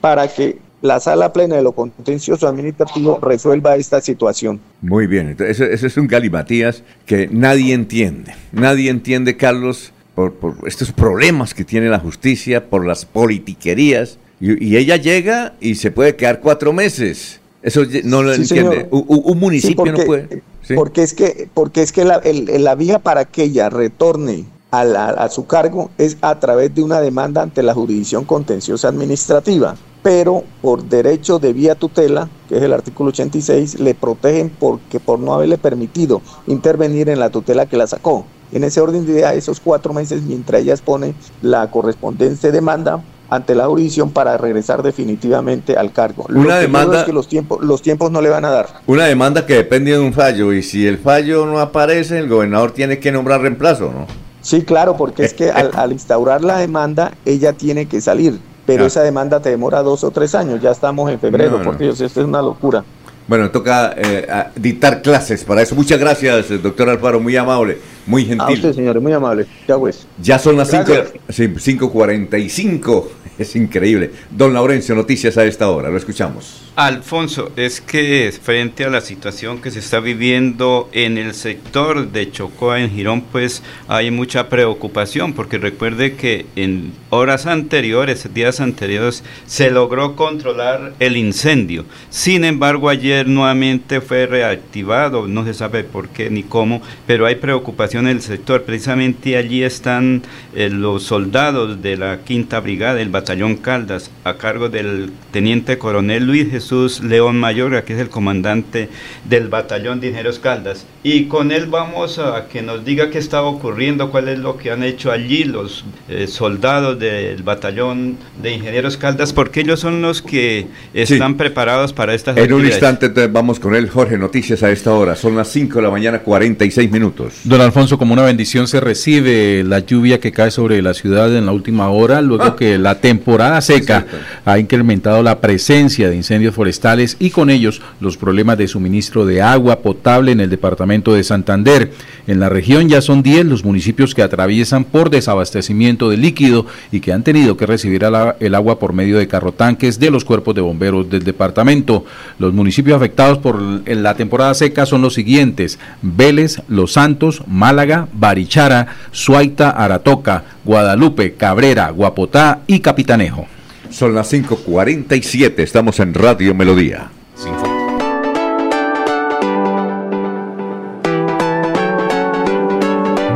para 0.00 0.26
que 0.26 0.58
la 0.80 1.00
sala 1.00 1.34
plena 1.34 1.56
de 1.56 1.62
lo 1.62 1.72
contencioso 1.72 2.48
administrativo 2.48 3.18
resuelva 3.20 3.76
esta 3.76 4.00
situación. 4.00 4.60
Muy 4.80 5.06
bien, 5.06 5.36
ese, 5.38 5.72
es 5.72 5.96
un 5.98 6.06
galimatías 6.06 6.82
que 7.04 7.28
nadie 7.30 7.74
entiende. 7.74 8.34
Nadie 8.52 8.90
entiende, 8.90 9.36
Carlos, 9.36 9.92
por, 10.14 10.34
por 10.34 10.56
estos 10.66 10.92
problemas 10.92 11.52
que 11.52 11.64
tiene 11.64 11.88
la 11.88 11.98
justicia, 11.98 12.68
por 12.68 12.86
las 12.86 13.04
politiquerías 13.04 14.18
y, 14.40 14.76
ella 14.76 14.96
llega 14.96 15.54
y 15.60 15.76
se 15.76 15.90
puede 15.90 16.16
quedar 16.16 16.40
cuatro 16.40 16.72
meses. 16.72 17.40
Eso 17.62 17.82
no 18.04 18.22
lo 18.22 18.34
entiende. 18.34 18.88
Un, 18.90 19.38
municipio 19.38 19.86
no 19.86 20.04
puede. 20.04 20.42
Porque 20.74 21.02
es 21.02 21.14
que, 21.14 21.48
porque 21.52 21.82
es 21.82 21.92
que 21.92 22.04
la, 22.04 22.20
la 22.24 22.74
vía 22.74 22.98
para 22.98 23.24
que 23.24 23.44
ella 23.44 23.70
retorne 23.70 24.44
a, 24.70 24.82
a, 24.82 25.28
su 25.28 25.46
cargo 25.46 25.90
es 25.98 26.16
a 26.20 26.38
través 26.40 26.74
de 26.74 26.82
una 26.82 27.00
demanda 27.00 27.42
ante 27.42 27.62
la 27.62 27.74
jurisdicción 27.74 28.24
contenciosa 28.24 28.88
administrativa. 28.88 29.76
Pero 30.02 30.44
por 30.60 30.84
derecho 30.84 31.38
de 31.38 31.54
vía 31.54 31.74
tutela, 31.74 32.28
que 32.48 32.58
es 32.58 32.62
el 32.62 32.74
artículo 32.74 33.08
86, 33.08 33.80
le 33.80 33.94
protegen 33.94 34.50
porque 34.50 35.00
por 35.00 35.18
no 35.18 35.32
haberle 35.32 35.56
permitido 35.56 36.20
intervenir 36.46 37.08
en 37.08 37.18
la 37.18 37.30
tutela 37.30 37.66
que 37.66 37.78
la 37.78 37.86
sacó. 37.86 38.26
En 38.52 38.64
ese 38.64 38.80
orden 38.80 39.06
de 39.06 39.12
idea, 39.12 39.32
esos 39.34 39.60
cuatro 39.60 39.94
meses, 39.94 40.22
mientras 40.22 40.60
ella 40.60 40.74
expone 40.74 41.14
la 41.40 41.70
correspondiente 41.70 42.52
demanda, 42.52 43.02
ante 43.30 43.54
la 43.54 43.66
jurisdicción 43.66 44.10
para 44.10 44.36
regresar 44.36 44.82
definitivamente 44.82 45.76
al 45.76 45.92
cargo. 45.92 46.26
Una 46.28 46.58
demanda 46.58 47.04
que 47.04 47.12
los 47.12 47.28
tiempos 47.28 47.62
los 47.62 47.82
tiempos 47.82 48.10
no 48.10 48.20
le 48.20 48.28
van 48.28 48.44
a 48.44 48.50
dar. 48.50 48.66
Una 48.86 49.04
demanda 49.06 49.46
que 49.46 49.54
depende 49.54 49.92
de 49.92 49.98
un 49.98 50.12
fallo 50.12 50.52
y 50.52 50.62
si 50.62 50.86
el 50.86 50.98
fallo 50.98 51.46
no 51.46 51.58
aparece, 51.60 52.18
el 52.18 52.28
gobernador 52.28 52.72
tiene 52.72 52.98
que 52.98 53.12
nombrar 53.12 53.40
reemplazo, 53.40 53.92
¿no? 53.92 54.06
Sí, 54.40 54.62
claro, 54.62 54.96
porque 54.96 55.24
es 55.24 55.34
que 55.34 55.50
al, 55.50 55.92
instaurar 55.92 56.42
la 56.42 56.58
demanda 56.58 57.12
ella 57.24 57.54
tiene 57.54 57.86
que 57.86 58.00
salir, 58.00 58.38
pero 58.66 58.86
esa 58.86 59.02
demanda 59.02 59.40
te 59.40 59.50
demora 59.50 59.82
dos 59.82 60.04
o 60.04 60.10
tres 60.10 60.34
años. 60.34 60.60
Ya 60.60 60.70
estamos 60.70 61.10
en 61.10 61.18
febrero, 61.18 61.60
porque 61.64 61.88
esto 61.88 62.04
es 62.04 62.16
una 62.16 62.42
locura. 62.42 62.84
Bueno, 63.26 63.50
toca 63.50 63.94
eh, 63.96 64.26
dictar 64.54 65.00
clases 65.00 65.44
para 65.44 65.62
eso. 65.62 65.74
Muchas 65.74 65.98
gracias, 65.98 66.62
doctor 66.62 66.90
Alfaro, 66.90 67.20
muy 67.20 67.34
amable, 67.36 67.78
muy 68.06 68.24
gentil. 68.24 68.46
A 68.46 68.50
usted, 68.50 68.74
señores, 68.74 69.02
muy 69.02 69.12
amable. 69.12 69.46
Ya 69.66 69.76
pues. 69.78 70.06
Ya 70.20 70.38
son 70.38 70.56
las 70.56 70.72
5.45, 70.72 73.04
es 73.38 73.56
increíble. 73.56 74.12
Don 74.30 74.52
Laurencio, 74.52 74.94
noticias 74.94 75.38
a 75.38 75.44
esta 75.44 75.70
hora, 75.70 75.90
lo 75.90 75.96
escuchamos. 75.96 76.64
Alfonso, 76.76 77.52
es 77.54 77.80
que 77.80 78.34
frente 78.42 78.84
a 78.84 78.90
la 78.90 79.00
situación 79.00 79.62
que 79.62 79.70
se 79.70 79.78
está 79.78 80.00
viviendo 80.00 80.88
en 80.90 81.18
el 81.18 81.34
sector 81.34 82.10
de 82.10 82.32
Chocoa, 82.32 82.80
en 82.80 82.90
Girón, 82.90 83.20
pues 83.20 83.62
hay 83.86 84.10
mucha 84.10 84.48
preocupación, 84.48 85.34
porque 85.34 85.58
recuerde 85.58 86.16
que 86.16 86.46
en 86.56 86.92
horas 87.10 87.46
anteriores, 87.46 88.28
días 88.34 88.60
anteriores, 88.60 89.22
se 89.46 89.70
logró 89.70 90.16
controlar 90.16 90.94
el 90.98 91.16
incendio. 91.16 91.84
Sin 92.10 92.44
embargo, 92.44 92.88
ayer 92.88 93.28
nuevamente 93.28 94.00
fue 94.00 94.26
reactivado, 94.26 95.28
no 95.28 95.44
se 95.44 95.54
sabe 95.54 95.84
por 95.84 96.08
qué 96.08 96.28
ni 96.28 96.42
cómo, 96.42 96.82
pero 97.06 97.26
hay 97.26 97.36
preocupación 97.36 97.93
situación 97.94 98.08
en 98.08 98.16
el 98.16 98.22
sector. 98.22 98.62
Precisamente 98.64 99.36
allí 99.36 99.62
están 99.62 100.22
eh, 100.54 100.68
los 100.68 101.04
soldados 101.04 101.80
de 101.80 101.96
la 101.96 102.18
Quinta 102.24 102.60
Brigada, 102.60 102.94
del 102.94 103.08
Batallón 103.08 103.56
Caldas, 103.56 104.10
a 104.24 104.34
cargo 104.34 104.68
del 104.68 105.10
teniente 105.30 105.78
coronel 105.78 106.26
Luis 106.26 106.50
Jesús 106.50 107.02
León 107.02 107.38
Mayorga, 107.38 107.82
que 107.82 107.94
es 107.94 108.00
el 108.00 108.08
comandante 108.08 108.88
del 109.28 109.48
Batallón 109.48 110.00
de 110.00 110.08
Ingenieros 110.08 110.38
Caldas. 110.38 110.86
Y 111.02 111.26
con 111.26 111.52
él 111.52 111.66
vamos 111.66 112.18
a 112.18 112.48
que 112.48 112.62
nos 112.62 112.84
diga 112.84 113.10
qué 113.10 113.18
está 113.18 113.42
ocurriendo, 113.42 114.10
cuál 114.10 114.28
es 114.28 114.38
lo 114.38 114.56
que 114.56 114.70
han 114.70 114.82
hecho 114.82 115.12
allí 115.12 115.44
los 115.44 115.84
eh, 116.08 116.26
soldados 116.26 116.98
del 116.98 117.42
Batallón 117.42 118.16
de 118.42 118.54
Ingenieros 118.54 118.96
Caldas, 118.96 119.32
porque 119.32 119.60
ellos 119.60 119.80
son 119.80 120.02
los 120.02 120.22
que 120.22 120.66
están 120.94 121.36
preparados 121.36 121.92
para 121.92 122.14
estas 122.14 122.36
En 122.36 122.52
un 122.52 122.64
instante 122.64 123.08
vamos 123.28 123.60
con 123.60 123.74
él, 123.74 123.88
Jorge, 123.88 124.18
noticias 124.18 124.62
a 124.62 124.70
esta 124.70 124.92
hora. 124.92 125.14
Son 125.14 125.36
las 125.36 125.48
5 125.48 125.76
de 125.76 125.82
la 125.82 125.90
mañana, 125.90 126.20
46 126.20 126.90
minutos. 126.90 127.34
Don 127.44 127.60
Alfonso, 127.60 127.83
como 127.92 128.14
una 128.14 128.22
bendición 128.22 128.66
se 128.66 128.80
recibe 128.80 129.62
la 129.62 129.80
lluvia 129.80 130.18
que 130.18 130.32
cae 130.32 130.50
sobre 130.50 130.80
la 130.80 130.94
ciudad 130.94 131.36
en 131.36 131.44
la 131.44 131.52
última 131.52 131.90
hora, 131.90 132.22
luego 132.22 132.44
ah. 132.44 132.56
que 132.56 132.78
la 132.78 133.00
temporada 133.00 133.60
seca 133.60 134.06
ha 134.44 134.58
incrementado 134.58 135.22
la 135.22 135.40
presencia 135.40 136.08
de 136.08 136.16
incendios 136.16 136.54
forestales 136.54 137.16
y 137.20 137.30
con 137.30 137.50
ellos 137.50 137.82
los 138.00 138.16
problemas 138.16 138.58
de 138.58 138.68
suministro 138.68 139.26
de 139.26 139.42
agua 139.42 139.80
potable 139.80 140.32
en 140.32 140.40
el 140.40 140.50
departamento 140.50 141.12
de 141.14 141.24
Santander. 141.24 141.92
En 142.26 142.40
la 142.40 142.48
región 142.48 142.88
ya 142.88 143.02
son 143.02 143.22
10 143.22 143.46
los 143.46 143.64
municipios 143.64 144.14
que 144.14 144.22
atraviesan 144.22 144.84
por 144.84 145.10
desabastecimiento 145.10 146.08
de 146.08 146.16
líquido 146.16 146.66
y 146.90 147.00
que 147.00 147.12
han 147.12 147.22
tenido 147.22 147.56
que 147.56 147.66
recibir 147.66 148.04
el 148.40 148.54
agua 148.54 148.78
por 148.78 148.94
medio 148.94 149.18
de 149.18 149.28
carrotanques 149.28 149.98
de 150.00 150.10
los 150.10 150.24
cuerpos 150.24 150.54
de 150.54 150.62
bomberos 150.62 151.08
del 151.10 151.22
departamento. 151.22 152.04
Los 152.38 152.54
municipios 152.54 152.96
afectados 152.96 153.38
por 153.38 153.60
la 153.60 154.14
temporada 154.14 154.54
seca 154.54 154.86
son 154.86 155.02
los 155.02 155.14
siguientes: 155.14 155.78
Vélez, 156.02 156.62
Los 156.68 156.92
Santos, 156.92 157.42
Málaga, 157.74 158.06
Barichara, 158.12 158.86
Suaita, 159.10 159.70
Aratoca, 159.70 160.44
Guadalupe, 160.64 161.34
Cabrera, 161.34 161.90
Guapotá 161.90 162.60
y 162.68 162.78
Capitanejo. 162.78 163.48
Son 163.90 164.14
las 164.14 164.32
5:47, 164.32 165.64
estamos 165.64 165.98
en 165.98 166.14
Radio 166.14 166.54
Melodía. 166.54 167.10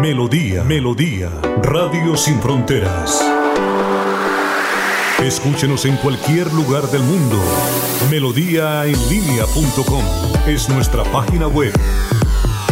Melodía, 0.00 0.62
Melodía, 0.62 1.30
Radio 1.60 2.16
Sin 2.16 2.40
Fronteras. 2.40 3.20
Escúchenos 5.20 5.84
en 5.84 5.96
cualquier 5.96 6.52
lugar 6.52 6.84
del 6.92 7.02
mundo. 7.02 7.42
Melodíaenlínea.com 8.08 10.04
es 10.46 10.68
nuestra 10.68 11.02
página 11.02 11.48
web. 11.48 11.72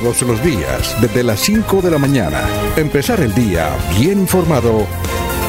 Todos 0.00 0.22
los 0.22 0.42
días, 0.42 0.96
desde 1.02 1.22
las 1.22 1.38
5 1.40 1.82
de 1.82 1.90
la 1.90 1.98
mañana, 1.98 2.40
empezar 2.76 3.20
el 3.20 3.34
día 3.34 3.76
bien 4.00 4.20
informado 4.20 4.86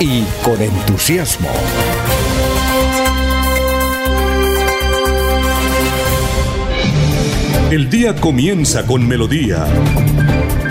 y 0.01 0.23
con 0.43 0.61
entusiasmo. 0.61 1.47
El 7.71 7.89
día 7.89 8.17
comienza 8.17 8.85
con 8.85 9.07
melodía. 9.07 9.65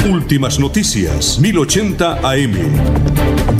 Últimas 0.07 0.59
noticias, 0.59 1.39
1080 1.39 2.19
AM. 2.31 3.52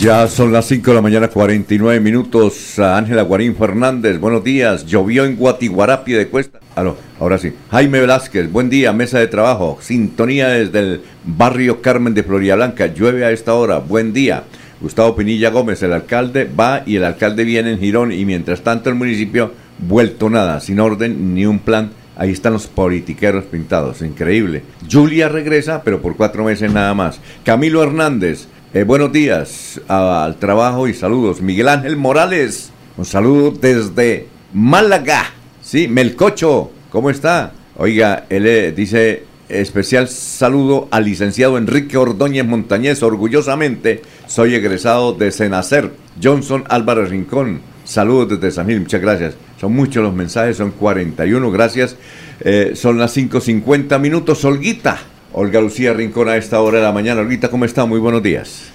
Ya 0.00 0.26
son 0.28 0.50
las 0.50 0.64
5 0.64 0.92
de 0.92 0.94
la 0.94 1.02
mañana, 1.02 1.28
49 1.28 2.00
minutos. 2.00 2.78
Ángela 2.78 3.20
Guarín 3.20 3.54
Fernández, 3.54 4.18
buenos 4.18 4.42
días. 4.42 4.86
Llovió 4.86 5.26
en 5.26 5.36
Guatiguarapi 5.36 6.12
de 6.12 6.28
Cuesta. 6.28 6.58
Aló, 6.74 6.96
ahora 7.18 7.36
sí. 7.36 7.52
Jaime 7.70 8.00
Velázquez, 8.00 8.50
buen 8.50 8.70
día, 8.70 8.94
mesa 8.94 9.18
de 9.18 9.26
trabajo. 9.26 9.76
Sintonía 9.82 10.48
desde 10.48 10.78
el 10.78 11.00
barrio 11.26 11.82
Carmen 11.82 12.14
de 12.14 12.22
Floria 12.22 12.56
Blanca. 12.56 12.86
Llueve 12.86 13.26
a 13.26 13.30
esta 13.30 13.52
hora, 13.52 13.76
buen 13.76 14.14
día. 14.14 14.44
Gustavo 14.80 15.14
Pinilla 15.14 15.50
Gómez, 15.50 15.82
el 15.82 15.92
alcalde 15.92 16.48
va 16.58 16.82
y 16.86 16.96
el 16.96 17.04
alcalde 17.04 17.44
viene 17.44 17.72
en 17.72 17.78
Girón 17.78 18.10
y 18.10 18.24
mientras 18.24 18.62
tanto 18.62 18.88
el 18.88 18.96
municipio 18.96 19.52
vuelto 19.76 20.30
nada, 20.30 20.60
sin 20.60 20.80
orden 20.80 21.34
ni 21.34 21.44
un 21.44 21.58
plan. 21.58 21.90
Ahí 22.16 22.30
están 22.30 22.54
los 22.54 22.68
politiqueros 22.68 23.44
pintados, 23.44 24.00
increíble. 24.00 24.62
Julia 24.90 25.28
regresa, 25.28 25.82
pero 25.82 26.00
por 26.00 26.16
cuatro 26.16 26.44
meses 26.44 26.72
nada 26.72 26.94
más. 26.94 27.20
Camilo 27.44 27.82
Hernández, 27.82 28.46
eh, 28.72 28.84
buenos 28.84 29.12
días 29.12 29.80
al 29.88 30.36
trabajo 30.36 30.86
y 30.86 30.94
saludos. 30.94 31.40
Miguel 31.40 31.68
Ángel 31.68 31.96
Morales, 31.96 32.70
un 32.96 33.04
saludo 33.04 33.50
desde 33.50 34.28
Málaga. 34.52 35.24
Sí, 35.60 35.88
Melcocho, 35.88 36.70
¿cómo 36.90 37.10
está? 37.10 37.52
Oiga, 37.76 38.26
él 38.30 38.46
eh, 38.46 38.72
dice 38.72 39.24
especial 39.48 40.06
saludo 40.06 40.86
al 40.92 41.04
licenciado 41.04 41.58
Enrique 41.58 41.96
Ordóñez 41.96 42.44
Montañez. 42.44 43.02
Orgullosamente 43.02 44.02
soy 44.26 44.54
egresado 44.54 45.14
de 45.14 45.32
Senacer. 45.32 45.90
Johnson 46.22 46.64
Álvarez 46.68 47.10
Rincón. 47.10 47.62
Saludos 47.84 48.40
desde 48.40 48.54
San 48.54 48.68
Gil, 48.68 48.80
muchas 48.80 49.00
gracias. 49.00 49.34
Son 49.60 49.74
muchos 49.74 50.02
los 50.02 50.14
mensajes, 50.14 50.56
son 50.56 50.70
41, 50.70 51.50
gracias. 51.50 51.96
Eh, 52.40 52.72
son 52.74 52.98
las 52.98 53.16
5.50 53.16 53.98
minutos. 53.98 54.44
Olguita, 54.44 54.98
Olga 55.32 55.60
Lucía 55.60 55.92
Rincón 55.92 56.28
a 56.28 56.36
esta 56.36 56.60
hora 56.60 56.78
de 56.78 56.84
la 56.84 56.92
mañana. 56.92 57.20
Olguita, 57.20 57.48
¿cómo 57.48 57.64
está? 57.64 57.86
Muy 57.86 58.00
buenos 58.00 58.22
días. 58.22 58.70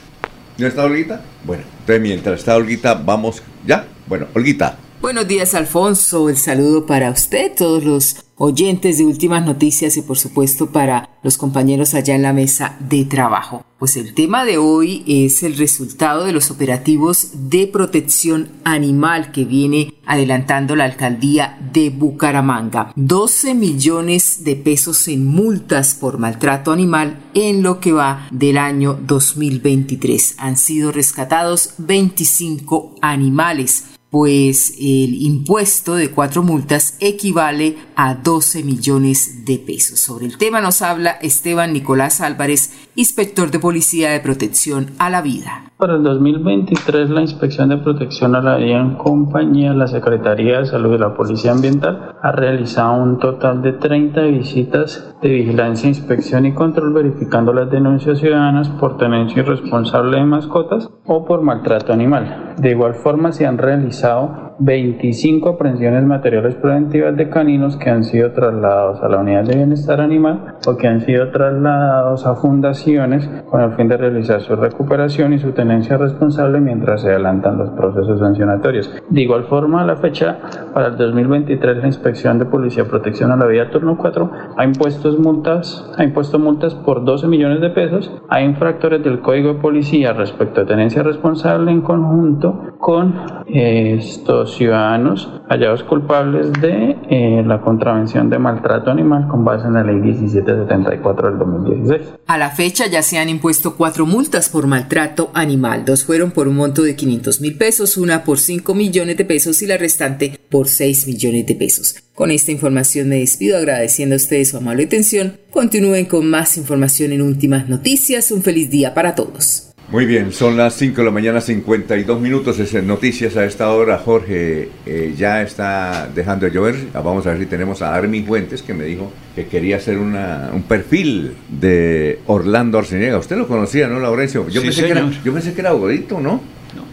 ¿No 0.57 0.67
está 0.67 0.85
Olguita? 0.85 1.21
Bueno, 1.43 1.63
entonces 1.79 2.01
mientras 2.01 2.39
está 2.39 2.55
Olguita, 2.55 2.93
vamos. 2.93 3.43
¿Ya? 3.65 3.85
Bueno, 4.07 4.27
Olguita. 4.33 4.77
Buenos 5.05 5.27
días, 5.27 5.53
Alfonso. 5.53 6.29
El 6.29 6.37
saludo 6.37 6.87
para 6.87 7.11
usted, 7.11 7.51
todos 7.55 7.83
los 7.83 8.25
oyentes 8.37 8.97
de 8.97 9.05
Últimas 9.05 9.45
Noticias 9.45 9.95
y 9.97 10.01
por 10.01 10.17
supuesto 10.17 10.71
para 10.71 11.11
los 11.21 11.37
compañeros 11.37 11.93
allá 11.93 12.15
en 12.15 12.23
la 12.23 12.33
mesa 12.33 12.75
de 12.79 13.05
trabajo. 13.05 13.63
Pues 13.77 13.97
el 13.97 14.15
tema 14.15 14.45
de 14.45 14.57
hoy 14.57 15.03
es 15.05 15.43
el 15.43 15.57
resultado 15.57 16.25
de 16.25 16.31
los 16.31 16.49
operativos 16.49 17.49
de 17.51 17.67
protección 17.67 18.49
animal 18.63 19.31
que 19.31 19.45
viene 19.45 19.93
adelantando 20.07 20.75
la 20.75 20.85
alcaldía 20.85 21.59
de 21.71 21.91
Bucaramanga. 21.91 22.91
12 22.95 23.53
millones 23.53 24.43
de 24.43 24.55
pesos 24.55 25.07
en 25.07 25.23
multas 25.23 25.93
por 25.93 26.17
maltrato 26.17 26.71
animal 26.71 27.29
en 27.35 27.61
lo 27.61 27.79
que 27.79 27.91
va 27.91 28.27
del 28.31 28.57
año 28.57 28.97
2023. 29.05 30.37
Han 30.39 30.57
sido 30.57 30.91
rescatados 30.91 31.75
25 31.77 32.95
animales 33.03 33.83
pues 34.15 34.75
el 34.79 35.21
impuesto 35.23 35.95
de 35.95 36.09
cuatro 36.09 36.41
multas 36.41 36.95
equivale 37.01 37.75
a 37.97 38.15
12 38.15 38.63
millones 38.63 39.43
de 39.43 39.59
pesos. 39.59 39.99
Sobre 39.99 40.25
el 40.25 40.37
tema 40.37 40.61
nos 40.61 40.81
habla 40.81 41.19
Esteban 41.21 41.73
Nicolás 41.73 42.21
Álvarez, 42.21 42.71
inspector 42.95 43.51
de 43.51 43.59
Policía 43.59 44.11
de 44.11 44.21
Protección 44.21 44.91
a 44.99 45.09
la 45.09 45.21
Vida. 45.21 45.65
Para 45.77 45.95
el 45.95 46.03
2023, 46.03 47.09
la 47.09 47.19
Inspección 47.19 47.67
de 47.67 47.77
Protección 47.77 48.33
a 48.33 48.41
la 48.41 48.55
Vida 48.55 48.79
en 48.79 48.95
compañía 48.95 49.73
la 49.73 49.87
Secretaría 49.87 50.59
de 50.59 50.65
Salud 50.65 50.95
y 50.95 50.97
la 50.97 51.13
Policía 51.13 51.51
Ambiental 51.51 52.15
ha 52.21 52.31
realizado 52.31 52.93
un 52.93 53.19
total 53.19 53.61
de 53.61 53.73
30 53.73 54.21
visitas 54.21 55.13
de 55.21 55.29
vigilancia, 55.29 55.89
inspección 55.89 56.45
y 56.45 56.53
control 56.53 56.93
verificando 56.93 57.51
las 57.51 57.69
denuncias 57.69 58.19
ciudadanas 58.19 58.69
por 58.69 58.97
tenencia 58.97 59.41
irresponsable 59.41 60.17
de 60.17 60.23
mascotas 60.23 60.89
o 61.05 61.25
por 61.25 61.41
maltrato 61.41 61.91
animal. 61.91 62.53
De 62.57 62.71
igual 62.71 62.95
forma, 62.95 63.33
se 63.33 63.45
han 63.45 63.57
realizado 63.57 64.44
25 64.59 65.49
aprehensiones 65.49 66.03
materiales 66.03 66.55
preventivas 66.55 67.15
de 67.15 67.29
caninos 67.29 67.75
que 67.77 67.89
han 67.89 68.03
sido 68.03 68.31
trasladados 68.31 69.01
a 69.03 69.09
la 69.09 69.17
unidad 69.17 69.43
de 69.43 69.55
bienestar 69.55 69.99
animal 69.99 70.55
o 70.65 70.77
que 70.77 70.87
han 70.87 71.01
sido 71.01 71.29
trasladados 71.31 72.25
a 72.25 72.35
fundaciones 72.35 73.27
con 73.49 73.61
el 73.61 73.73
fin 73.73 73.87
de 73.87 73.97
realizar 73.97 74.41
su 74.41 74.55
recuperación 74.55 75.33
y 75.33 75.39
su 75.39 75.51
tenencia 75.51 75.97
responsable 75.97 76.59
mientras 76.59 77.01
se 77.01 77.09
adelantan 77.09 77.57
los 77.57 77.69
procesos 77.71 78.19
sancionatorios. 78.19 78.91
De 79.09 79.21
igual 79.21 79.45
forma, 79.45 79.81
a 79.81 79.85
la 79.85 79.97
fecha, 79.97 80.39
para 80.73 80.87
el 80.87 80.97
2023, 80.97 81.77
la 81.77 81.87
Inspección 81.87 82.39
de 82.39 82.45
Policía 82.45 82.85
Protección 82.85 83.31
a 83.31 83.35
la 83.35 83.47
Vida 83.47 83.69
Turno 83.69 83.97
4 83.97 84.31
ha 84.57 84.63
impuesto 84.63 85.11
multas, 85.19 85.91
ha 85.97 86.03
impuesto 86.03 86.39
multas 86.39 86.75
por 86.75 87.03
12 87.03 87.27
millones 87.27 87.61
de 87.61 87.69
pesos 87.69 88.11
a 88.29 88.41
infractores 88.41 89.03
del 89.03 89.19
Código 89.19 89.53
de 89.53 89.59
Policía 89.59 90.13
respecto 90.13 90.61
a 90.61 90.65
tenencia 90.65 91.03
responsable 91.03 91.71
en 91.71 91.81
conjunto 91.81 92.73
con 92.79 93.15
estos 93.47 94.44
ciudadanos 94.53 95.29
hallados 95.49 95.83
culpables 95.83 96.51
de 96.53 96.97
eh, 97.09 97.43
la 97.45 97.61
contravención 97.61 98.29
de 98.29 98.39
maltrato 98.39 98.91
animal 98.91 99.27
con 99.27 99.43
base 99.43 99.67
en 99.67 99.73
la 99.73 99.83
ley 99.83 99.95
1774 99.95 101.29
del 101.29 101.39
2016. 101.39 102.13
A 102.27 102.37
la 102.37 102.49
fecha 102.49 102.87
ya 102.87 103.01
se 103.01 103.17
han 103.17 103.29
impuesto 103.29 103.75
cuatro 103.75 104.05
multas 104.05 104.49
por 104.49 104.67
maltrato 104.67 105.31
animal. 105.33 105.85
Dos 105.85 106.03
fueron 106.03 106.31
por 106.31 106.47
un 106.47 106.55
monto 106.55 106.81
de 106.83 106.95
500 106.95 107.41
mil 107.41 107.57
pesos, 107.57 107.97
una 107.97 108.23
por 108.23 108.39
5 108.39 108.73
millones 108.73 109.17
de 109.17 109.25
pesos 109.25 109.61
y 109.61 109.67
la 109.67 109.77
restante 109.77 110.39
por 110.49 110.67
6 110.67 111.07
millones 111.07 111.45
de 111.45 111.55
pesos. 111.55 111.95
Con 112.13 112.31
esta 112.31 112.51
información 112.51 113.09
me 113.09 113.19
despido 113.19 113.57
agradeciendo 113.57 114.15
a 114.15 114.17
ustedes 114.17 114.49
su 114.49 114.57
amable 114.57 114.85
atención. 114.85 115.37
Continúen 115.51 116.05
con 116.05 116.29
más 116.29 116.57
información 116.57 117.11
en 117.11 117.21
últimas 117.21 117.67
noticias. 117.67 118.31
Un 118.31 118.41
feliz 118.41 118.69
día 118.69 118.93
para 118.93 119.15
todos. 119.15 119.64
Muy 119.89 120.07
bien, 120.07 120.31
son 120.31 120.57
las 120.57 120.73
5 120.75 120.97
de 120.97 121.05
la 121.05 121.11
mañana, 121.11 121.41
52 121.41 122.19
minutos. 122.19 122.57
Es 122.59 122.73
en 122.73 122.87
noticias 122.87 123.37
a 123.37 123.45
esta 123.45 123.69
hora. 123.69 123.99
Jorge 123.99 124.69
eh, 124.85 125.13
ya 125.15 125.43
está 125.43 126.09
dejando 126.13 126.47
de 126.47 126.51
llover. 126.51 126.75
Ah, 126.95 127.01
vamos 127.01 127.27
a 127.27 127.31
ver 127.31 127.39
si 127.39 127.45
tenemos 127.45 127.83
a 127.83 127.93
Armin 127.93 128.25
Fuentes 128.25 128.63
que 128.63 128.73
me 128.73 128.85
dijo 128.85 129.11
que 129.35 129.45
quería 129.45 129.77
hacer 129.77 129.99
una, 129.99 130.49
un 130.53 130.63
perfil 130.63 131.33
de 131.49 132.19
Orlando 132.25 132.79
Arciniega. 132.79 133.19
Usted 133.19 133.37
lo 133.37 133.47
conocía, 133.47 133.87
¿no, 133.87 133.99
Laurencio? 133.99 134.49
Yo, 134.49 134.63
pensé, 134.63 134.85
que 134.85 134.91
era, 134.91 135.07
yo 135.23 135.31
pensé 135.31 135.53
que 135.53 135.61
era 135.61 135.69
abuelito, 135.69 136.19
¿no? 136.19 136.41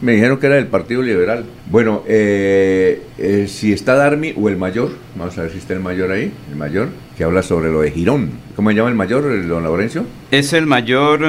Me 0.03 0.13
dijeron 0.13 0.39
que 0.39 0.47
era 0.47 0.57
del 0.57 0.67
Partido 0.67 1.01
Liberal. 1.01 1.47
Bueno, 1.71 2.03
eh, 2.07 3.01
eh, 3.17 3.47
si 3.49 3.73
está 3.73 3.95
Darmi 3.95 4.35
o 4.37 4.51
el 4.51 4.59
mayor, 4.59 4.91
vamos 5.17 5.37
a 5.39 5.43
ver 5.43 5.51
si 5.51 5.59
está 5.59 5.73
el 5.73 5.81
mayor 5.81 6.11
ahí, 6.11 6.31
el 6.51 6.57
mayor, 6.57 6.89
que 7.17 7.25
habla 7.25 7.43
sobre 7.43 7.73
lo 7.73 7.81
de 7.81 7.91
Girón. 7.91 8.31
¿Cómo 8.55 8.69
se 8.71 8.77
llama 8.77 8.91
el 8.91 8.97
mayor, 8.97 9.49
don 9.49 9.63
Laurencio? 9.63 10.05
Es 10.31 10.53
el 10.53 10.67
mayor 10.67 11.25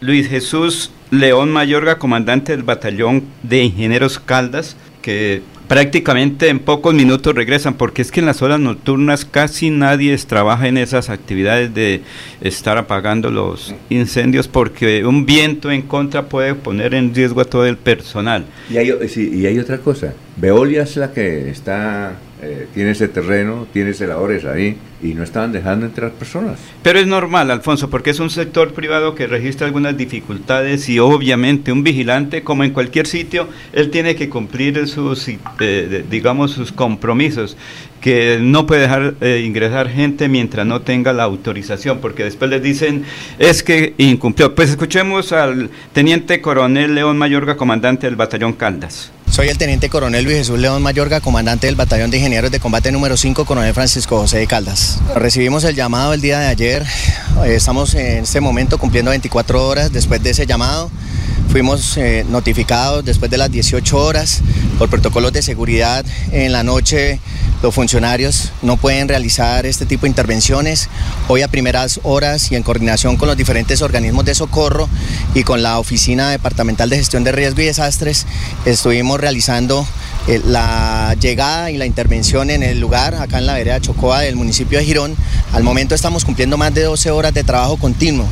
Luis 0.00 0.28
Jesús 0.28 0.90
León 1.10 1.50
Mayorga, 1.50 1.98
comandante 1.98 2.52
del 2.52 2.62
batallón 2.62 3.24
de 3.42 3.64
ingenieros 3.64 4.18
Caldas, 4.18 4.76
que 5.02 5.42
prácticamente 5.68 6.48
en 6.48 6.58
pocos 6.58 6.94
minutos 6.94 7.34
regresan, 7.34 7.74
porque 7.74 8.02
es 8.02 8.10
que 8.10 8.20
en 8.20 8.26
las 8.26 8.42
horas 8.42 8.60
nocturnas 8.60 9.24
casi 9.24 9.70
nadie 9.70 10.16
trabaja 10.18 10.68
en 10.68 10.78
esas 10.78 11.10
actividades 11.10 11.74
de 11.74 12.02
estar 12.40 12.78
apagando 12.78 13.30
los 13.30 13.74
incendios, 13.88 14.48
porque 14.48 15.04
un 15.04 15.26
viento 15.26 15.70
en 15.70 15.82
contra 15.82 16.26
puede 16.26 16.54
poner 16.54 16.94
en 16.94 17.14
riesgo 17.14 17.40
a 17.40 17.44
todo 17.44 17.66
el 17.66 17.76
personal. 17.76 18.46
Y 18.70 18.78
hay, 18.78 18.92
y 19.16 19.46
hay 19.46 19.58
otra 19.58 19.78
cosa, 19.78 20.14
Veolia 20.36 20.82
es 20.82 20.96
la 20.96 21.12
que 21.12 21.50
está 21.50 22.14
eh, 22.42 22.66
tiene 22.72 22.92
ese 22.92 23.08
terreno, 23.08 23.66
tiene 23.72 23.92
celadores 23.92 24.44
ahí 24.44 24.78
y 25.02 25.14
no 25.14 25.22
estaban 25.22 25.52
dejando 25.52 25.86
entrar 25.86 26.12
personas. 26.12 26.58
Pero 26.82 26.98
es 26.98 27.06
normal, 27.06 27.50
Alfonso, 27.50 27.90
porque 27.90 28.10
es 28.10 28.20
un 28.20 28.30
sector 28.30 28.72
privado 28.72 29.14
que 29.14 29.26
registra 29.26 29.66
algunas 29.66 29.96
dificultades 29.96 30.88
y 30.88 30.98
obviamente 30.98 31.72
un 31.72 31.82
vigilante, 31.82 32.42
como 32.42 32.64
en 32.64 32.72
cualquier 32.72 33.06
sitio, 33.06 33.48
él 33.72 33.90
tiene 33.90 34.14
que 34.14 34.28
cumplir 34.28 34.88
sus, 34.88 35.28
eh, 35.28 36.04
digamos, 36.10 36.52
sus 36.52 36.72
compromisos 36.72 37.56
que 38.00 38.38
no 38.40 38.66
puede 38.66 38.82
dejar 38.82 39.14
eh, 39.20 39.42
ingresar 39.44 39.88
gente 39.88 40.28
mientras 40.28 40.66
no 40.66 40.80
tenga 40.80 41.12
la 41.12 41.24
autorización, 41.24 41.98
porque 42.00 42.24
después 42.24 42.50
les 42.50 42.62
dicen 42.62 43.04
es 43.38 43.62
que 43.62 43.94
incumplió. 43.98 44.54
Pues 44.54 44.70
escuchemos 44.70 45.32
al 45.32 45.70
teniente 45.92 46.40
coronel 46.40 46.94
León 46.94 47.18
Mayorga, 47.18 47.56
comandante 47.56 48.06
del 48.06 48.16
batallón 48.16 48.54
Caldas. 48.54 49.12
Soy 49.30 49.46
el 49.46 49.58
teniente 49.58 49.88
coronel 49.88 50.24
Luis 50.24 50.38
Jesús 50.38 50.58
León 50.58 50.82
Mayorga, 50.82 51.20
comandante 51.20 51.68
del 51.68 51.76
batallón 51.76 52.10
de 52.10 52.16
ingenieros 52.16 52.50
de 52.50 52.58
combate 52.58 52.90
número 52.90 53.16
5, 53.16 53.44
coronel 53.44 53.72
Francisco 53.72 54.18
José 54.18 54.38
de 54.38 54.48
Caldas. 54.48 54.98
Recibimos 55.14 55.62
el 55.62 55.76
llamado 55.76 56.12
el 56.12 56.20
día 56.20 56.40
de 56.40 56.48
ayer, 56.48 56.84
eh, 57.44 57.54
estamos 57.54 57.94
en 57.94 58.24
este 58.24 58.40
momento 58.40 58.76
cumpliendo 58.76 59.10
24 59.10 59.68
horas 59.68 59.92
después 59.92 60.20
de 60.20 60.30
ese 60.30 60.46
llamado. 60.46 60.90
Fuimos 61.48 61.96
eh, 61.96 62.26
notificados 62.28 63.04
después 63.04 63.30
de 63.30 63.38
las 63.38 63.52
18 63.52 63.96
horas 63.96 64.42
por 64.78 64.90
protocolos 64.90 65.32
de 65.32 65.42
seguridad 65.42 66.04
en 66.32 66.50
la 66.50 66.64
noche 66.64 67.20
los 67.62 67.74
funcionarios 67.74 68.52
no 68.62 68.78
pueden 68.78 69.06
realizar 69.06 69.66
este 69.66 69.84
tipo 69.84 70.02
de 70.02 70.08
intervenciones. 70.08 70.88
Hoy 71.28 71.42
a 71.42 71.48
primeras 71.48 72.00
horas 72.04 72.50
y 72.50 72.56
en 72.56 72.62
coordinación 72.62 73.18
con 73.18 73.28
los 73.28 73.36
diferentes 73.36 73.82
organismos 73.82 74.24
de 74.24 74.34
socorro 74.34 74.88
y 75.34 75.42
con 75.42 75.62
la 75.62 75.78
Oficina 75.78 76.30
Departamental 76.30 76.88
de 76.88 76.96
Gestión 76.96 77.22
de 77.22 77.32
Riesgo 77.32 77.60
y 77.60 77.66
Desastres, 77.66 78.26
estuvimos 78.64 79.19
realizando 79.20 79.86
eh, 80.26 80.40
la 80.44 81.14
llegada 81.20 81.70
y 81.70 81.76
la 81.76 81.86
intervención 81.86 82.50
en 82.50 82.62
el 82.62 82.80
lugar, 82.80 83.14
acá 83.14 83.38
en 83.38 83.46
la 83.46 83.54
vereda 83.54 83.80
Chocoa 83.80 84.20
del 84.20 84.36
municipio 84.36 84.78
de 84.78 84.84
Girón. 84.84 85.16
Al 85.52 85.62
momento 85.62 85.94
estamos 85.94 86.24
cumpliendo 86.24 86.56
más 86.56 86.74
de 86.74 86.82
12 86.82 87.10
horas 87.10 87.34
de 87.34 87.44
trabajo 87.44 87.76
continuo. 87.76 88.26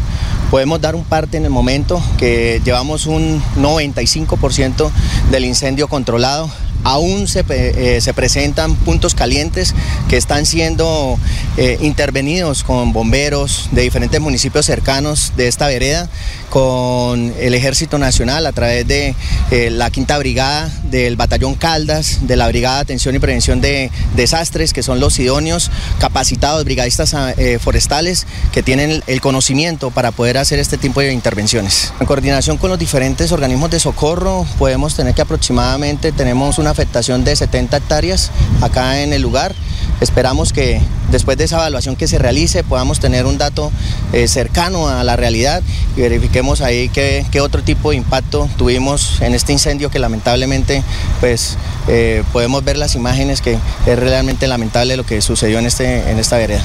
Podemos 0.51 0.81
dar 0.81 0.95
un 0.95 1.05
parte 1.05 1.37
en 1.37 1.45
el 1.45 1.51
momento 1.51 2.03
que 2.17 2.61
llevamos 2.65 3.07
un 3.07 3.43
95% 3.57 4.91
del 5.31 5.45
incendio 5.45 5.89
controlado 5.89 6.51
aún 6.85 7.27
eh, 7.51 7.99
se, 8.01 8.15
presentan 8.15 8.75
puntos 8.77 9.15
calientes 9.15 9.75
que 10.09 10.17
están 10.17 10.47
siendo 10.47 11.19
eh, 11.57 11.79
intervenidos 11.81 12.63
con 12.63 12.93
bomberos 12.93 13.69
de 13.73 13.83
diferentes 13.83 14.21
municipios 14.21 14.67
cercanos 14.67 15.33
de 15.37 15.49
esta 15.49 15.67
vereda, 15.67 16.09
con 16.51 17.33
el 17.39 17.55
Ejército 17.55 17.99
Nacional 17.99 18.47
a 18.47 18.53
través 18.53 18.87
de 18.87 19.15
eh, 19.51 19.71
la 19.71 19.91
Quinta 19.91 20.19
Brigada, 20.19 20.71
del 20.85 21.17
Batallón 21.17 21.55
Caldas, 21.55 22.27
de 22.27 22.37
la 22.37 22.49
Brigada 22.49 22.77
de 22.77 22.83
Atención 22.83 23.15
y 23.15 23.19
Prevención 23.19 23.61
de 23.61 23.91
Desastres, 24.17 24.73
que 24.73 24.83
son 24.83 25.01
los 25.01 25.19
idóneos, 25.19 25.71
capacitados 25.99 26.65
brigadistas 26.65 27.15
forestales 27.61 28.27
que 28.53 28.63
tienen 28.63 29.03
el 29.07 29.21
conocimiento 29.21 29.91
para 29.91 30.11
poder 30.11 30.39
hacer 30.39 30.59
este 30.59 30.79
tipo 30.79 31.01
de 31.01 31.13
intervenciones. 31.13 31.93
En 32.01 32.07
coordinación 32.07 32.57
con 32.59 32.71
los 32.71 32.79
diferentes 32.79 33.33
organismos 33.33 33.71
de 33.71 33.81
socorro, 33.81 34.47
podemos 34.59 34.95
tener 34.95 35.15
que 35.15 35.23
aproximadamente 35.23 36.13
tenemos 36.13 36.59
una 36.59 36.71
afectación 36.71 37.25
de 37.25 37.37
70 37.37 37.77
hectáreas 37.77 38.31
acá 38.61 39.03
en 39.03 39.13
el 39.13 39.23
lugar. 39.23 39.55
Esperamos 40.01 40.53
que 40.53 40.81
después 41.11 41.39
de 41.39 41.45
esa 41.45 41.57
evaluación 41.57 41.97
que 41.97 42.07
se 42.07 42.19
realice 42.19 42.65
podamos 42.65 43.01
tener 43.01 43.27
un 43.27 43.39
dato 43.39 43.73
eh, 44.13 44.29
cercano 44.29 44.89
a 44.89 45.05
la 45.05 45.17
realidad 45.17 45.63
y 45.97 46.01
verifiquemos 46.01 46.61
ahí 46.61 46.89
qué, 46.89 47.25
otro 47.41 47.63
tipo 47.63 47.91
de 47.91 47.97
impacto 47.97 48.49
tuvimos 48.57 49.21
en 49.23 49.35
este 49.35 49.53
incendio 49.53 49.91
que 49.91 49.99
lamentablemente 49.99 50.83
pues 51.21 51.57
eh, 51.87 52.25
podemos 52.33 52.65
ver 52.65 52.77
las 52.77 52.95
imágenes 52.95 53.41
que 53.41 53.59
es 53.87 53.99
realmente 53.99 54.47
lamentable 54.47 54.97
lo 54.97 55.07
que 55.07 55.21
sucedió 55.21 55.59
en, 55.59 55.67
este, 55.67 56.11
en 56.11 56.19
esta 56.19 56.37
vereda. 56.37 56.65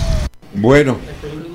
Bueno, 0.56 0.98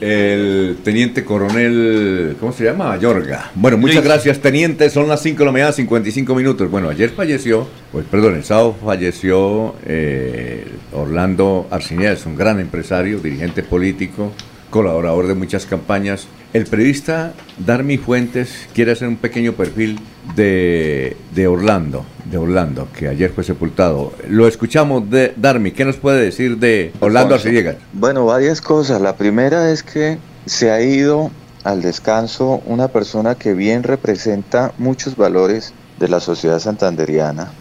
el 0.00 0.78
teniente 0.82 1.24
coronel, 1.24 2.36
¿cómo 2.40 2.52
se 2.52 2.64
llama? 2.64 2.96
Yorga. 2.98 3.50
Bueno, 3.54 3.78
muchas 3.78 4.04
gracias, 4.04 4.40
teniente. 4.40 4.90
Son 4.90 5.08
las 5.08 5.22
5 5.22 5.38
de 5.38 5.44
la 5.44 5.52
mañana, 5.52 5.72
55 5.72 6.34
minutos. 6.34 6.70
Bueno, 6.70 6.88
ayer 6.88 7.10
falleció, 7.10 7.66
pues 7.92 8.04
perdón, 8.06 8.36
el 8.36 8.44
sábado 8.44 8.76
falleció 8.84 9.74
eh, 9.86 10.66
Orlando 10.92 11.66
Arcinea, 11.70 12.12
es 12.12 12.26
un 12.26 12.36
gran 12.36 12.60
empresario, 12.60 13.18
dirigente 13.18 13.62
político, 13.62 14.32
colaborador 14.70 15.26
de 15.26 15.34
muchas 15.34 15.66
campañas. 15.66 16.26
El 16.52 16.66
periodista 16.66 17.34
Darmi 17.58 17.98
Fuentes 17.98 18.68
quiere 18.74 18.92
hacer 18.92 19.08
un 19.08 19.16
pequeño 19.16 19.52
perfil 19.52 20.00
de, 20.34 21.16
de 21.34 21.46
Orlando, 21.46 22.04
de 22.24 22.38
Orlando, 22.38 22.88
que 22.96 23.08
ayer 23.08 23.30
fue 23.30 23.44
sepultado. 23.44 24.12
Lo 24.28 24.48
escuchamos 24.48 25.10
de 25.10 25.34
Darmi. 25.36 25.72
¿Qué 25.72 25.84
nos 25.84 25.96
puede 25.96 26.22
decir 26.22 26.58
de 26.58 26.92
Orlando 27.00 27.34
Arcillegas? 27.34 27.76
Bueno, 27.92 28.24
varias 28.24 28.60
cosas. 28.60 29.00
La 29.00 29.16
primera 29.16 29.70
es 29.70 29.82
que 29.82 30.18
se 30.46 30.70
ha 30.70 30.80
ido 30.80 31.30
al 31.64 31.82
descanso 31.82 32.62
una 32.64 32.88
persona 32.88 33.34
que 33.34 33.52
bien 33.52 33.82
representa 33.82 34.72
muchos 34.78 35.16
valores 35.16 35.74
de 35.98 36.08
la 36.08 36.20
sociedad 36.20 36.58
santanderiana, 36.60 37.52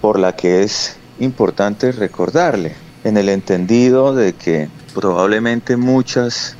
por 0.00 0.18
la 0.18 0.36
que 0.36 0.62
es 0.62 0.96
importante 1.18 1.92
recordarle, 1.92 2.74
en 3.04 3.16
el 3.16 3.28
entendido 3.28 4.14
de 4.14 4.34
que 4.34 4.68
probablemente 4.98 5.76
muchas 5.76 6.56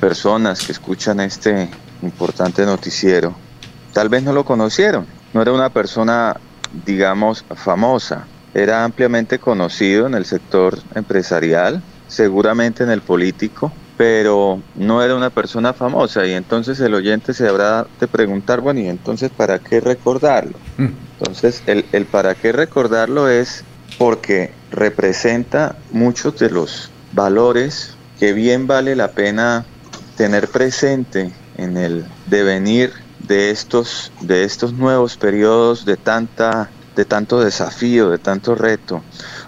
personas 0.00 0.64
que 0.64 0.72
escuchan 0.72 1.20
este 1.20 1.68
importante 2.00 2.64
noticiero 2.64 3.34
tal 3.92 4.08
vez 4.08 4.22
no 4.22 4.32
lo 4.32 4.44
conocieron. 4.44 5.06
No 5.34 5.42
era 5.42 5.52
una 5.52 5.68
persona, 5.68 6.36
digamos, 6.86 7.44
famosa. 7.54 8.26
Era 8.54 8.82
ampliamente 8.82 9.38
conocido 9.38 10.06
en 10.06 10.14
el 10.14 10.24
sector 10.24 10.78
empresarial, 10.94 11.82
seguramente 12.08 12.82
en 12.82 12.90
el 12.90 13.02
político, 13.02 13.72
pero 13.98 14.62
no 14.74 15.02
era 15.02 15.14
una 15.14 15.28
persona 15.28 15.74
famosa 15.74 16.26
y 16.26 16.32
entonces 16.32 16.80
el 16.80 16.94
oyente 16.94 17.34
se 17.34 17.46
habrá 17.46 17.86
de 18.00 18.08
preguntar, 18.08 18.60
bueno, 18.62 18.80
¿y 18.80 18.88
entonces 18.88 19.30
para 19.30 19.58
qué 19.58 19.80
recordarlo? 19.80 20.58
Mm. 20.78 20.88
Entonces 21.18 21.62
el, 21.66 21.84
el 21.92 22.06
para 22.06 22.34
qué 22.34 22.52
recordarlo 22.52 23.28
es 23.28 23.64
porque 23.98 24.52
representa 24.70 25.76
muchos 25.90 26.38
de 26.38 26.50
los 26.50 26.90
valores 27.16 27.96
que 28.20 28.32
bien 28.32 28.66
vale 28.66 28.94
la 28.94 29.08
pena 29.08 29.64
tener 30.16 30.48
presente 30.48 31.32
en 31.56 31.76
el 31.76 32.04
devenir 32.26 32.92
de 33.26 33.50
estos, 33.50 34.12
de 34.20 34.44
estos 34.44 34.72
nuevos 34.74 35.16
periodos 35.16 35.84
de, 35.84 35.96
tanta, 35.96 36.70
de 36.94 37.04
tanto 37.04 37.40
desafío, 37.40 38.10
de 38.10 38.18
tanto 38.18 38.54
reto. 38.54 39.02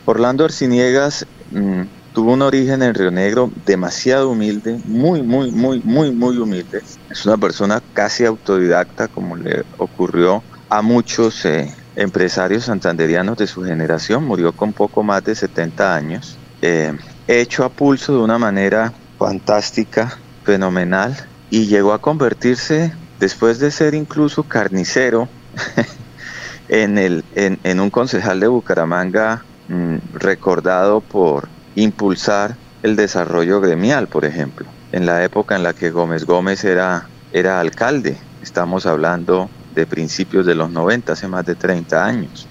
Orlando 0.06 0.44
Arciniegas 0.44 1.26
mm, 1.50 1.82
tuvo 2.14 2.32
un 2.32 2.42
origen 2.42 2.82
en 2.82 2.94
Río 2.94 3.10
Negro 3.10 3.50
demasiado 3.66 4.30
humilde, 4.30 4.80
muy, 4.86 5.22
muy, 5.22 5.52
muy, 5.52 5.80
muy, 5.84 6.10
muy 6.10 6.38
humilde. 6.38 6.82
Es 7.10 7.26
una 7.26 7.36
persona 7.36 7.82
casi 7.92 8.24
autodidacta, 8.24 9.08
como 9.08 9.36
le 9.36 9.64
ocurrió 9.76 10.42
a 10.70 10.82
muchos 10.82 11.44
eh, 11.44 11.72
empresarios 11.96 12.64
santanderianos 12.64 13.36
de 13.36 13.46
su 13.46 13.62
generación. 13.62 14.24
Murió 14.24 14.52
con 14.52 14.72
poco 14.72 15.02
más 15.02 15.22
de 15.24 15.34
70 15.34 15.94
años. 15.94 16.38
Eh, 16.60 16.92
hecho 17.28 17.64
a 17.64 17.68
pulso 17.68 18.14
de 18.14 18.20
una 18.20 18.38
manera 18.38 18.92
fantástica, 19.18 20.18
fenomenal, 20.44 21.14
y 21.50 21.66
llegó 21.66 21.92
a 21.92 22.00
convertirse, 22.00 22.92
después 23.20 23.58
de 23.58 23.70
ser 23.70 23.94
incluso 23.94 24.42
carnicero, 24.44 25.28
en, 26.68 26.98
el, 26.98 27.24
en, 27.34 27.80
un 27.80 27.90
concejal 27.90 28.40
de 28.40 28.48
Bucaramanga 28.48 29.44
mm, 29.68 29.96
recordado 30.14 31.00
por 31.00 31.48
impulsar 31.74 32.56
el 32.82 32.96
desarrollo 32.96 33.60
gremial, 33.60 34.08
por 34.08 34.24
ejemplo, 34.24 34.66
en 34.92 35.06
la 35.06 35.24
época 35.24 35.56
en 35.56 35.62
la 35.62 35.74
que 35.74 35.90
Gómez 35.90 36.24
Gómez 36.24 36.64
era, 36.64 37.08
era 37.32 37.60
alcalde. 37.60 38.16
Estamos 38.42 38.86
hablando 38.86 39.50
de 39.74 39.86
principios 39.86 40.46
de 40.46 40.54
los 40.54 40.70
90, 40.70 41.12
hace 41.12 41.28
más 41.28 41.44
de 41.44 41.54
30 41.54 42.04
años. 42.04 42.46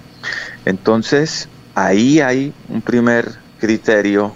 Entonces, 0.64 1.48
ahí 1.74 2.20
hay 2.20 2.52
un 2.68 2.82
primer 2.82 3.36
criterio 3.58 4.34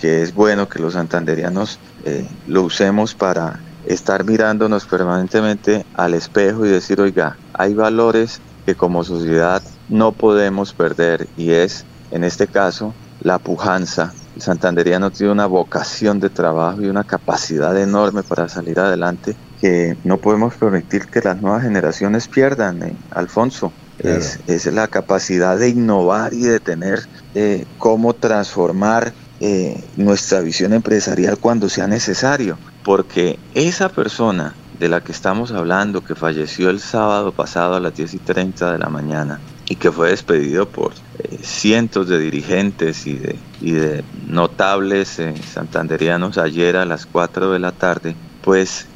que, 0.00 0.22
es 0.22 0.34
bueno 0.34 0.68
que 0.68 0.78
los 0.78 0.94
santanderianos 0.94 1.78
eh, 2.04 2.26
lo 2.46 2.62
usemos 2.62 3.14
para 3.14 3.60
estar 3.86 4.24
mirándonos 4.24 4.84
permanentemente 4.86 5.84
al 5.94 6.14
espejo 6.14 6.66
y 6.66 6.70
decir, 6.70 7.00
oiga, 7.00 7.36
hay 7.54 7.74
valores 7.74 8.40
que 8.64 8.74
como 8.74 9.04
sociedad 9.04 9.62
no 9.88 10.12
podemos 10.12 10.72
perder 10.72 11.28
y 11.36 11.50
es, 11.50 11.84
en 12.10 12.24
este 12.24 12.46
caso, 12.46 12.94
la 13.20 13.38
pujanza. 13.38 14.12
El 14.34 14.42
santanderiano 14.42 15.10
tiene 15.10 15.32
una 15.32 15.46
vocación 15.46 16.20
de 16.20 16.28
trabajo 16.28 16.82
y 16.82 16.88
una 16.88 17.04
capacidad 17.04 17.76
enorme 17.78 18.22
para 18.22 18.48
salir 18.48 18.78
adelante 18.78 19.36
que 19.60 19.96
no 20.04 20.18
podemos 20.18 20.54
permitir 20.54 21.06
que 21.06 21.20
las 21.22 21.40
nuevas 21.40 21.62
generaciones 21.62 22.28
pierdan, 22.28 22.82
eh, 22.82 22.96
Alfonso. 23.12 23.72
Es, 23.98 24.40
es, 24.46 24.66
la 24.66 24.88
capacidad 24.88 25.58
de 25.58 25.70
innovar 25.70 26.34
y 26.34 26.42
de 26.42 26.60
tener 26.60 27.08
eh, 27.34 27.64
cómo 27.78 28.12
transformar 28.12 29.14
eh, 29.40 29.82
nuestra 29.96 30.40
visión 30.40 30.72
empresarial 30.72 31.38
cuando 31.38 31.68
sea 31.68 31.86
necesario, 31.86 32.58
porque 32.84 33.38
esa 33.54 33.88
persona 33.88 34.54
de 34.78 34.88
la 34.88 35.02
que 35.02 35.12
estamos 35.12 35.52
hablando, 35.52 36.04
que 36.04 36.14
falleció 36.14 36.70
el 36.70 36.80
sábado 36.80 37.32
pasado 37.32 37.74
a 37.74 37.80
las 37.80 37.94
10 37.94 38.14
y 38.14 38.18
30 38.18 38.72
de 38.72 38.78
la 38.78 38.88
mañana 38.88 39.40
y 39.68 39.76
que 39.76 39.90
fue 39.90 40.10
despedido 40.10 40.68
por 40.68 40.92
eh, 41.18 41.38
cientos 41.42 42.08
de 42.08 42.18
dirigentes 42.18 43.06
y 43.06 43.14
de, 43.16 44.04
notables 44.26 45.18
eh, 45.18 45.34
santanderianos 45.52 46.38
ayer 46.38 46.76
a 46.76 46.84
las 46.84 47.06
4 47.06 47.52
de 47.52 47.58
la 47.58 47.72
tarde, 47.72 48.14
pues 48.42 48.86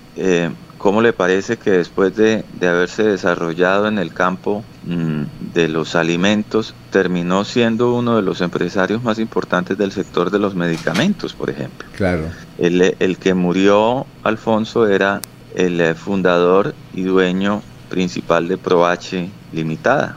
¿Cómo 0.80 1.02
le 1.02 1.12
parece 1.12 1.58
que 1.58 1.72
después 1.72 2.16
de, 2.16 2.42
haberse 2.62 3.02
desarrollado 3.02 3.86
en 3.86 3.98
el 3.98 4.14
campo 4.14 4.64
mm, 4.84 5.52
de 5.52 5.68
los 5.68 5.94
alimentos, 5.94 6.74
terminó 6.90 7.44
siendo 7.44 7.92
uno 7.92 8.16
de 8.16 8.22
los 8.22 8.40
empresarios 8.40 9.02
más 9.02 9.18
importantes 9.18 9.76
del 9.76 9.92
sector 9.92 10.30
de 10.30 10.38
los 10.38 10.54
medicamentos, 10.54 11.34
por 11.34 11.50
ejemplo? 11.50 11.86
Claro. 11.94 12.30
El, 12.56 13.18
que 13.18 13.34
murió, 13.34 14.06
Alfonso, 14.22 14.88
era 14.88 15.20
el 15.54 15.82
eh, 15.82 15.94
fundador 15.94 16.74
y 16.94 17.02
dueño 17.02 17.60
principal 17.90 18.48
de 18.48 18.56
ProH 18.56 19.28
Limitada. 19.52 20.16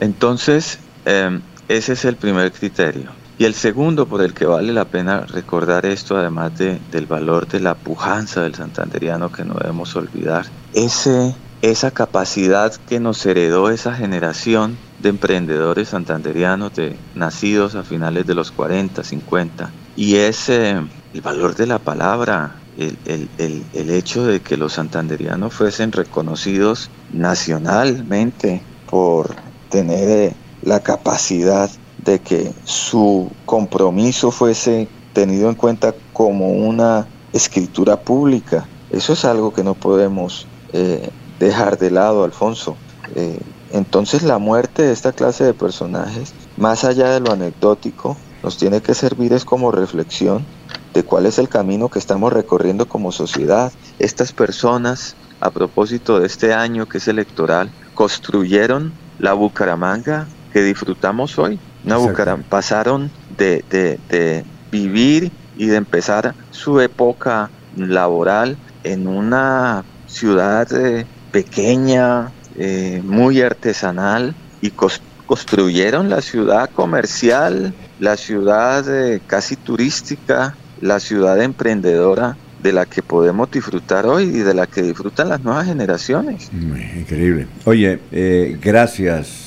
Entonces, 0.00 0.80
em, 1.04 1.42
ese 1.68 1.92
es 1.92 2.04
el 2.04 2.16
primer 2.16 2.50
criterio. 2.50 3.21
Y 3.42 3.44
el 3.44 3.54
segundo 3.54 4.06
por 4.06 4.22
el 4.22 4.34
que 4.34 4.46
vale 4.46 4.72
la 4.72 4.84
pena 4.84 5.22
recordar 5.22 5.84
esto, 5.84 6.16
además 6.16 6.56
de, 6.56 6.78
del 6.92 7.06
valor 7.06 7.48
de 7.48 7.58
la 7.58 7.74
pujanza 7.74 8.42
del 8.42 8.54
santanderiano 8.54 9.32
que 9.32 9.44
no 9.44 9.54
debemos 9.54 9.96
olvidar, 9.96 10.46
ese, 10.74 11.34
esa 11.60 11.90
capacidad 11.90 12.72
que 12.72 13.00
nos 13.00 13.26
heredó 13.26 13.70
esa 13.70 13.96
generación 13.96 14.78
de 15.00 15.08
emprendedores 15.08 15.88
santanderianos 15.88 16.76
de, 16.76 16.96
nacidos 17.16 17.74
a 17.74 17.82
finales 17.82 18.28
de 18.28 18.36
los 18.36 18.52
40, 18.52 19.02
50, 19.02 19.72
y 19.96 20.14
ese, 20.18 20.76
el 21.12 21.20
valor 21.20 21.56
de 21.56 21.66
la 21.66 21.80
palabra, 21.80 22.60
el, 22.78 22.96
el, 23.06 23.28
el, 23.38 23.64
el, 23.72 23.90
hecho 23.90 24.24
de 24.24 24.40
que 24.40 24.56
los 24.56 24.74
santanderianos 24.74 25.52
fuesen 25.52 25.90
reconocidos 25.90 26.90
nacionalmente 27.12 28.62
por 28.88 29.34
tener 29.68 30.08
eh, 30.08 30.36
la 30.62 30.78
capacidad 30.78 31.68
de 32.04 32.20
que 32.20 32.52
su 32.64 33.30
compromiso 33.46 34.30
fuese 34.30 34.88
tenido 35.12 35.48
en 35.48 35.54
cuenta 35.54 35.94
como 36.12 36.50
una 36.50 37.06
escritura 37.32 38.00
pública. 38.00 38.66
Eso 38.90 39.12
es 39.12 39.24
algo 39.24 39.52
que 39.52 39.64
no 39.64 39.74
podemos 39.74 40.46
eh, 40.72 41.10
dejar 41.38 41.78
de 41.78 41.90
lado, 41.90 42.24
Alfonso. 42.24 42.76
Eh, 43.14 43.38
entonces 43.72 44.22
la 44.22 44.38
muerte 44.38 44.82
de 44.82 44.92
esta 44.92 45.12
clase 45.12 45.44
de 45.44 45.54
personajes, 45.54 46.34
más 46.56 46.84
allá 46.84 47.10
de 47.10 47.20
lo 47.20 47.32
anecdótico, 47.32 48.16
nos 48.42 48.58
tiene 48.58 48.82
que 48.82 48.94
servir 48.94 49.32
es 49.32 49.44
como 49.44 49.70
reflexión 49.70 50.44
de 50.92 51.04
cuál 51.04 51.26
es 51.26 51.38
el 51.38 51.48
camino 51.48 51.88
que 51.88 51.98
estamos 51.98 52.32
recorriendo 52.32 52.86
como 52.86 53.12
sociedad. 53.12 53.72
Estas 53.98 54.32
personas, 54.32 55.16
a 55.40 55.50
propósito 55.50 56.20
de 56.20 56.26
este 56.26 56.52
año 56.52 56.86
que 56.86 56.98
es 56.98 57.08
electoral, 57.08 57.70
construyeron 57.94 58.92
la 59.18 59.32
Bucaramanga 59.32 60.26
que 60.52 60.62
disfrutamos 60.62 61.38
hoy. 61.38 61.58
Una 61.84 62.36
pasaron 62.48 63.10
de, 63.36 63.64
de, 63.70 64.44
vivir 64.70 65.30
y 65.56 65.66
de 65.66 65.76
empezar 65.76 66.34
su 66.50 66.80
época 66.80 67.50
laboral 67.76 68.56
en 68.84 69.06
una 69.06 69.84
ciudad 70.06 70.66
eh, 70.72 71.04
pequeña, 71.30 72.30
eh, 72.56 73.00
muy 73.04 73.40
artesanal 73.40 74.34
y 74.60 74.70
construyeron 74.70 76.10
la 76.10 76.20
ciudad 76.20 76.70
comercial, 76.70 77.74
la 77.98 78.16
ciudad 78.16 78.84
eh, 78.88 79.20
casi 79.26 79.56
turística, 79.56 80.54
la 80.80 81.00
ciudad 81.00 81.40
emprendedora 81.42 82.36
de 82.62 82.72
la 82.72 82.86
que 82.86 83.02
podemos 83.02 83.50
disfrutar 83.50 84.06
hoy 84.06 84.24
y 84.24 84.38
de 84.38 84.54
la 84.54 84.66
que 84.66 84.82
disfrutan 84.82 85.28
las 85.28 85.42
nuevas 85.42 85.66
generaciones. 85.66 86.50
Increíble. 86.52 87.46
Oye, 87.64 88.00
eh, 88.12 88.56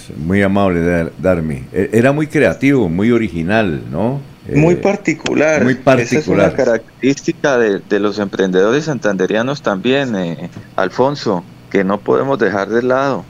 gracias, 0.08 0.18
muy 0.18 0.41
amable 0.41 1.12
Darmi. 1.18 1.64
E, 1.72 1.89
era 1.93 2.12
muy 2.12 2.28
creativo, 2.28 2.89
muy 2.89 3.12
original, 3.12 3.84
¿no? 3.91 4.20
muy 4.53 4.76
eh, 4.76 4.78
particular. 4.78 5.64
Muy 5.64 5.76
particular. 5.76 6.01
Esa 6.01 6.20
es 6.20 6.28
una 6.28 6.53
característica 6.53 7.58
de, 7.58 7.99
los 7.99 8.20
emprendedores 8.20 8.86
santanderianos 8.86 9.62
también, 9.62 10.16
eh, 10.16 10.49
Alfonso, 10.76 11.43
que 11.72 11.84
no 11.84 11.99
podemos 11.99 12.38
dejar 12.39 12.70
de 12.70 12.84
lado. 12.84 13.26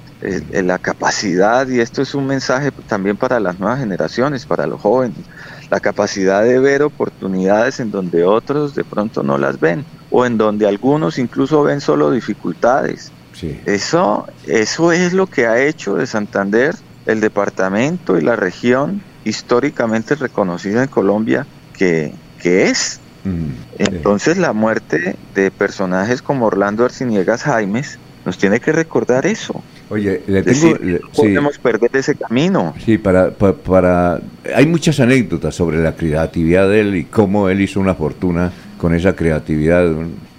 la 0.51 0.80
capacidad, 0.80 1.67
y 1.67 1.80
esto 1.80 2.01
es 2.01 2.15
un 2.15 2.26
mensaje 2.26 2.71
también 2.88 3.15
para 3.15 3.39
las 3.39 3.59
nuevas 3.59 3.80
generaciones, 3.80 4.45
para 4.45 4.65
los 4.65 4.82
jóvenes, 4.82 5.17
la 5.69 5.80
capacidad 5.80 6.43
de 6.43 6.59
ver 6.59 6.82
oportunidades 6.82 7.80
en 7.80 7.91
donde 7.91 8.23
otros 8.23 8.73
de 8.76 8.84
pronto 8.84 9.23
no 9.23 9.38
las 9.38 9.59
ven 9.59 9.86
o 10.09 10.26
en 10.26 10.38
donde 10.38 10.67
algunos 10.67 11.19
incluso 11.19 11.63
ven 11.63 11.80
solo 11.80 12.11
dificultades. 12.11 13.11
Eso, 13.65 14.27
eso 14.47 14.91
es 14.91 15.13
lo 15.13 15.27
que 15.27 15.47
ha 15.47 15.61
hecho 15.61 15.95
de 15.95 16.07
Santander 16.07 16.75
el 17.05 17.21
departamento 17.21 18.17
y 18.17 18.21
la 18.21 18.36
región 18.36 19.01
históricamente 19.25 20.15
reconocida 20.15 20.83
en 20.83 20.89
Colombia 20.89 21.45
que, 21.77 22.13
que 22.41 22.65
es. 22.65 22.99
Entonces 23.79 24.38
la 24.38 24.53
muerte 24.53 25.15
de 25.33 25.49
personajes 25.49 26.21
como 26.21 26.45
Orlando 26.45 26.86
Arciniegas 26.86 27.41
Jaimes 27.41 27.97
nos 28.23 28.38
tiene 28.38 28.59
que 28.59 28.71
recordar 28.71 29.25
eso. 29.25 29.63
Oye, 29.89 30.21
le 30.27 30.43
tengo, 30.43 30.77
podemos 31.15 31.57
perder 31.57 31.89
ese 31.93 32.15
camino. 32.15 32.75
Sí, 32.83 32.99
para, 32.99 33.31
para, 33.31 34.19
hay 34.55 34.65
muchas 34.67 34.99
anécdotas 34.99 35.55
sobre 35.55 35.81
la 35.81 35.95
creatividad 35.95 36.69
de 36.69 36.81
él 36.81 36.95
y 36.95 37.05
cómo 37.05 37.49
él 37.49 37.61
hizo 37.61 37.79
una 37.79 37.95
fortuna 37.95 38.51
con 38.77 38.93
esa 38.93 39.15
creatividad 39.15 39.91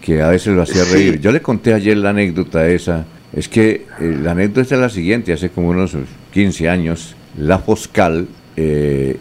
que 0.06 0.22
a 0.22 0.28
veces 0.28 0.54
lo 0.54 0.62
hacía 0.62 0.84
reír. 0.84 1.20
Yo 1.20 1.32
le 1.32 1.42
conté 1.42 1.74
ayer 1.74 1.96
la 1.96 2.10
anécdota 2.10 2.66
esa. 2.68 3.04
Es 3.34 3.48
que 3.48 3.86
eh, 4.00 4.18
la 4.22 4.30
anécdota 4.30 4.74
es 4.74 4.80
la 4.80 4.88
siguiente, 4.88 5.32
hace 5.32 5.50
como 5.50 5.68
unos 5.68 5.96
15 6.32 6.68
años, 6.68 7.16
la 7.36 7.58
Foscal 7.58 8.28
eh, 8.56 9.18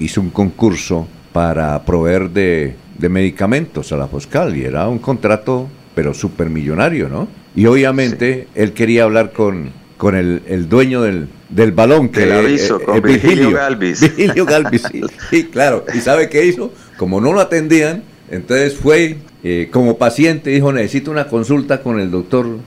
hizo 0.00 0.20
un 0.20 0.30
concurso 0.30 1.06
para 1.32 1.84
proveer 1.84 2.30
de 2.30 2.74
de 3.02 3.08
medicamentos 3.08 3.92
a 3.92 3.96
la 3.96 4.06
Foscal 4.06 4.56
y 4.56 4.64
era 4.64 4.88
un 4.88 4.98
contrato, 4.98 5.68
pero 5.94 6.14
supermillonario, 6.14 7.08
¿no? 7.08 7.28
Y 7.54 7.66
obviamente 7.66 8.48
él 8.54 8.72
quería 8.72 9.04
hablar 9.04 9.32
con, 9.32 9.70
con 9.96 10.14
el, 10.14 10.42
el 10.46 10.68
dueño 10.68 11.02
del, 11.02 11.28
del 11.48 11.72
balón, 11.72 12.08
que 12.08 12.22
el 12.22 12.32
aviso, 12.32 12.80
con 12.80 13.02
Virgilio, 13.02 13.50
Galvis. 13.54 14.00
Virgilio 14.00 14.46
Galvis, 14.46 14.82
sí, 15.30 15.44
claro. 15.46 15.84
¿Y 15.92 15.98
sabe 15.98 16.28
qué 16.28 16.46
hizo? 16.46 16.72
Como 16.96 17.20
no 17.20 17.32
lo 17.32 17.40
atendían, 17.40 18.04
entonces 18.30 18.74
fue 18.74 19.16
eh, 19.44 19.68
como 19.72 19.98
paciente, 19.98 20.50
dijo, 20.50 20.72
necesito 20.72 21.10
una 21.10 21.26
consulta 21.26 21.82
con 21.82 21.98
el 21.98 22.10
doctor 22.10 22.58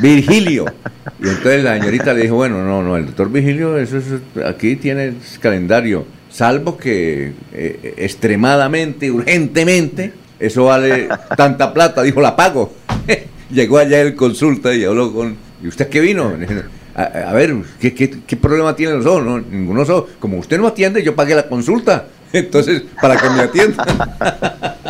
Virgilio. 0.00 0.66
Y 1.18 1.28
entonces 1.28 1.62
la 1.62 1.78
señorita 1.78 2.14
le 2.14 2.22
dijo, 2.22 2.34
bueno, 2.34 2.64
no, 2.64 2.82
no, 2.82 2.96
el 2.96 3.06
doctor 3.06 3.30
Virgilio, 3.30 3.78
eso 3.78 3.98
es, 3.98 4.06
aquí 4.44 4.74
tiene 4.74 5.14
calendario, 5.40 6.04
salvo 6.28 6.76
que 6.76 7.32
eh, 7.52 7.94
extremadamente, 7.96 9.08
urgentemente, 9.08 10.12
eso 10.40 10.64
vale 10.64 11.08
tanta 11.36 11.72
plata, 11.72 12.02
dijo, 12.02 12.20
la 12.20 12.34
pago. 12.34 12.72
Llegó 13.52 13.78
allá 13.78 14.00
el 14.00 14.16
consulta 14.16 14.74
y 14.74 14.84
habló 14.84 15.12
con, 15.12 15.36
¿y 15.62 15.68
usted 15.68 15.88
qué 15.88 16.00
vino? 16.00 16.32
A, 16.94 17.32
ver, 17.32 17.54
¿qué, 17.80 17.94
¿qué, 17.94 18.36
problema 18.36 18.76
tiene 18.76 18.92
los 18.92 19.06
ojos? 19.06 19.24
No, 19.24 19.40
ninguno 19.40 19.80
ojos. 19.82 20.10
Como 20.18 20.38
usted 20.38 20.58
no 20.58 20.66
atiende, 20.66 21.02
yo 21.02 21.16
pagué 21.16 21.34
la 21.34 21.48
consulta. 21.48 22.06
Entonces, 22.38 22.82
para 23.00 23.16
que 23.16 23.30
me 23.30 23.40
atienda. 23.42 23.84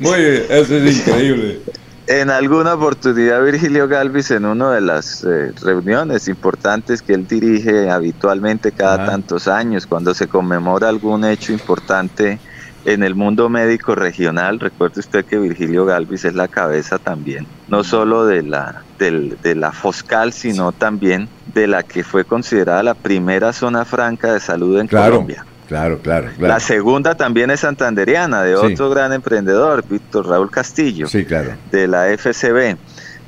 Muy 0.00 0.20
bien, 0.20 0.42
eso 0.50 0.76
es 0.76 0.98
increíble. 0.98 1.60
En 2.06 2.30
alguna 2.30 2.74
oportunidad 2.74 3.42
Virgilio 3.44 3.86
Galvis 3.86 4.30
en 4.30 4.46
una 4.46 4.72
de 4.72 4.80
las 4.80 5.24
eh, 5.24 5.52
reuniones 5.60 6.26
importantes 6.28 7.02
que 7.02 7.12
él 7.12 7.26
dirige 7.26 7.90
habitualmente 7.90 8.72
cada 8.72 9.04
tantos 9.04 9.46
años, 9.46 9.86
cuando 9.86 10.14
se 10.14 10.26
conmemora 10.26 10.88
algún 10.88 11.24
hecho 11.26 11.52
importante 11.52 12.38
en 12.86 13.02
el 13.02 13.14
mundo 13.14 13.50
médico 13.50 13.94
regional, 13.94 14.58
recuerde 14.58 15.00
usted 15.00 15.26
que 15.26 15.38
Virgilio 15.38 15.84
Galvis 15.84 16.24
es 16.24 16.34
la 16.34 16.48
cabeza 16.48 16.98
también, 16.98 17.46
no 17.68 17.84
solo 17.84 18.24
de 18.24 18.42
la, 18.42 18.84
de 18.98 19.54
la 19.54 19.72
Foscal, 19.72 20.32
sino 20.32 20.72
también 20.72 21.28
de 21.52 21.66
la 21.66 21.82
que 21.82 22.04
fue 22.04 22.24
considerada 22.24 22.82
la 22.82 22.94
primera 22.94 23.52
zona 23.52 23.84
franca 23.84 24.32
de 24.32 24.40
salud 24.40 24.80
en 24.80 24.88
Colombia. 24.88 25.44
Claro, 25.68 25.98
claro, 25.98 26.30
La 26.38 26.60
segunda 26.60 27.14
también 27.14 27.50
es 27.50 27.60
santanderiana, 27.60 28.42
de 28.42 28.56
otro 28.56 28.88
gran 28.88 29.12
emprendedor, 29.12 29.84
Víctor 29.86 30.26
Raúl 30.26 30.50
Castillo, 30.50 31.06
sí, 31.06 31.26
claro. 31.26 31.52
de 31.70 31.86
la 31.86 32.06
FCB. 32.16 32.78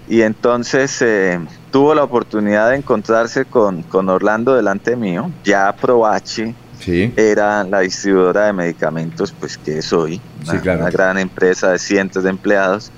Y 0.09 0.23
entonces 0.23 1.03
eh, 1.03 1.39
tuvo 1.71 1.95
la 1.95 2.03
oportunidad 2.03 2.71
de 2.71 2.77
encontrarse 2.77 3.45
con, 3.45 3.83
con 3.83 4.09
Orlando 4.09 4.57
delante 4.57 4.97
mío, 4.97 5.31
ya 5.45 5.71
Proachi, 5.79 6.55
sí. 6.79 7.13
era 7.15 7.63
la 7.63 7.81
distribuidora 7.81 8.47
de 8.47 8.55
medicamentos, 8.55 9.33
pues 9.39 9.59
que 9.59 9.79
es 9.79 9.93
hoy, 9.93 10.19
una 10.49 10.89
gran 10.89 11.19
empresa 11.19 11.73
de 11.73 11.79
cientos 11.79 12.25
de 12.25 12.31
empleados 12.31 12.91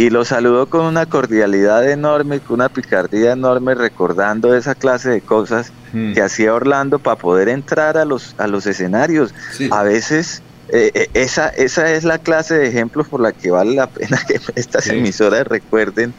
y 0.00 0.08
lo 0.08 0.24
saludó 0.24 0.64
con 0.64 0.86
una 0.86 1.04
cordialidad 1.04 1.86
enorme, 1.86 2.40
con 2.40 2.54
una 2.54 2.70
picardía 2.70 3.32
enorme, 3.32 3.74
recordando 3.74 4.54
esa 4.56 4.74
clase 4.74 5.10
de 5.10 5.20
cosas 5.20 5.74
hmm. 5.92 6.14
que 6.14 6.22
hacía 6.22 6.54
Orlando 6.54 7.00
para 7.00 7.16
poder 7.16 7.50
entrar 7.50 7.98
a 7.98 8.06
los, 8.06 8.34
a 8.38 8.46
los 8.46 8.64
escenarios. 8.66 9.34
A 9.70 9.82
veces 9.82 10.40
eh, 10.70 10.90
eh, 10.94 11.10
esa, 11.12 11.50
esa 11.50 11.92
es 11.92 12.04
la 12.04 12.16
clase 12.16 12.54
de 12.54 12.68
ejemplos 12.68 13.08
por 13.08 13.20
la 13.20 13.32
que 13.32 13.50
vale 13.50 13.74
la 13.74 13.88
pena 13.88 14.18
que 14.26 14.40
estas 14.54 14.86
emisoras 14.86 15.46
recuerden 15.46 16.14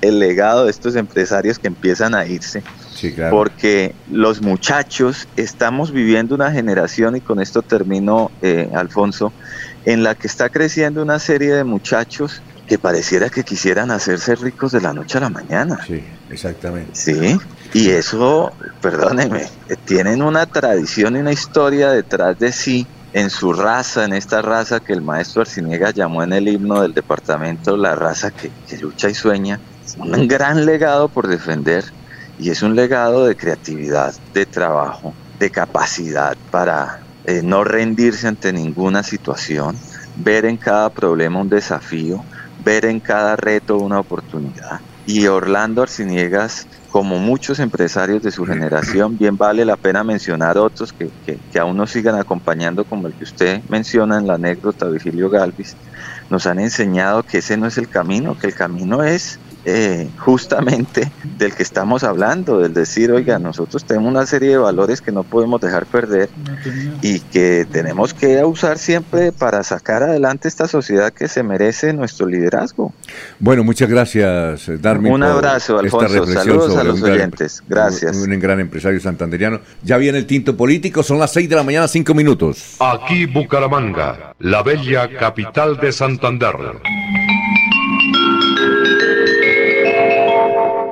el 0.00 0.20
legado 0.20 0.66
de 0.66 0.70
estos 0.70 0.94
empresarios 0.94 1.58
que 1.58 1.66
empiezan 1.66 2.14
a 2.14 2.26
irse. 2.26 2.62
Porque 3.30 3.96
los 4.12 4.42
muchachos 4.42 5.26
estamos 5.36 5.90
viviendo 5.90 6.36
una 6.36 6.52
generación, 6.52 7.16
y 7.16 7.20
con 7.20 7.40
esto 7.40 7.62
termino, 7.62 8.30
eh, 8.42 8.70
Alfonso, 8.74 9.32
en 9.84 10.04
la 10.04 10.14
que 10.14 10.28
está 10.28 10.50
creciendo 10.50 11.02
una 11.02 11.18
serie 11.18 11.52
de 11.52 11.64
muchachos 11.64 12.40
que 12.66 12.78
pareciera 12.78 13.28
que 13.28 13.42
quisieran 13.42 13.90
hacerse 13.90 14.34
ricos 14.36 14.72
de 14.72 14.80
la 14.80 14.92
noche 14.92 15.18
a 15.18 15.22
la 15.22 15.30
mañana. 15.30 15.78
Sí, 15.86 16.02
exactamente. 16.30 16.92
Sí, 16.94 17.38
y 17.72 17.90
eso, 17.90 18.52
perdónenme, 18.80 19.46
tienen 19.84 20.22
una 20.22 20.46
tradición 20.46 21.16
y 21.16 21.20
una 21.20 21.32
historia 21.32 21.90
detrás 21.90 22.38
de 22.38 22.52
sí 22.52 22.86
en 23.12 23.30
su 23.30 23.52
raza, 23.52 24.04
en 24.04 24.12
esta 24.12 24.42
raza 24.42 24.80
que 24.80 24.92
el 24.92 25.00
maestro 25.00 25.42
Arciniega 25.42 25.92
llamó 25.92 26.22
en 26.24 26.32
el 26.32 26.48
himno 26.48 26.82
del 26.82 26.92
departamento 26.92 27.76
la 27.76 27.94
raza 27.94 28.32
que, 28.32 28.50
lucha 28.78 29.08
y 29.08 29.14
sueña, 29.14 29.60
un 29.98 30.26
gran 30.26 30.66
legado 30.66 31.08
por 31.08 31.28
defender 31.28 31.84
y 32.38 32.50
es 32.50 32.62
un 32.62 32.74
legado 32.74 33.24
de 33.26 33.36
creatividad, 33.36 34.14
de 34.32 34.46
trabajo, 34.46 35.14
de 35.38 35.50
capacidad 35.50 36.36
para 36.50 37.02
eh, 37.24 37.40
no 37.44 37.62
rendirse 37.62 38.26
ante 38.26 38.52
ninguna 38.52 39.04
situación, 39.04 39.76
ver 40.16 40.44
en 40.44 40.56
cada 40.56 40.90
problema 40.90 41.40
un 41.40 41.48
desafío, 41.48 42.24
ver 42.64 42.86
en 42.86 43.00
cada 43.00 43.36
reto 43.36 43.78
una 43.78 44.00
oportunidad. 44.00 44.80
Y 45.06 45.26
Orlando 45.26 45.82
Arciniegas, 45.82 46.66
como 46.90 47.18
muchos 47.18 47.58
empresarios 47.58 48.22
de 48.22 48.30
su 48.30 48.46
generación, 48.46 49.18
bien 49.18 49.36
vale 49.36 49.64
la 49.64 49.76
pena 49.76 50.02
mencionar 50.02 50.56
otros 50.56 50.92
que, 50.92 51.10
que, 51.26 51.58
aún 51.58 51.76
nos 51.76 51.90
sigan 51.90 52.14
acompañando, 52.14 52.84
como 52.84 53.06
el 53.06 53.14
que 53.14 53.24
usted 53.24 53.62
menciona 53.68 54.18
en 54.18 54.26
la 54.26 54.34
anécdota, 54.34 54.88
Virgilio 54.88 55.28
Galvis, 55.28 55.76
nos 56.30 56.46
han 56.46 56.58
enseñado 56.58 57.22
que 57.22 57.38
ese 57.38 57.56
no 57.58 57.66
es 57.66 57.76
el 57.76 57.88
camino, 57.88 58.38
que 58.38 58.46
el 58.46 58.54
camino 58.54 59.02
es 59.02 59.38
eh, 59.64 60.08
justamente 60.18 61.10
del 61.38 61.54
que 61.54 61.62
estamos 61.62 62.04
hablando, 62.04 62.58
del 62.60 62.74
decir, 62.74 63.10
oiga, 63.10 63.38
nosotros 63.38 63.84
tenemos 63.84 64.10
una 64.10 64.26
serie 64.26 64.50
de 64.50 64.58
valores 64.58 65.00
que 65.00 65.12
no 65.12 65.22
podemos 65.22 65.60
dejar 65.60 65.86
perder 65.86 66.28
y 67.02 67.20
que 67.20 67.66
tenemos 67.70 68.14
que 68.14 68.44
usar 68.44 68.78
siempre 68.78 69.32
para 69.32 69.62
sacar 69.62 70.02
adelante 70.02 70.48
esta 70.48 70.68
sociedad 70.68 71.12
que 71.12 71.28
se 71.28 71.42
merece 71.42 71.92
nuestro 71.92 72.26
liderazgo. 72.26 72.92
Bueno, 73.38 73.64
muchas 73.64 73.88
gracias, 73.88 74.70
Darwin. 74.80 75.12
Un 75.12 75.22
abrazo, 75.22 75.78
Alfonso. 75.78 76.26
Saludos 76.26 76.76
a 76.76 76.84
los 76.84 77.02
oyentes. 77.02 77.62
gracias. 77.68 78.16
Un, 78.16 78.32
un, 78.32 78.40
gran 78.40 78.60
empresario 78.60 79.00
santanderiano. 79.00 79.60
Ya 79.82 79.96
viene 79.96 80.18
el 80.18 80.26
tinto 80.26 80.56
político, 80.56 81.02
son 81.02 81.18
las 81.18 81.32
6 81.32 81.48
de 81.48 81.56
la 81.56 81.62
mañana, 81.62 81.88
5 81.88 82.14
minutos. 82.14 82.76
Aquí 82.80 83.26
Bucaramanga, 83.26 84.34
la 84.38 84.62
bella 84.62 85.08
capital 85.18 85.78
de 85.78 85.92
Santander. 85.92 86.54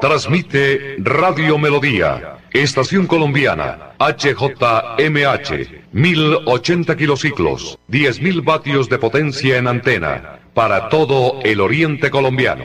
Transmite 0.02 0.96
Radio 0.98 1.58
Melodía, 1.58 2.38
Estación 2.52 3.06
Colombiana, 3.06 3.92
HJMH, 4.00 5.68
1080 5.92 6.96
kilociclos, 6.96 7.78
10.000 7.88 8.44
vatios 8.44 8.88
de 8.88 8.98
potencia 8.98 9.58
en 9.58 9.68
antena, 9.68 10.40
para 10.54 10.88
todo 10.88 11.38
el 11.44 11.60
oriente 11.60 12.10
colombiano. 12.10 12.64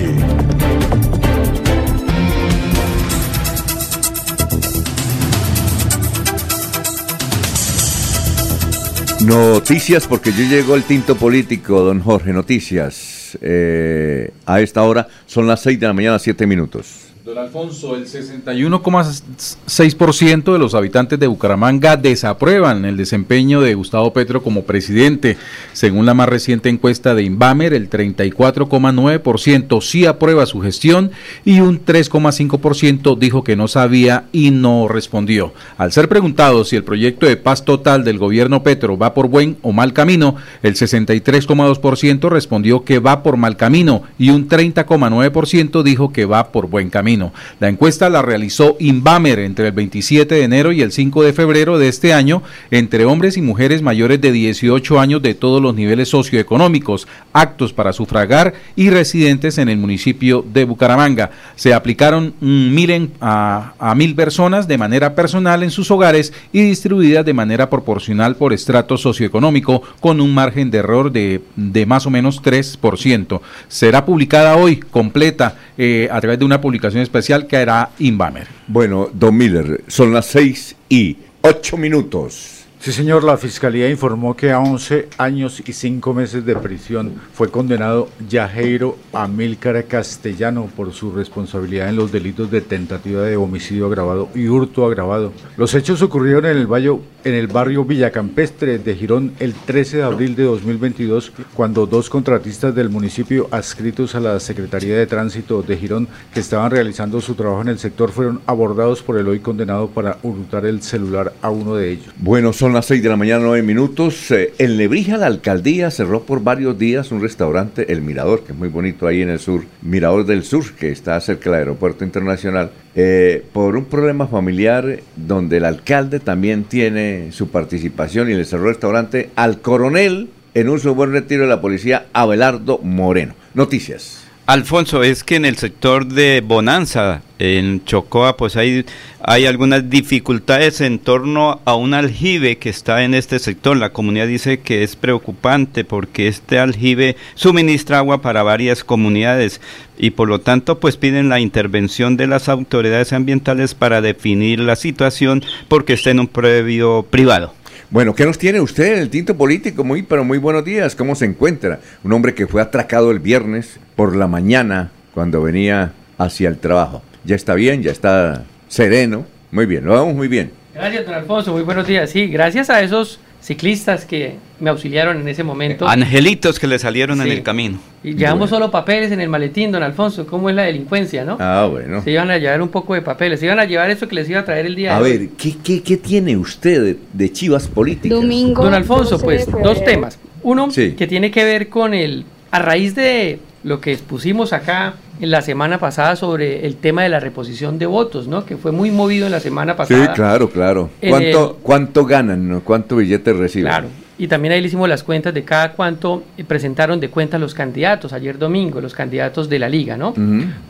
Noticias, 9.25 10.07
porque 10.07 10.31
yo 10.31 10.45
llegó 10.45 10.73
el 10.75 10.83
tinto 10.83 11.15
político, 11.15 11.81
don 11.81 12.01
Jorge. 12.01 12.33
Noticias. 12.33 13.37
Eh, 13.41 14.31
a 14.45 14.61
esta 14.61 14.83
hora 14.83 15.09
son 15.25 15.47
las 15.47 15.61
6 15.61 15.79
de 15.79 15.87
la 15.87 15.93
mañana, 15.93 16.17
7 16.17 16.47
minutos. 16.47 17.06
Don 17.27 17.37
Alfonso, 17.39 17.95
el 17.97 18.05
61,6% 18.05 20.53
de 20.53 20.59
los 20.59 20.75
habitantes 20.75 21.19
de 21.19 21.27
Bucaramanga 21.27 21.97
desaprueban 21.97 22.85
el 22.85 22.95
desempeño 22.95 23.59
de 23.59 23.73
Gustavo 23.73 24.13
Petro 24.13 24.41
como 24.41 24.63
presidente. 24.63 25.35
Según 25.73 26.05
la 26.05 26.13
más 26.13 26.29
reciente 26.29 26.69
encuesta 26.69 27.15
de 27.15 27.23
Inbamer, 27.23 27.73
el 27.73 27.89
34,9% 27.89 29.81
sí 29.81 30.05
aprueba 30.05 30.45
su 30.45 30.61
gestión 30.61 31.11
y 31.43 31.59
un 31.59 31.83
3,5% 31.83 33.17
dijo 33.17 33.43
que 33.43 33.57
no 33.57 33.67
sabía 33.67 34.23
y 34.31 34.51
no 34.51 34.87
respondió. 34.87 35.53
Al 35.77 35.91
ser 35.91 36.07
preguntado 36.07 36.63
si 36.63 36.77
el 36.77 36.85
proyecto 36.85 37.25
de 37.25 37.35
paz 37.35 37.65
total 37.65 38.05
del 38.05 38.19
gobierno 38.19 38.63
Petro 38.63 38.97
va 38.97 39.13
por 39.13 39.27
buen 39.27 39.57
o 39.63 39.73
mal 39.73 39.91
camino, 39.91 40.37
el 40.63 40.75
63,2% 40.75 42.29
respondió 42.29 42.85
que 42.85 42.99
va 42.99 43.21
por 43.21 43.35
mal 43.35 43.57
camino 43.57 44.03
y 44.17 44.29
un 44.29 44.47
30,9% 44.47 45.83
dijo 45.83 46.13
que 46.13 46.23
va 46.23 46.53
por 46.53 46.67
buen 46.67 46.89
camino. 46.89 47.16
La 47.59 47.69
encuesta 47.69 48.09
la 48.09 48.21
realizó 48.21 48.75
Inbamer 48.79 49.39
entre 49.39 49.67
el 49.67 49.73
27 49.73 50.35
de 50.35 50.43
enero 50.43 50.71
y 50.71 50.81
el 50.81 50.91
5 50.91 51.23
de 51.23 51.33
febrero 51.33 51.77
de 51.77 51.87
este 51.87 52.13
año 52.13 52.43
entre 52.71 53.05
hombres 53.05 53.37
y 53.37 53.41
mujeres 53.41 53.81
mayores 53.81 54.21
de 54.21 54.31
18 54.31 54.99
años 54.99 55.21
de 55.21 55.33
todos 55.33 55.61
los 55.61 55.75
niveles 55.75 56.09
socioeconómicos, 56.09 57.07
actos 57.33 57.73
para 57.73 57.93
sufragar 57.93 58.53
y 58.75 58.89
residentes 58.89 59.57
en 59.57 59.69
el 59.69 59.77
municipio 59.77 60.45
de 60.53 60.65
Bucaramanga. 60.65 61.31
Se 61.55 61.73
aplicaron 61.73 62.33
mil 62.39 62.87
a, 63.19 63.73
a 63.79 63.95
mil 63.95 64.15
personas 64.15 64.67
de 64.67 64.77
manera 64.77 65.13
personal 65.13 65.63
en 65.63 65.71
sus 65.71 65.91
hogares 65.91 66.31
y 66.53 66.61
distribuidas 66.61 67.25
de 67.25 67.33
manera 67.33 67.69
proporcional 67.69 68.35
por 68.35 68.53
estrato 68.53 68.97
socioeconómico 68.97 69.81
con 69.99 70.21
un 70.21 70.33
margen 70.33 70.71
de 70.71 70.77
error 70.77 71.11
de, 71.11 71.41
de 71.55 71.85
más 71.85 72.05
o 72.05 72.09
menos 72.09 72.41
3%. 72.41 73.41
Será 73.67 74.05
publicada 74.05 74.55
hoy 74.55 74.77
completa 74.77 75.55
eh, 75.77 76.07
a 76.11 76.19
través 76.21 76.39
de 76.39 76.45
una 76.45 76.61
publicación 76.61 77.01
especial 77.07 77.47
que 77.47 77.57
hará 77.57 77.89
Inbamer. 77.99 78.47
Bueno, 78.67 79.09
Don 79.13 79.35
Miller, 79.35 79.83
son 79.87 80.13
las 80.13 80.27
seis 80.27 80.75
y 80.89 81.17
ocho 81.41 81.77
minutos. 81.77 82.56
Sí, 82.79 82.93
señor, 82.93 83.23
la 83.23 83.37
Fiscalía 83.37 83.89
informó 83.89 84.37
que 84.37 84.51
a 84.51 84.59
11 84.59 85.09
años 85.17 85.61
y 85.65 85.73
5 85.73 86.13
meses 86.13 86.45
de 86.45 86.55
prisión 86.55 87.15
fue 87.33 87.49
condenado 87.49 88.07
Yajeiro 88.29 88.97
Amílcar 89.13 89.85
Castellano 89.85 90.69
por 90.75 90.93
su 90.93 91.11
responsabilidad 91.11 91.89
en 91.89 91.95
los 91.95 92.11
delitos 92.11 92.51
de 92.51 92.61
tentativa 92.61 93.23
de 93.23 93.35
homicidio 93.35 93.87
agravado 93.87 94.29
y 94.35 94.47
hurto 94.47 94.85
agravado. 94.85 95.33
Los 95.57 95.73
hechos 95.73 96.03
ocurrieron 96.03 96.45
en 96.45 96.55
el, 96.55 96.67
barrio, 96.67 97.01
en 97.23 97.33
el 97.33 97.47
barrio 97.47 97.83
Villacampestre 97.83 98.77
de 98.77 98.95
Girón 98.95 99.33
el 99.39 99.53
13 99.53 99.97
de 99.97 100.03
abril 100.03 100.35
de 100.35 100.43
2022, 100.43 101.33
cuando 101.55 101.87
dos 101.87 102.11
contratistas 102.11 102.75
del 102.75 102.89
municipio 102.89 103.47
adscritos 103.49 104.13
a 104.13 104.19
la 104.19 104.39
Secretaría 104.39 104.95
de 104.95 105.07
Tránsito 105.07 105.63
de 105.63 105.77
Girón, 105.77 106.07
que 106.31 106.41
estaban 106.41 106.69
realizando 106.69 107.21
su 107.21 107.33
trabajo 107.33 107.63
en 107.63 107.69
el 107.69 107.79
sector, 107.79 108.11
fueron 108.11 108.39
abordados 108.45 109.01
por 109.01 109.17
el 109.17 109.27
hoy 109.27 109.39
condenado 109.39 109.87
para 109.87 110.19
hurtar 110.21 110.67
el 110.67 110.83
celular 110.83 111.33
a 111.41 111.49
uno 111.49 111.75
de 111.75 111.91
ellos. 111.91 112.13
Bueno, 112.17 112.53
las 112.73 112.85
6 112.87 113.03
de 113.03 113.09
la 113.09 113.15
mañana, 113.15 113.43
9 113.45 113.61
minutos. 113.61 114.31
Eh, 114.31 114.53
en 114.57 114.77
Lebrija, 114.77 115.17
la 115.17 115.27
alcaldía 115.27 115.91
cerró 115.91 116.23
por 116.23 116.43
varios 116.43 116.77
días 116.77 117.11
un 117.11 117.21
restaurante, 117.21 117.91
El 117.91 118.01
Mirador, 118.01 118.43
que 118.43 118.51
es 118.51 118.57
muy 118.57 118.69
bonito 118.69 119.07
ahí 119.07 119.21
en 119.21 119.29
el 119.29 119.39
sur, 119.39 119.63
Mirador 119.81 120.25
del 120.25 120.43
Sur, 120.43 120.73
que 120.73 120.91
está 120.91 121.19
cerca 121.21 121.49
del 121.49 121.59
aeropuerto 121.59 122.03
internacional, 122.03 122.71
eh, 122.95 123.43
por 123.53 123.75
un 123.75 123.85
problema 123.85 124.27
familiar 124.27 124.99
donde 125.15 125.57
el 125.57 125.65
alcalde 125.65 126.19
también 126.19 126.63
tiene 126.63 127.31
su 127.31 127.49
participación 127.49 128.29
y 128.29 128.33
le 128.33 128.45
cerró 128.45 128.63
el 128.63 128.75
restaurante 128.75 129.29
al 129.35 129.61
coronel 129.61 130.29
en 130.53 130.69
un 130.69 130.79
buen 130.95 131.11
retiro 131.11 131.43
de 131.43 131.49
la 131.49 131.61
policía, 131.61 132.07
Abelardo 132.13 132.79
Moreno. 132.79 133.35
Noticias. 133.53 134.26
Alfonso, 134.47 135.03
es 135.03 135.25
que 135.25 135.35
en 135.35 135.43
el 135.43 135.57
sector 135.57 136.05
de 136.05 136.39
Bonanza, 136.39 137.21
en 137.37 137.83
Chocoa, 137.83 138.37
pues 138.37 138.55
hay, 138.55 138.85
hay 139.19 139.45
algunas 139.45 139.89
dificultades 139.89 140.79
en 140.79 140.99
torno 140.99 141.59
a 141.65 141.75
un 141.75 141.93
aljibe 141.93 142.57
que 142.57 142.69
está 142.69 143.03
en 143.03 143.13
este 143.13 143.39
sector. 143.39 143.75
La 143.75 143.91
comunidad 143.91 144.25
dice 144.25 144.61
que 144.61 144.83
es 144.83 144.95
preocupante 144.95 145.83
porque 145.83 146.29
este 146.29 146.59
aljibe 146.59 147.17
suministra 147.35 147.97
agua 147.97 148.21
para 148.21 148.41
varias 148.41 148.85
comunidades 148.85 149.59
y 149.97 150.11
por 150.11 150.29
lo 150.29 150.39
tanto 150.39 150.79
pues 150.79 150.95
piden 150.95 151.27
la 151.27 151.41
intervención 151.41 152.15
de 152.15 152.27
las 152.27 152.47
autoridades 152.47 153.11
ambientales 153.11 153.75
para 153.75 153.99
definir 153.99 154.61
la 154.61 154.77
situación 154.77 155.43
porque 155.67 155.91
está 155.91 156.11
en 156.11 156.21
un 156.21 156.27
previo 156.27 157.05
privado. 157.09 157.56
Bueno, 157.89 158.13
¿qué 158.13 158.25
nos 158.25 158.37
tiene 158.37 158.59
usted 158.59 158.95
en 158.95 158.99
el 158.99 159.09
tinto 159.09 159.37
político? 159.37 159.81
Muy, 159.85 160.01
pero 160.01 160.25
muy 160.25 160.39
buenos 160.39 160.65
días. 160.65 160.93
¿Cómo 160.93 161.15
se 161.15 161.23
encuentra? 161.23 161.79
Un 162.03 162.11
hombre 162.11 162.33
que 162.33 162.45
fue 162.45 162.61
atracado 162.61 163.11
el 163.11 163.19
viernes 163.19 163.79
por 163.95 164.13
la 164.13 164.27
mañana 164.27 164.91
cuando 165.13 165.41
venía 165.41 165.93
hacia 166.17 166.49
el 166.49 166.57
trabajo. 166.57 167.01
Ya 167.23 167.37
está 167.37 167.55
bien, 167.55 167.81
ya 167.81 167.91
está 167.91 168.43
sereno. 168.67 169.25
Muy 169.51 169.65
bien, 169.65 169.85
lo 169.85 169.93
vamos 169.93 170.15
muy 170.15 170.27
bien. 170.27 170.51
Gracias, 170.75 171.05
don 171.05 171.15
Alfonso. 171.15 171.53
Muy 171.53 171.61
buenos 171.61 171.87
días. 171.87 172.09
Sí, 172.09 172.27
gracias 172.27 172.69
a 172.69 172.81
esos 172.81 173.21
ciclistas 173.41 174.05
que 174.05 174.35
me 174.59 174.69
auxiliaron 174.69 175.19
en 175.19 175.27
ese 175.27 175.43
momento. 175.43 175.87
Angelitos 175.87 176.59
que 176.59 176.67
le 176.67 176.79
salieron 176.79 177.21
en 177.21 177.31
el 177.31 177.43
camino. 177.43 177.79
Y 178.03 178.15
llevamos 178.15 178.49
solo 178.49 178.71
papeles 178.71 179.11
en 179.11 179.21
el 179.21 179.29
maletín, 179.29 179.71
don 179.71 179.83
Alfonso. 179.83 180.25
¿Cómo 180.25 180.49
es 180.49 180.55
la 180.55 180.63
delincuencia, 180.63 181.23
no? 181.23 181.37
Ah, 181.39 181.67
bueno. 181.69 182.01
Se 182.01 182.11
iban 182.11 182.31
a 182.31 182.37
llevar 182.37 182.61
un 182.61 182.69
poco 182.69 182.93
de 182.93 183.01
papeles. 183.01 183.39
Se 183.39 183.45
iban 183.45 183.59
a 183.59 183.65
llevar 183.65 183.89
eso 183.89 184.07
que 184.07 184.15
les 184.15 184.29
iba 184.29 184.39
a 184.39 184.45
traer 184.45 184.65
el 184.65 184.75
día 184.75 184.95
A 184.97 184.99
ver, 184.99 185.29
¿qué, 185.37 185.55
qué, 185.63 185.81
qué 185.81 185.97
tiene 185.97 186.37
usted 186.37 186.97
de, 187.13 187.31
chivas 187.31 187.67
políticas? 187.67 188.19
Domingo. 188.19 188.63
Don 188.63 188.73
Alfonso, 188.73 189.19
pues 189.19 189.47
dos 189.63 189.83
temas. 189.83 190.19
Uno 190.43 190.69
que 190.69 191.07
tiene 191.07 191.31
que 191.31 191.43
ver 191.43 191.69
con 191.69 191.93
el. 191.93 192.25
A 192.49 192.59
raíz 192.59 192.95
de 192.95 193.39
lo 193.63 193.81
que 193.81 193.91
expusimos 193.91 194.53
acá 194.53 194.95
en 195.19 195.31
la 195.31 195.41
semana 195.41 195.79
pasada 195.79 196.15
sobre 196.15 196.65
el 196.65 196.75
tema 196.75 197.03
de 197.03 197.09
la 197.09 197.19
reposición 197.19 197.79
de 197.79 197.85
votos, 197.85 198.27
¿no? 198.27 198.45
Que 198.45 198.57
fue 198.57 198.71
muy 198.71 198.91
movido 198.91 199.25
en 199.25 199.31
la 199.31 199.39
semana 199.39 199.75
pasada. 199.75 200.05
Sí, 200.05 200.11
claro, 200.13 200.49
claro. 200.49 200.89
¿Cuánto, 201.07 201.57
¿cuánto 201.61 202.05
ganan? 202.05 202.61
¿Cuánto 202.63 202.97
billete 202.97 203.33
reciben? 203.33 203.69
Claro. 203.69 203.87
Y 204.19 204.27
también 204.27 204.53
ahí 204.53 204.61
le 204.61 204.67
hicimos 204.67 204.89
las 204.89 205.03
cuentas 205.03 205.33
de 205.33 205.43
cada 205.43 205.73
cuánto 205.73 206.23
presentaron 206.47 206.99
de 206.99 207.09
cuenta 207.09 207.37
los 207.37 207.53
candidatos 207.53 208.13
ayer 208.13 208.39
domingo, 208.39 208.81
los 208.81 208.95
candidatos 208.95 209.47
de 209.47 209.59
la 209.59 209.69
liga, 209.69 209.95
¿no? 209.95 210.13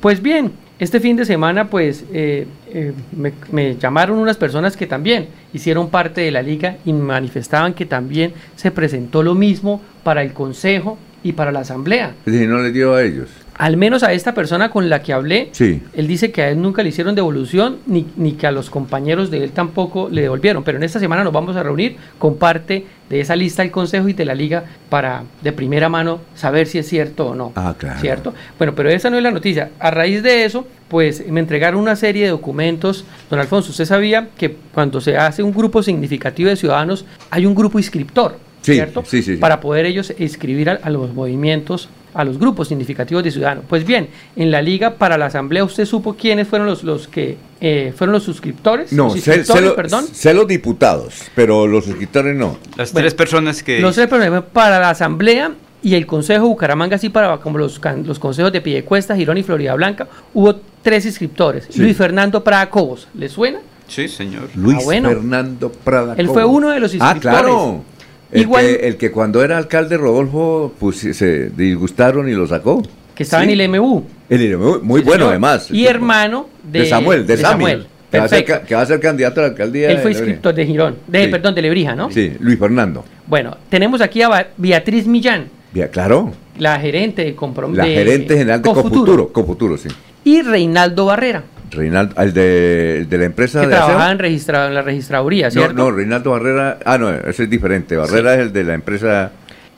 Pues 0.01 0.21
bien, 0.21 0.51
este 0.79 0.99
fin 0.99 1.15
de 1.15 1.23
semana 1.23 1.69
pues 1.69 2.03
eh, 2.13 2.45
eh, 2.73 2.93
me, 3.15 3.31
me, 3.51 3.77
llamaron 3.77 4.19
unas 4.19 4.35
personas 4.35 4.75
que 4.75 4.85
también 4.85 5.29
hicieron 5.53 5.89
parte 5.89 6.21
de 6.21 6.31
la 6.31 6.41
liga 6.41 6.75
y 6.83 6.91
manifestaban 6.91 7.73
que 7.73 7.85
también 7.85 8.33
se 8.57 8.69
presentó 8.69 9.23
lo 9.23 9.33
mismo 9.33 9.81
para 10.03 10.23
el 10.23 10.33
consejo 10.33 10.97
y 11.27 11.33
para 11.33 11.51
la 11.51 11.59
asamblea. 11.59 12.13
¿Y 12.25 12.31
no 12.47 12.59
le 12.59 12.71
dio 12.71 12.95
a 12.95 13.03
ellos? 13.03 13.27
Al 13.55 13.75
menos 13.75 14.03
a 14.03 14.13
esta 14.13 14.33
persona 14.33 14.69
con 14.69 14.87
la 14.87 15.01
que 15.01 15.11
hablé, 15.11 15.49
sí. 15.51 15.81
él 15.93 16.07
dice 16.07 16.31
que 16.31 16.43
a 16.43 16.49
él 16.49 16.61
nunca 16.61 16.83
le 16.83 16.89
hicieron 16.89 17.15
devolución, 17.15 17.77
ni, 17.85 18.05
ni 18.15 18.33
que 18.33 18.47
a 18.47 18.51
los 18.51 18.69
compañeros 18.69 19.29
de 19.29 19.43
él 19.43 19.51
tampoco 19.51 20.07
le 20.09 20.21
devolvieron. 20.21 20.63
Pero 20.63 20.77
en 20.77 20.83
esta 20.83 20.99
semana 20.99 21.23
nos 21.23 21.33
vamos 21.33 21.55
a 21.57 21.63
reunir 21.63 21.97
con 22.17 22.37
parte 22.37 22.85
de 23.09 23.19
esa 23.19 23.35
lista 23.35 23.63
del 23.63 23.71
Consejo 23.71 24.07
y 24.07 24.13
de 24.13 24.23
la 24.23 24.35
Liga 24.35 24.63
para 24.89 25.23
de 25.41 25.51
primera 25.51 25.89
mano 25.89 26.21
saber 26.35 26.67
si 26.67 26.77
es 26.77 26.87
cierto 26.87 27.29
o 27.29 27.35
no. 27.35 27.51
Ah, 27.55 27.75
claro. 27.77 27.99
¿Cierto? 27.99 28.33
Bueno, 28.57 28.73
pero 28.73 28.89
esa 28.89 29.09
no 29.09 29.17
es 29.17 29.23
la 29.23 29.31
noticia. 29.31 29.71
A 29.79 29.91
raíz 29.91 30.23
de 30.23 30.45
eso, 30.45 30.65
pues 30.87 31.27
me 31.27 31.41
entregaron 31.41 31.81
una 31.81 31.97
serie 31.97 32.23
de 32.23 32.29
documentos. 32.29 33.03
Don 33.29 33.39
Alfonso, 33.39 33.71
usted 33.71 33.85
sabía 33.85 34.29
que 34.37 34.55
cuando 34.73 35.01
se 35.01 35.17
hace 35.17 35.43
un 35.43 35.51
grupo 35.51 35.83
significativo 35.83 36.49
de 36.49 36.55
ciudadanos, 36.55 37.05
hay 37.31 37.45
un 37.45 37.55
grupo 37.55 37.79
inscriptor. 37.79 38.46
¿Cierto? 38.73 39.03
Sí, 39.05 39.21
sí, 39.21 39.37
Para 39.37 39.59
poder 39.59 39.85
ellos 39.85 40.13
inscribir 40.17 40.69
a, 40.69 40.73
a, 40.81 40.89
los 40.89 41.13
movimientos, 41.13 41.89
a 42.13 42.23
los 42.23 42.37
grupos 42.39 42.67
significativos 42.67 43.23
de 43.23 43.31
ciudadanos. 43.31 43.65
Pues 43.67 43.85
bien, 43.85 44.09
en 44.35 44.51
la 44.51 44.61
liga 44.61 44.95
para 44.95 45.17
la 45.17 45.27
asamblea, 45.27 45.63
¿usted 45.63 45.85
supo 45.85 46.15
quiénes 46.15 46.47
fueron 46.47 46.67
los, 46.67 46.83
los 46.83 47.07
que 47.07 47.37
eh, 47.61 47.93
fueron 47.95 48.13
los 48.13 48.23
suscriptores? 48.23 48.91
No, 48.91 49.05
los 49.05 49.19
sé, 49.19 49.43
sé, 49.43 49.61
lo, 49.61 49.75
sé, 50.01 50.33
los 50.33 50.47
diputados, 50.47 51.23
pero 51.35 51.67
los 51.67 51.85
suscriptores 51.85 52.35
no. 52.35 52.57
Las 52.75 52.93
bueno, 52.93 53.03
tres 53.03 53.13
personas 53.13 53.63
que... 53.63 53.79
Los 53.79 53.95
tres 53.95 54.07
personas 54.07 54.43
para 54.51 54.79
la 54.79 54.89
asamblea 54.89 55.53
y 55.83 55.95
el 55.95 56.05
Consejo 56.05 56.47
Bucaramanga, 56.47 56.95
así 56.95 57.09
para 57.09 57.37
como 57.37 57.57
los, 57.57 57.79
los 58.03 58.19
consejos 58.19 58.51
de 58.51 58.61
Piedecuesta, 58.61 59.15
Girón 59.15 59.37
y 59.37 59.43
Florida 59.43 59.73
Blanca, 59.75 60.07
hubo 60.33 60.55
tres 60.81 61.05
inscriptores. 61.05 61.67
Sí. 61.69 61.81
Luis 61.81 61.95
Fernando 61.95 62.43
Prada 62.43 62.69
Cobos, 62.69 63.07
¿le 63.13 63.29
suena? 63.29 63.59
Sí, 63.87 64.07
señor. 64.07 64.49
Luis 64.55 64.77
ah, 64.81 64.83
bueno. 64.83 65.09
Fernando 65.09 65.71
Prada 65.71 66.15
Él 66.17 66.27
fue 66.27 66.43
uno 66.43 66.69
de 66.71 66.79
los 66.79 66.93
inscriptores. 66.93 67.25
Ah, 67.27 67.39
claro. 67.41 67.83
El, 68.31 68.41
Igual, 68.41 68.65
que, 68.65 68.87
el 68.87 68.97
que 68.97 69.11
cuando 69.11 69.43
era 69.43 69.57
alcalde 69.57 69.97
Rodolfo 69.97 70.73
pues 70.79 70.97
se 70.97 71.49
disgustaron 71.49 72.27
y 72.27 72.33
lo 72.33 72.45
sacó. 72.47 72.83
Que 73.15 73.23
estaba 73.23 73.43
sí. 73.43 73.51
en 73.51 73.59
el 73.59 73.69
MU. 73.69 74.03
El 74.29 74.41
IMU, 74.41 74.79
muy 74.83 75.01
sí, 75.01 75.05
bueno 75.05 75.25
señor. 75.25 75.29
además. 75.29 75.71
Y 75.71 75.85
hermano 75.85 76.47
de, 76.63 76.79
de 76.79 76.85
Samuel, 76.85 77.25
de, 77.25 77.37
de 77.37 77.41
Samuel. 77.41 77.87
Que 78.11 78.19
va, 78.19 78.25
a 78.25 78.27
ser, 78.29 78.45
que 78.45 78.75
va, 78.75 78.81
a 78.81 78.85
ser, 78.85 78.99
candidato 79.01 79.41
a 79.41 79.43
la 79.43 79.49
alcaldía. 79.49 79.89
Él 79.89 79.97
fue 79.97 80.11
inscriptor 80.11 80.53
de 80.53 80.65
Girón, 80.65 80.95
de, 81.07 81.25
sí. 81.25 81.31
perdón, 81.31 81.55
de 81.55 81.61
Lebrija, 81.61 81.93
¿no? 81.93 82.09
Sí, 82.09 82.33
Luis 82.39 82.57
Fernando. 82.57 83.03
Bueno, 83.25 83.57
tenemos 83.69 83.99
aquí 83.99 84.21
a 84.21 84.47
Beatriz 84.55 85.07
Millán. 85.07 85.49
Claro. 85.91 86.33
La 86.57 86.79
gerente 86.79 87.23
de 87.23 87.35
compromiso. 87.35 87.81
La 87.81 87.87
gerente 87.87 88.35
general 88.35 88.61
de 88.61 88.69
Confuturo. 88.69 89.31
Confuturo, 89.31 89.77
sí. 89.77 89.89
Y 90.23 90.41
Reinaldo 90.41 91.05
Barrera. 91.05 91.43
Reinaldo, 91.71 92.21
el 92.21 92.33
de, 92.33 93.05
de 93.09 93.17
la 93.17 93.25
empresa 93.25 93.61
que 93.61 93.67
de 93.67 93.75
trabajaba 93.75 94.11
en, 94.11 94.19
registra, 94.19 94.67
en 94.67 94.73
la 94.73 94.81
registraduría, 94.81 95.51
¿cierto? 95.51 95.73
No, 95.73 95.85
no, 95.85 95.91
Reinaldo 95.91 96.31
Barrera, 96.31 96.79
ah, 96.85 96.97
no, 96.97 97.09
ese 97.09 97.43
es 97.43 97.49
diferente. 97.49 97.95
Barrera 97.95 98.35
es 98.35 98.39
el 98.41 98.53
de 98.53 98.63
la 98.63 98.73
empresa. 98.73 99.31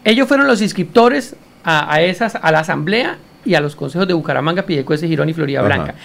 Ellos 0.03 0.27
fueron 0.27 0.47
los 0.47 0.61
inscriptores 0.61 1.35
a, 1.63 1.93
a, 1.93 2.01
esas, 2.01 2.35
a 2.35 2.51
la 2.51 2.59
asamblea 2.59 3.17
y 3.45 3.55
a 3.55 3.61
los 3.61 3.75
consejos 3.75 4.07
de 4.07 4.13
Bucaramanga, 4.13 4.63
Piedecuesta, 4.63 5.07
Girón 5.07 5.29
y 5.29 5.33
Florida 5.33 5.61
Blanca. 5.61 5.95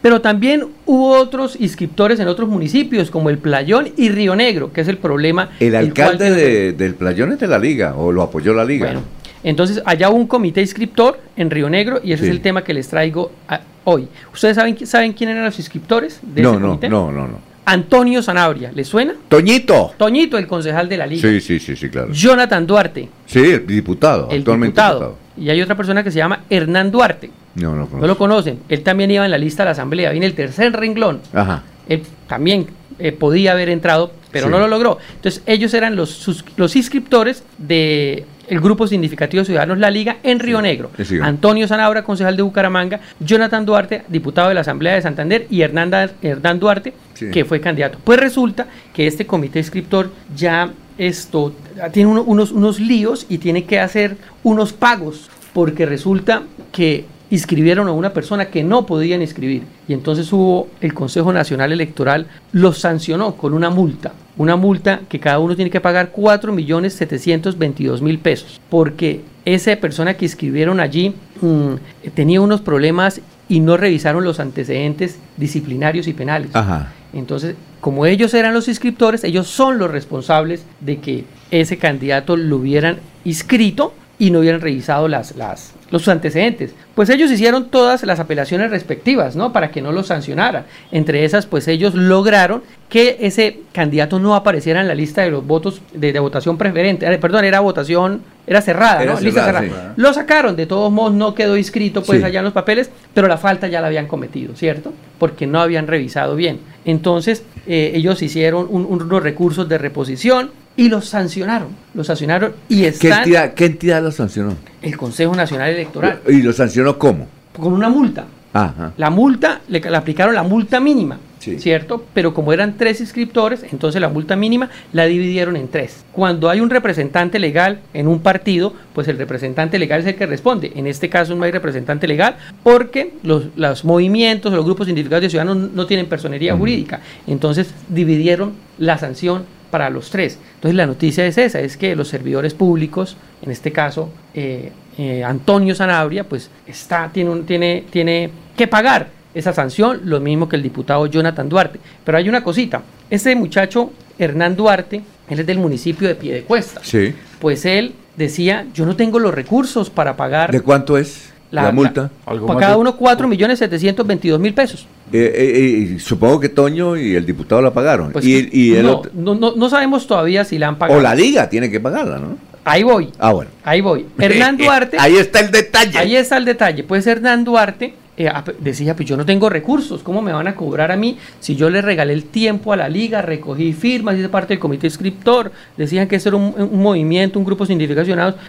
Pero 0.00 0.20
también 0.20 0.66
hubo 0.84 1.12
otros 1.18 1.56
inscriptores 1.58 2.20
en 2.20 2.28
otros 2.28 2.48
municipios, 2.48 3.10
como 3.10 3.30
el 3.30 3.38
Playón 3.38 3.88
y 3.96 4.10
Río 4.10 4.36
Negro, 4.36 4.72
que 4.72 4.82
es 4.82 4.88
el 4.88 4.98
problema. 4.98 5.50
El 5.60 5.74
alcalde 5.74 6.30
de, 6.30 6.72
del 6.72 6.94
Playón 6.94 7.32
es 7.32 7.40
de 7.40 7.46
la 7.46 7.58
liga, 7.58 7.94
o 7.96 8.12
lo 8.12 8.22
apoyó 8.22 8.52
la 8.52 8.64
liga. 8.64 8.86
Bueno, 8.86 9.02
entonces 9.42 9.82
allá 9.86 10.10
hubo 10.10 10.18
un 10.18 10.26
comité 10.26 10.60
inscriptor 10.60 11.20
en 11.36 11.50
Río 11.50 11.70
Negro 11.70 12.00
y 12.04 12.12
ese 12.12 12.24
sí. 12.24 12.28
es 12.28 12.36
el 12.36 12.42
tema 12.42 12.64
que 12.64 12.74
les 12.74 12.88
traigo 12.88 13.32
a, 13.48 13.60
hoy. 13.84 14.08
¿Ustedes 14.32 14.56
saben, 14.56 14.86
saben 14.86 15.12
quién 15.12 15.30
eran 15.30 15.44
los 15.44 15.58
inscriptores 15.58 16.20
de 16.22 16.42
no, 16.42 16.50
ese 16.50 16.60
no, 16.60 16.66
comité? 16.68 16.88
No, 16.88 17.12
no, 17.12 17.28
no. 17.28 17.54
Antonio 17.66 18.22
Zanabria, 18.22 18.72
¿le 18.72 18.84
suena? 18.84 19.14
Toñito. 19.28 19.92
Toñito, 19.96 20.36
el 20.36 20.46
concejal 20.46 20.88
de 20.88 20.96
la 20.98 21.06
liga. 21.06 21.28
Sí, 21.28 21.40
sí, 21.40 21.58
sí, 21.58 21.76
sí, 21.76 21.88
claro. 21.88 22.12
Jonathan 22.12 22.66
Duarte. 22.66 23.08
Sí, 23.26 23.52
el 23.52 23.66
diputado, 23.66 24.28
el 24.30 24.40
actualmente 24.40 24.80
diputado. 24.80 24.98
diputado. 24.98 25.18
Y 25.36 25.50
hay 25.50 25.62
otra 25.62 25.76
persona 25.76 26.02
que 26.04 26.10
se 26.10 26.18
llama 26.18 26.44
Hernán 26.50 26.90
Duarte. 26.90 27.30
No, 27.54 27.74
no, 27.74 27.88
no 27.90 28.06
lo 28.06 28.18
conocen. 28.18 28.60
Él 28.68 28.82
también 28.82 29.10
iba 29.10 29.24
en 29.24 29.30
la 29.30 29.38
lista 29.38 29.62
de 29.62 29.66
la 29.66 29.70
asamblea, 29.70 30.10
viene 30.10 30.26
el 30.26 30.34
tercer 30.34 30.72
renglón. 30.72 31.20
Ajá. 31.32 31.62
Él 31.88 32.02
también 32.28 32.66
eh, 32.98 33.12
podía 33.12 33.52
haber 33.52 33.68
entrado, 33.70 34.12
pero 34.30 34.46
sí. 34.46 34.52
no 34.52 34.58
lo 34.58 34.68
logró. 34.68 34.98
Entonces 35.16 35.42
ellos 35.46 35.72
eran 35.74 35.96
los, 35.96 36.10
sus, 36.10 36.44
los 36.56 36.76
inscriptores 36.76 37.44
de 37.58 38.26
el 38.48 38.60
Grupo 38.60 38.86
Significativo 38.86 39.40
de 39.40 39.46
Ciudadanos 39.46 39.78
La 39.78 39.90
Liga 39.90 40.18
en 40.22 40.38
Río 40.38 40.60
Negro. 40.60 40.90
Sí, 41.02 41.18
Antonio 41.20 41.66
Zanabra, 41.68 42.02
concejal 42.04 42.36
de 42.36 42.42
Bucaramanga, 42.42 43.00
Jonathan 43.20 43.64
Duarte, 43.64 44.04
diputado 44.08 44.48
de 44.48 44.54
la 44.54 44.60
Asamblea 44.62 44.94
de 44.94 45.02
Santander, 45.02 45.46
y 45.50 45.62
Hernán, 45.62 45.92
Hernán 46.22 46.58
Duarte, 46.58 46.94
sí. 47.14 47.30
que 47.30 47.44
fue 47.44 47.60
candidato. 47.60 47.98
Pues 48.02 48.20
resulta 48.20 48.66
que 48.92 49.06
este 49.06 49.26
comité 49.26 49.58
inscriptor 49.58 50.10
ya 50.34 50.70
esto 50.98 51.54
tiene 51.92 52.10
uno, 52.10 52.22
unos, 52.22 52.52
unos 52.52 52.78
líos 52.78 53.26
y 53.28 53.38
tiene 53.38 53.64
que 53.64 53.80
hacer 53.80 54.16
unos 54.42 54.72
pagos, 54.72 55.30
porque 55.52 55.86
resulta 55.86 56.42
que 56.72 57.04
inscribieron 57.30 57.88
a 57.88 57.92
una 57.92 58.12
persona 58.12 58.46
que 58.46 58.62
no 58.62 58.86
podían 58.86 59.22
inscribir. 59.22 59.62
Y 59.88 59.92
entonces 59.92 60.32
hubo 60.32 60.68
el 60.80 60.94
Consejo 60.94 61.32
Nacional 61.32 61.72
Electoral, 61.72 62.26
los 62.52 62.78
sancionó 62.78 63.36
con 63.36 63.54
una 63.54 63.70
multa. 63.70 64.12
Una 64.36 64.56
multa 64.56 65.00
que 65.08 65.20
cada 65.20 65.38
uno 65.38 65.56
tiene 65.56 65.70
que 65.70 65.80
pagar 65.80 66.12
4.722.000 66.12 68.18
pesos. 68.18 68.60
Porque 68.68 69.22
esa 69.44 69.74
persona 69.76 70.14
que 70.14 70.24
inscribieron 70.24 70.80
allí 70.80 71.14
mmm, 71.40 71.74
tenía 72.14 72.40
unos 72.40 72.60
problemas 72.60 73.20
y 73.48 73.60
no 73.60 73.76
revisaron 73.76 74.24
los 74.24 74.40
antecedentes 74.40 75.18
disciplinarios 75.36 76.08
y 76.08 76.12
penales. 76.12 76.50
Ajá. 76.54 76.92
Entonces, 77.12 77.54
como 77.80 78.06
ellos 78.06 78.34
eran 78.34 78.54
los 78.54 78.68
inscriptores, 78.68 79.24
ellos 79.24 79.46
son 79.46 79.78
los 79.78 79.90
responsables 79.90 80.64
de 80.80 81.00
que 81.00 81.24
ese 81.50 81.78
candidato 81.78 82.36
lo 82.36 82.56
hubieran 82.56 82.98
inscrito 83.24 83.94
y 84.18 84.30
no 84.30 84.40
hubieran 84.40 84.60
revisado 84.60 85.06
las, 85.06 85.36
las, 85.36 85.74
los 86.02 86.08
antecedentes. 86.08 86.74
Pues 86.94 87.08
ellos 87.10 87.30
hicieron 87.30 87.70
todas 87.70 88.02
las 88.02 88.18
apelaciones 88.20 88.70
respectivas, 88.70 89.36
¿no? 89.36 89.52
Para 89.52 89.70
que 89.70 89.80
no 89.80 89.92
los 89.92 90.08
sancionara. 90.08 90.66
Entre 90.92 91.24
esas, 91.24 91.46
pues 91.46 91.68
ellos 91.68 91.94
lograron 91.94 92.62
que 92.88 93.16
ese 93.20 93.60
candidato 93.72 94.18
no 94.18 94.34
apareciera 94.34 94.80
en 94.80 94.88
la 94.88 94.94
lista 94.94 95.22
de 95.22 95.30
los 95.30 95.46
votos 95.46 95.80
de, 95.92 96.12
de 96.12 96.18
votación 96.20 96.58
preferente. 96.58 97.06
Eh, 97.12 97.18
perdón, 97.18 97.44
era 97.44 97.60
votación, 97.60 98.22
era 98.46 98.60
cerrada, 98.60 99.02
Era 99.02 99.12
¿no? 99.12 99.18
cerrada, 99.18 99.24
lista 99.24 99.44
cerrada. 99.44 99.92
sí. 99.94 100.00
Lo 100.00 100.12
sacaron, 100.12 100.56
de 100.56 100.66
todos 100.66 100.92
modos 100.92 101.14
no 101.14 101.34
quedó 101.34 101.56
inscrito 101.56 102.02
pues 102.02 102.18
Sí. 102.20 102.24
allá 102.24 102.40
en 102.40 102.44
los 102.44 102.52
papeles, 102.54 102.90
pero 103.14 103.26
la 103.28 103.38
falta 103.38 103.68
ya 103.68 103.80
la 103.80 103.86
habían 103.86 104.06
cometido, 104.06 104.54
¿cierto? 104.56 104.92
Porque 105.18 105.46
no 105.46 105.60
habían 105.60 105.86
revisado 105.86 106.36
bien. 106.36 106.58
Entonces, 106.84 107.44
eh, 107.66 107.92
ellos 107.94 108.20
hicieron 108.22 108.66
un- 108.68 108.84
unos 108.86 109.22
recursos 109.22 109.68
de 109.68 109.78
reposición 109.78 110.50
y 110.76 110.88
los 110.88 111.06
sancionaron. 111.06 111.68
Los 111.94 112.06
sancionaron 112.06 112.52
y 112.68 112.80
¿Qué 112.82 112.88
están 112.88 113.18
entidad, 113.18 113.54
¿Qué 113.54 113.66
entidad 113.66 114.02
lo 114.02 114.10
sancionó? 114.10 114.54
el 114.82 114.96
Consejo 114.96 115.34
Nacional 115.34 115.70
Electoral 115.70 116.20
¿Y 116.28 116.42
lo 116.42 116.52
sancionó 116.52 116.98
cómo? 116.98 117.26
con 117.56 117.72
una 117.72 117.88
multa. 117.88 118.24
Ajá. 118.52 118.92
La 118.96 119.10
multa, 119.10 119.60
le, 119.68 119.80
le 119.80 119.96
aplicaron 119.96 120.34
la 120.34 120.42
multa 120.44 120.78
mínima, 120.80 121.18
Sí. 121.40 121.58
¿cierto? 121.58 122.06
Pero 122.14 122.32
como 122.32 122.52
eran 122.54 122.76
tres 122.78 123.00
inscriptores, 123.02 123.64
entonces 123.70 124.00
la 124.00 124.08
multa 124.08 124.34
mínima 124.34 124.70
la 124.92 125.04
dividieron 125.04 125.56
en 125.56 125.68
tres. 125.68 126.04
Cuando 126.12 126.48
hay 126.48 126.60
un 126.60 126.70
representante 126.70 127.38
legal 127.38 127.80
en 127.92 128.06
un 128.08 128.20
partido, 128.20 128.72
pues 128.94 129.08
el 129.08 129.18
representante 129.18 129.78
legal 129.78 130.00
es 130.00 130.06
el 130.06 130.14
que 130.14 130.24
responde. 130.26 130.72
En 130.74 130.86
este 130.86 131.08
caso 131.10 131.34
no 131.34 131.44
hay 131.44 131.50
representante 131.50 132.06
legal 132.08 132.36
porque 132.62 133.12
los, 133.24 133.46
los 133.56 133.84
movimientos, 133.84 134.52
los 134.54 134.64
grupos 134.64 134.86
identificados 134.86 135.22
de 135.22 135.30
ciudadanos 135.30 135.72
no 135.72 135.86
tienen 135.86 136.06
personería 136.06 136.56
jurídica. 136.56 137.00
Entonces 137.26 137.74
dividieron 137.88 138.52
la 138.78 138.96
sanción 138.98 139.44
para 139.74 139.90
los 139.90 140.08
tres. 140.08 140.38
Entonces 140.54 140.76
la 140.76 140.86
noticia 140.86 141.26
es 141.26 141.36
esa, 141.36 141.58
es 141.58 141.76
que 141.76 141.96
los 141.96 142.06
servidores 142.06 142.54
públicos, 142.54 143.16
en 143.42 143.50
este 143.50 143.72
caso 143.72 144.08
eh, 144.32 144.70
eh, 144.96 145.24
Antonio 145.24 145.74
Sanabria, 145.74 146.22
pues 146.22 146.48
está, 146.64 147.10
tiene, 147.12 147.30
un- 147.30 147.44
tiene, 147.44 147.82
tiene 147.90 148.30
que 148.56 148.68
pagar 148.68 149.08
esa 149.34 149.52
sanción, 149.52 150.02
lo 150.04 150.20
mismo 150.20 150.48
que 150.48 150.54
el 150.54 150.62
diputado 150.62 151.06
Jonathan 151.06 151.48
Duarte. 151.48 151.80
Pero 152.04 152.16
hay 152.18 152.28
una 152.28 152.44
cosita, 152.44 152.82
este 153.10 153.34
muchacho 153.34 153.90
Hernán 154.16 154.54
Duarte, 154.54 155.02
él 155.28 155.40
es 155.40 155.44
del 155.44 155.58
municipio 155.58 156.06
de 156.06 156.14
Piedecuesta, 156.14 156.80
Sí. 156.84 157.12
pues 157.40 157.64
él 157.64 157.94
decía, 158.16 158.66
yo 158.72 158.86
no 158.86 158.94
tengo 158.94 159.18
los 159.18 159.34
recursos 159.34 159.90
para 159.90 160.16
pagar 160.16 160.52
¿De 160.52 160.60
cuánto 160.60 160.96
es 160.96 161.32
la, 161.62 161.72
multa? 161.72 162.10
para 162.24 162.60
cada 162.60 162.76
uno 162.76 162.96
4 162.96 163.28
millones 163.28 163.58
722 163.58 164.40
mil 164.40 164.52
pesos. 164.54 164.86
Eh, 165.12 165.32
eh, 165.34 165.94
eh, 165.94 165.98
supongo 166.00 166.40
que 166.40 166.48
Toño 166.48 166.96
y 166.96 167.14
el 167.14 167.24
diputado 167.24 167.62
la 167.62 167.72
pagaron. 167.72 168.12
Pues 168.12 168.24
y, 168.24 168.48
y 168.52 168.74
el 168.74 168.84
no, 168.86 168.96
otro- 168.98 169.12
no, 169.14 169.34
no- 169.34 169.54
no 169.56 169.68
sabemos 169.68 170.06
todavía 170.06 170.44
si 170.44 170.58
la 170.58 170.68
han 170.68 170.78
pagado. 170.78 170.98
o 170.98 171.02
la 171.02 171.14
liga 171.14 171.48
tiene 171.48 171.70
que 171.70 171.80
pagarla, 171.80 172.18
¿no? 172.18 172.36
Ahí 172.64 172.82
voy. 172.82 173.10
Ah, 173.18 173.32
bueno. 173.32 173.50
Ahí 173.62 173.80
voy. 173.80 174.06
Hernán 174.18 174.56
Duarte. 174.56 174.96
Ahí 174.98 175.16
está 175.16 175.40
el 175.40 175.50
detalle. 175.50 175.98
Ahí 175.98 176.16
está 176.16 176.36
el 176.38 176.44
detalle. 176.44 176.82
Pues 176.82 177.06
Hernán 177.06 177.44
Duarte 177.44 177.94
eh, 178.16 178.30
decía, 178.60 178.94
pues 178.94 179.08
yo 179.08 179.16
no 179.16 179.26
tengo 179.26 179.48
recursos, 179.48 180.02
¿cómo 180.02 180.22
me 180.22 180.32
van 180.32 180.46
a 180.46 180.54
cobrar 180.54 180.92
a 180.92 180.96
mí 180.96 181.18
si 181.40 181.56
yo 181.56 181.68
le 181.68 181.82
regalé 181.82 182.12
el 182.12 182.24
tiempo 182.24 182.72
a 182.72 182.76
la 182.76 182.88
liga, 182.88 183.22
recogí 183.22 183.72
firmas, 183.72 184.16
hice 184.16 184.28
parte 184.28 184.54
del 184.54 184.60
comité 184.60 184.86
inscriptor, 184.86 185.50
decían 185.76 186.06
que 186.06 186.16
eso 186.16 186.28
era 186.28 186.38
un, 186.38 186.82
movimiento, 186.82 187.38
un 187.38 187.44
grupo 187.44 187.66
científico 187.66 188.00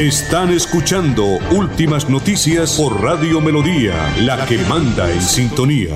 Están 0.00 0.48
escuchando 0.48 1.38
Últimas 1.50 2.08
Noticias 2.08 2.72
por 2.78 3.02
Radio 3.02 3.38
Melodía, 3.42 3.92
la 4.20 4.46
que 4.46 4.56
manda 4.56 5.12
en 5.12 5.20
sintonía. 5.20 5.94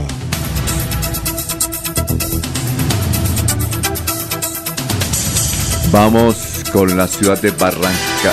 Vamos 5.91 6.65
con 6.71 6.95
la 6.95 7.07
ciudad 7.07 7.41
de 7.41 7.51
Barranca. 7.53 7.89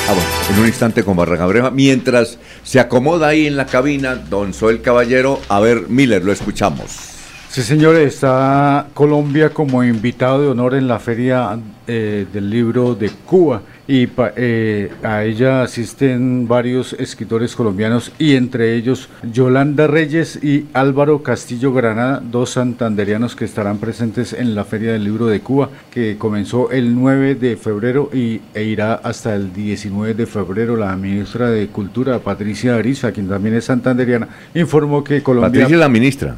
Ah, 0.10 0.14
bueno, 0.14 0.30
en 0.49 0.60
un 0.60 0.68
instante 0.68 1.06
con 1.06 1.15
Barranca 1.15 1.45
Breja. 1.45 1.72
Mientras 1.72 2.38
se 2.64 2.81
acomoda 2.81 3.30
ahí 3.30 3.48
en 3.48 3.56
la 3.56 3.65
cabina 3.65 4.15
don 4.15 4.53
Soel 4.53 4.81
Caballero, 4.81 5.39
a 5.48 5.61
ver, 5.61 5.88
Miller, 5.88 6.22
lo 6.22 6.34
escuchamos. 6.34 7.10
Sí, 7.52 7.64
señores, 7.64 8.14
está 8.14 8.88
Colombia 8.94 9.49
como 9.49 9.84
invitado 9.84 10.41
de 10.41 10.48
honor 10.48 10.73
en 10.73 10.88
la 10.88 10.99
Feria 10.99 11.60
eh, 11.86 12.26
del 12.32 12.49
Libro 12.49 12.95
de 12.95 13.10
Cuba 13.10 13.61
y 13.91 14.07
eh, 14.38 14.90
a 15.03 15.23
ella 15.26 15.64
asisten 15.64 16.48
varios 16.48 16.94
escritores 16.94 17.56
colombianos 17.56 18.14
y 18.18 18.36
entre 18.36 18.76
ellos 18.76 19.10
Yolanda 19.34 19.88
Reyes 19.88 20.41
y 20.41 20.68
Álvaro 20.73 21.23
Castillo 21.23 21.73
Granada, 21.73 22.22
dos 22.23 22.52
santanderianos 22.52 23.36
que 23.36 23.44
estarán 23.44 23.80
presentes 23.80 24.32
en 24.32 24.56
la 24.56 24.64
Feria 24.64 24.94
del 24.94 25.03
Libro 25.03 25.26
de 25.26 25.41
Cuba, 25.41 25.69
que 25.91 26.18
comenzó 26.18 26.72
el 26.72 26.95
9 26.95 27.36
de 27.36 27.57
febrero 27.57 28.10
y, 28.14 28.40
e 28.53 28.64
irá 28.64 28.94
hasta 28.94 29.36
el 29.36 29.52
19 29.52 30.14
de 30.14 30.26
febrero. 30.26 30.78
La 30.78 30.95
ministra 30.95 31.49
de 31.49 31.68
Cultura, 31.68 32.19
Patricia 32.19 32.76
Ariza, 32.76 33.11
quien 33.11 33.28
también 33.28 33.56
es 33.56 33.65
santanderiana, 33.65 34.30
informó 34.53 35.03
que 35.03 35.22
Colombia... 35.22 35.49
Patricia 35.49 35.78
la 35.78 35.90
ministra. 35.90 36.38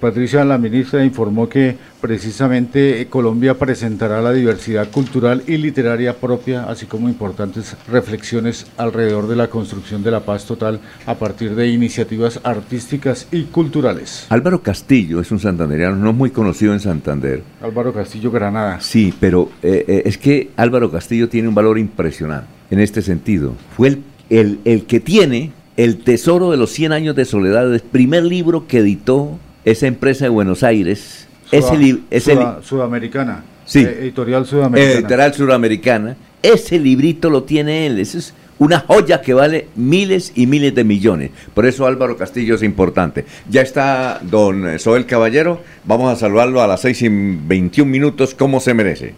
Patricia 0.00 0.44
la 0.44 0.53
ministra 0.58 1.04
informó 1.04 1.48
que 1.48 1.76
precisamente 2.00 3.06
Colombia 3.08 3.54
presentará 3.54 4.20
la 4.20 4.32
diversidad 4.32 4.90
cultural 4.90 5.42
y 5.46 5.56
literaria 5.56 6.16
propia, 6.16 6.64
así 6.64 6.86
como 6.86 7.08
importantes 7.08 7.76
reflexiones 7.88 8.66
alrededor 8.76 9.28
de 9.28 9.36
la 9.36 9.48
construcción 9.48 10.02
de 10.02 10.10
la 10.10 10.20
paz 10.20 10.44
total 10.44 10.80
a 11.06 11.14
partir 11.14 11.54
de 11.54 11.68
iniciativas 11.68 12.40
artísticas 12.44 13.26
y 13.32 13.44
culturales. 13.44 14.26
Álvaro 14.28 14.62
Castillo 14.62 15.20
es 15.20 15.30
un 15.30 15.38
santanderiano 15.38 15.96
no 15.96 16.12
muy 16.12 16.30
conocido 16.30 16.72
en 16.72 16.80
Santander. 16.80 17.42
Álvaro 17.62 17.92
Castillo 17.92 18.30
Granada. 18.30 18.80
Sí, 18.80 19.14
pero 19.18 19.50
eh, 19.62 19.84
eh, 19.86 20.02
es 20.06 20.18
que 20.18 20.50
Álvaro 20.56 20.90
Castillo 20.90 21.28
tiene 21.28 21.48
un 21.48 21.54
valor 21.54 21.78
impresionante 21.78 22.48
en 22.70 22.80
este 22.80 23.02
sentido. 23.02 23.54
Fue 23.76 23.88
el, 23.88 24.02
el, 24.30 24.60
el 24.64 24.84
que 24.86 25.00
tiene 25.00 25.52
el 25.76 25.98
tesoro 25.98 26.50
de 26.50 26.56
los 26.56 26.70
100 26.70 26.92
años 26.92 27.16
de 27.16 27.24
soledad, 27.24 27.72
el 27.72 27.80
primer 27.80 28.24
libro 28.24 28.66
que 28.66 28.78
editó 28.78 29.38
esa 29.64 29.86
empresa 29.86 30.24
de 30.24 30.30
Buenos 30.30 30.62
Aires. 30.62 31.26
ese, 31.50 31.98
ese 32.10 32.38
sudamericana. 32.62 33.44
Sí. 33.64 33.80
Editorial 33.80 34.46
sudamericana. 34.46 34.92
Editorial 34.92 35.34
sudamericana. 35.34 36.16
Ese 36.42 36.78
librito 36.78 37.30
lo 37.30 37.44
tiene 37.44 37.86
él, 37.86 37.98
eso 37.98 38.18
es 38.18 38.34
una 38.58 38.80
joya 38.80 39.20
que 39.20 39.34
vale 39.34 39.68
miles 39.74 40.32
y 40.34 40.46
miles 40.46 40.74
de 40.74 40.84
millones. 40.84 41.30
Por 41.54 41.66
eso 41.66 41.86
Álvaro 41.86 42.16
Castillo 42.16 42.54
es 42.54 42.62
importante. 42.62 43.24
Ya 43.48 43.62
está 43.62 44.20
don 44.22 44.78
Soel 44.78 45.06
Caballero, 45.06 45.60
vamos 45.84 46.12
a 46.12 46.16
saludarlo 46.16 46.62
a 46.62 46.66
las 46.66 46.82
6 46.82 47.02
y 47.02 47.08
21 47.08 47.90
minutos, 47.90 48.34
como 48.34 48.60
se 48.60 48.74
merece. 48.74 49.14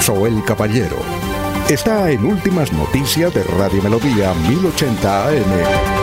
Soel 0.00 0.42
Caballero 0.44 0.96
está 1.68 2.10
en 2.10 2.24
Últimas 2.24 2.72
Noticias 2.72 3.32
de 3.32 3.44
Radio 3.44 3.80
Melodía 3.82 4.34
1080 4.48 5.28
AM. 5.28 6.01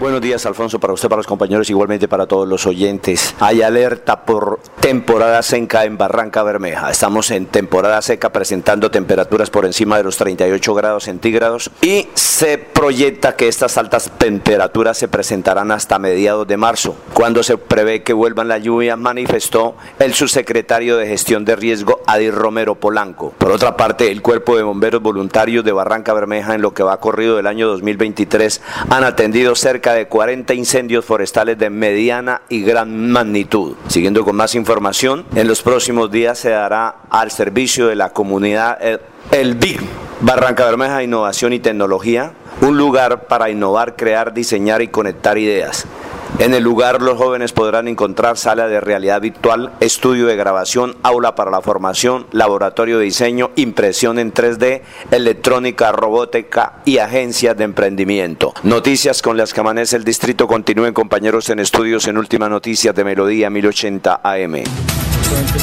Buenos 0.00 0.20
días, 0.20 0.46
Alfonso, 0.46 0.78
para 0.78 0.92
usted, 0.92 1.08
para 1.08 1.18
los 1.18 1.26
compañeros, 1.26 1.68
igualmente 1.70 2.06
para 2.06 2.26
todos 2.26 2.46
los 2.46 2.66
oyentes. 2.66 3.34
Hay 3.40 3.62
alerta 3.62 4.24
por 4.24 4.60
temporada 4.78 5.42
seca 5.42 5.84
en 5.86 5.98
Barranca 5.98 6.44
Bermeja. 6.44 6.88
Estamos 6.88 7.32
en 7.32 7.46
temporada 7.46 8.00
seca 8.00 8.30
presentando 8.30 8.92
temperaturas 8.92 9.50
por 9.50 9.66
encima 9.66 9.96
de 9.96 10.04
los 10.04 10.16
38 10.16 10.72
grados 10.72 11.02
centígrados 11.02 11.72
y 11.82 12.06
se 12.14 12.58
proyecta 12.58 13.34
que 13.34 13.48
estas 13.48 13.76
altas 13.76 14.12
temperaturas 14.18 14.96
se 14.96 15.08
presentarán 15.08 15.72
hasta 15.72 15.98
mediados 15.98 16.46
de 16.46 16.56
marzo, 16.56 16.94
cuando 17.12 17.42
se 17.42 17.58
prevé 17.58 18.04
que 18.04 18.12
vuelvan 18.12 18.46
las 18.46 18.62
lluvias, 18.62 18.96
manifestó 18.96 19.74
el 19.98 20.14
subsecretario 20.14 20.96
de 20.96 21.08
Gestión 21.08 21.44
de 21.44 21.56
Riesgo, 21.56 22.02
Adir 22.06 22.36
Romero 22.36 22.76
Polanco. 22.76 23.34
Por 23.36 23.50
otra 23.50 23.76
parte, 23.76 24.12
el 24.12 24.22
Cuerpo 24.22 24.56
de 24.56 24.62
Bomberos 24.62 25.02
Voluntarios 25.02 25.64
de 25.64 25.72
Barranca 25.72 26.12
Bermeja, 26.14 26.54
en 26.54 26.62
lo 26.62 26.72
que 26.72 26.84
va 26.84 27.00
corrido 27.00 27.34
del 27.34 27.48
año 27.48 27.66
2023, 27.66 28.62
han 28.90 29.02
atendido 29.02 29.56
cerca 29.56 29.87
de 29.94 30.06
40 30.06 30.54
incendios 30.54 31.04
forestales 31.04 31.58
de 31.58 31.70
mediana 31.70 32.42
y 32.48 32.62
gran 32.62 33.10
magnitud. 33.10 33.74
Siguiendo 33.88 34.24
con 34.24 34.36
más 34.36 34.54
información, 34.54 35.26
en 35.34 35.48
los 35.48 35.62
próximos 35.62 36.10
días 36.10 36.38
se 36.38 36.50
dará 36.50 36.96
al 37.10 37.30
servicio 37.30 37.88
de 37.88 37.96
la 37.96 38.10
comunidad 38.10 38.78
el, 38.80 39.00
el 39.30 39.54
BIG, 39.54 39.80
Barranca 40.20 40.64
Bermeja 40.64 41.02
Innovación 41.02 41.52
y 41.52 41.58
Tecnología, 41.58 42.32
un 42.60 42.76
lugar 42.76 43.26
para 43.26 43.50
innovar, 43.50 43.96
crear, 43.96 44.34
diseñar 44.34 44.82
y 44.82 44.88
conectar 44.88 45.38
ideas. 45.38 45.86
En 46.38 46.54
el 46.54 46.62
lugar 46.62 47.02
los 47.02 47.18
jóvenes 47.18 47.52
podrán 47.52 47.88
encontrar 47.88 48.36
sala 48.36 48.68
de 48.68 48.80
realidad 48.80 49.20
virtual, 49.20 49.72
estudio 49.80 50.26
de 50.26 50.36
grabación, 50.36 50.96
aula 51.02 51.34
para 51.34 51.50
la 51.50 51.62
formación, 51.62 52.26
laboratorio 52.30 52.98
de 52.98 53.06
diseño, 53.06 53.50
impresión 53.56 54.20
en 54.20 54.32
3D, 54.32 54.82
electrónica, 55.10 55.90
robótica 55.90 56.74
y 56.84 56.98
agencias 56.98 57.56
de 57.56 57.64
emprendimiento. 57.64 58.54
Noticias 58.62 59.20
con 59.20 59.36
las 59.36 59.52
que 59.52 59.60
amanece 59.60 59.96
el 59.96 60.04
distrito. 60.04 60.46
Continúen 60.46 60.94
compañeros 60.94 61.50
en 61.50 61.58
estudios 61.58 62.06
en 62.06 62.18
Última 62.18 62.48
Noticias 62.48 62.94
de 62.94 63.02
Melodía 63.02 63.50
1080 63.50 64.20
AM. 64.22 64.62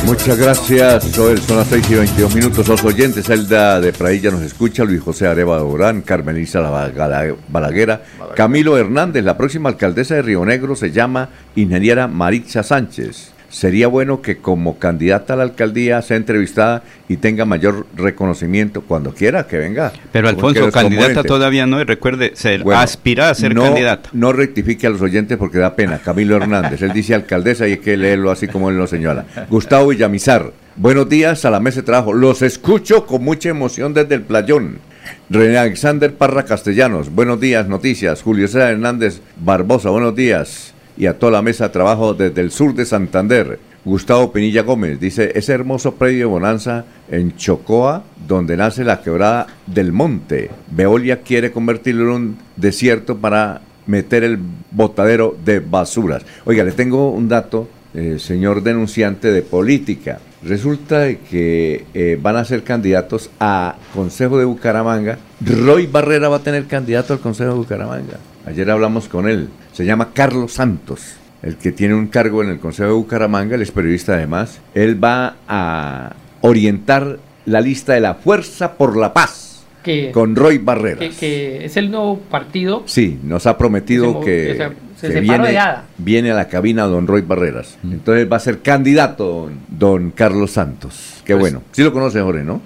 Muchas 0.05 0.37
gracias, 0.37 1.11
Joel. 1.15 1.39
Son 1.39 1.57
las 1.57 1.67
6 1.67 1.89
y 1.89 1.95
22 1.95 2.35
minutos. 2.35 2.67
Los 2.67 2.83
oyentes, 2.83 3.29
Elda 3.29 3.81
de 3.81 3.91
Prailla 3.93 4.31
nos 4.31 4.41
escucha, 4.41 4.83
Luis 4.83 5.01
José 5.01 5.27
Areva 5.27 5.61
Orán, 5.63 6.01
Carmen 6.01 6.37
Isa 6.37 6.61
Balaguera, 6.61 8.03
Camilo 8.35 8.77
Hernández. 8.77 9.23
La 9.23 9.37
próxima 9.37 9.69
alcaldesa 9.69 10.15
de 10.15 10.21
Río 10.21 10.45
Negro 10.45 10.75
se 10.75 10.91
llama 10.91 11.29
ingeniera 11.55 12.07
Maritza 12.07 12.63
Sánchez 12.63 13.34
sería 13.55 13.87
bueno 13.87 14.21
que 14.21 14.35
como 14.35 14.79
candidata 14.79 15.33
a 15.33 15.37
la 15.37 15.43
alcaldía 15.43 16.01
sea 16.01 16.17
entrevistada 16.17 16.83
y 17.07 17.15
tenga 17.17 17.45
mayor 17.45 17.87
reconocimiento 17.95 18.81
cuando 18.81 19.13
quiera 19.13 19.47
que 19.47 19.57
venga. 19.57 19.93
Pero 20.11 20.27
Alfonso, 20.27 20.69
candidata 20.71 21.23
todavía 21.23 21.65
no, 21.65 21.79
y 21.79 21.85
recuerde, 21.85 22.31
ser, 22.35 22.63
aspira 22.73 23.29
a 23.29 23.33
ser 23.33 23.55
candidata. 23.55 24.09
No 24.11 24.33
rectifique 24.33 24.87
a 24.87 24.89
los 24.89 25.01
oyentes 25.01 25.37
porque 25.37 25.59
da 25.59 25.73
pena. 25.73 25.99
Camilo 25.99 26.35
Hernández, 26.35 26.81
él 26.81 26.91
dice 26.91 27.15
alcaldesa 27.15 27.65
y 27.65 27.73
hay 27.73 27.77
que 27.77 27.95
leerlo 27.95 28.29
así 28.29 28.49
como 28.49 28.69
él 28.69 28.77
lo 28.77 28.87
señala. 28.87 29.25
Gustavo 29.49 29.87
Villamizar, 29.87 30.51
buenos 30.75 31.07
días 31.07 31.45
a 31.45 31.49
la 31.49 31.61
mesa 31.61 31.79
de 31.79 31.85
trabajo. 31.85 32.11
Los 32.11 32.41
escucho 32.41 33.05
con 33.05 33.23
mucha 33.23 33.47
emoción 33.47 33.93
desde 33.93 34.15
el 34.15 34.23
playón. 34.23 34.79
René 35.29 35.57
Alexander 35.57 36.13
Parra 36.13 36.43
Castellanos, 36.43 37.09
buenos 37.09 37.39
días, 37.39 37.69
noticias. 37.69 38.21
Julio 38.21 38.49
César 38.49 38.73
Hernández 38.73 39.21
Barbosa, 39.37 39.91
buenos 39.91 40.13
días 40.13 40.74
y 40.97 41.07
a 41.07 41.17
toda 41.17 41.33
la 41.33 41.41
mesa 41.41 41.65
de 41.65 41.73
trabajo 41.73 42.13
desde 42.13 42.41
el 42.41 42.51
sur 42.51 42.73
de 42.73 42.85
Santander. 42.85 43.59
Gustavo 43.83 44.31
Pinilla 44.31 44.63
Gómez 44.63 44.99
dice, 44.99 45.31
ese 45.35 45.53
hermoso 45.53 45.93
predio 45.93 46.29
Bonanza 46.29 46.85
en 47.09 47.35
Chocoa, 47.35 48.03
donde 48.27 48.57
nace 48.57 48.83
la 48.83 49.01
quebrada 49.01 49.45
del 49.67 49.91
monte. 49.91 50.49
Veolia 50.71 51.21
quiere 51.21 51.51
convertirlo 51.51 52.05
en 52.05 52.09
un 52.09 52.37
desierto 52.55 53.17
para 53.17 53.61
meter 53.85 54.23
el 54.23 54.39
botadero 54.71 55.37
de 55.45 55.59
basuras. 55.59 56.23
Oiga, 56.45 56.63
le 56.63 56.71
tengo 56.71 57.11
un 57.11 57.29
dato, 57.29 57.69
eh, 57.93 58.17
señor 58.17 58.63
denunciante 58.63 59.31
de 59.31 59.43
política. 59.43 60.19
Resulta 60.43 61.13
que 61.13 61.85
eh, 61.93 62.19
van 62.19 62.37
a 62.37 62.45
ser 62.45 62.63
candidatos 62.63 63.29
a 63.39 63.75
Consejo 63.93 64.39
de 64.39 64.45
Bucaramanga. 64.45 65.17
Roy 65.41 65.85
Barrera 65.85 66.29
va 66.29 66.37
a 66.37 66.43
tener 66.43 66.65
candidato 66.65 67.13
al 67.13 67.19
Consejo 67.19 67.51
de 67.51 67.57
Bucaramanga. 67.57 68.17
Ayer 68.45 68.69
hablamos 68.69 69.07
con 69.07 69.27
él. 69.27 69.49
Se 69.75 69.83
llama 69.83 70.11
Carlos 70.13 70.53
Santos, 70.53 71.01
el 71.43 71.57
que 71.57 71.73
tiene 71.73 71.95
un 71.95 72.07
cargo 72.07 72.41
en 72.41 72.47
el 72.47 72.59
Consejo 72.59 72.87
de 72.87 72.95
Bucaramanga, 72.95 73.55
él 73.55 73.61
es 73.61 73.71
periodista 73.71 74.13
además. 74.13 74.61
Él 74.73 75.03
va 75.03 75.35
a 75.49 76.13
orientar 76.39 77.19
la 77.45 77.59
lista 77.59 77.91
de 77.91 77.99
la 77.99 78.13
Fuerza 78.13 78.77
por 78.77 78.95
la 78.95 79.13
Paz. 79.13 79.65
con 80.13 80.33
Roy 80.37 80.59
Barreras. 80.59 81.17
Que, 81.17 81.65
es 81.65 81.75
el 81.75 81.91
nuevo 81.91 82.19
partido. 82.19 82.83
Sí, 82.85 83.19
nos 83.21 83.47
ha 83.47 83.57
prometido 83.57 84.21
que, 84.21 84.71
viene, 85.21 85.59
viene, 85.97 86.31
a 86.31 86.35
la 86.35 86.47
cabina 86.47 86.85
don 86.85 87.05
Roy 87.05 87.23
Barreras. 87.23 87.77
Entonces 87.83 88.31
va 88.31 88.37
a 88.37 88.39
ser 88.39 88.61
candidato 88.61 89.51
don, 89.67 90.11
Carlos 90.11 90.51
Santos. 90.51 91.21
Qué 91.25 91.33
pues 91.33 91.51
bueno. 91.51 91.63
Sí 91.73 91.83
lo 91.83 91.91
conoce 91.91 92.21
Jorge, 92.21 92.45
¿no? 92.45 92.61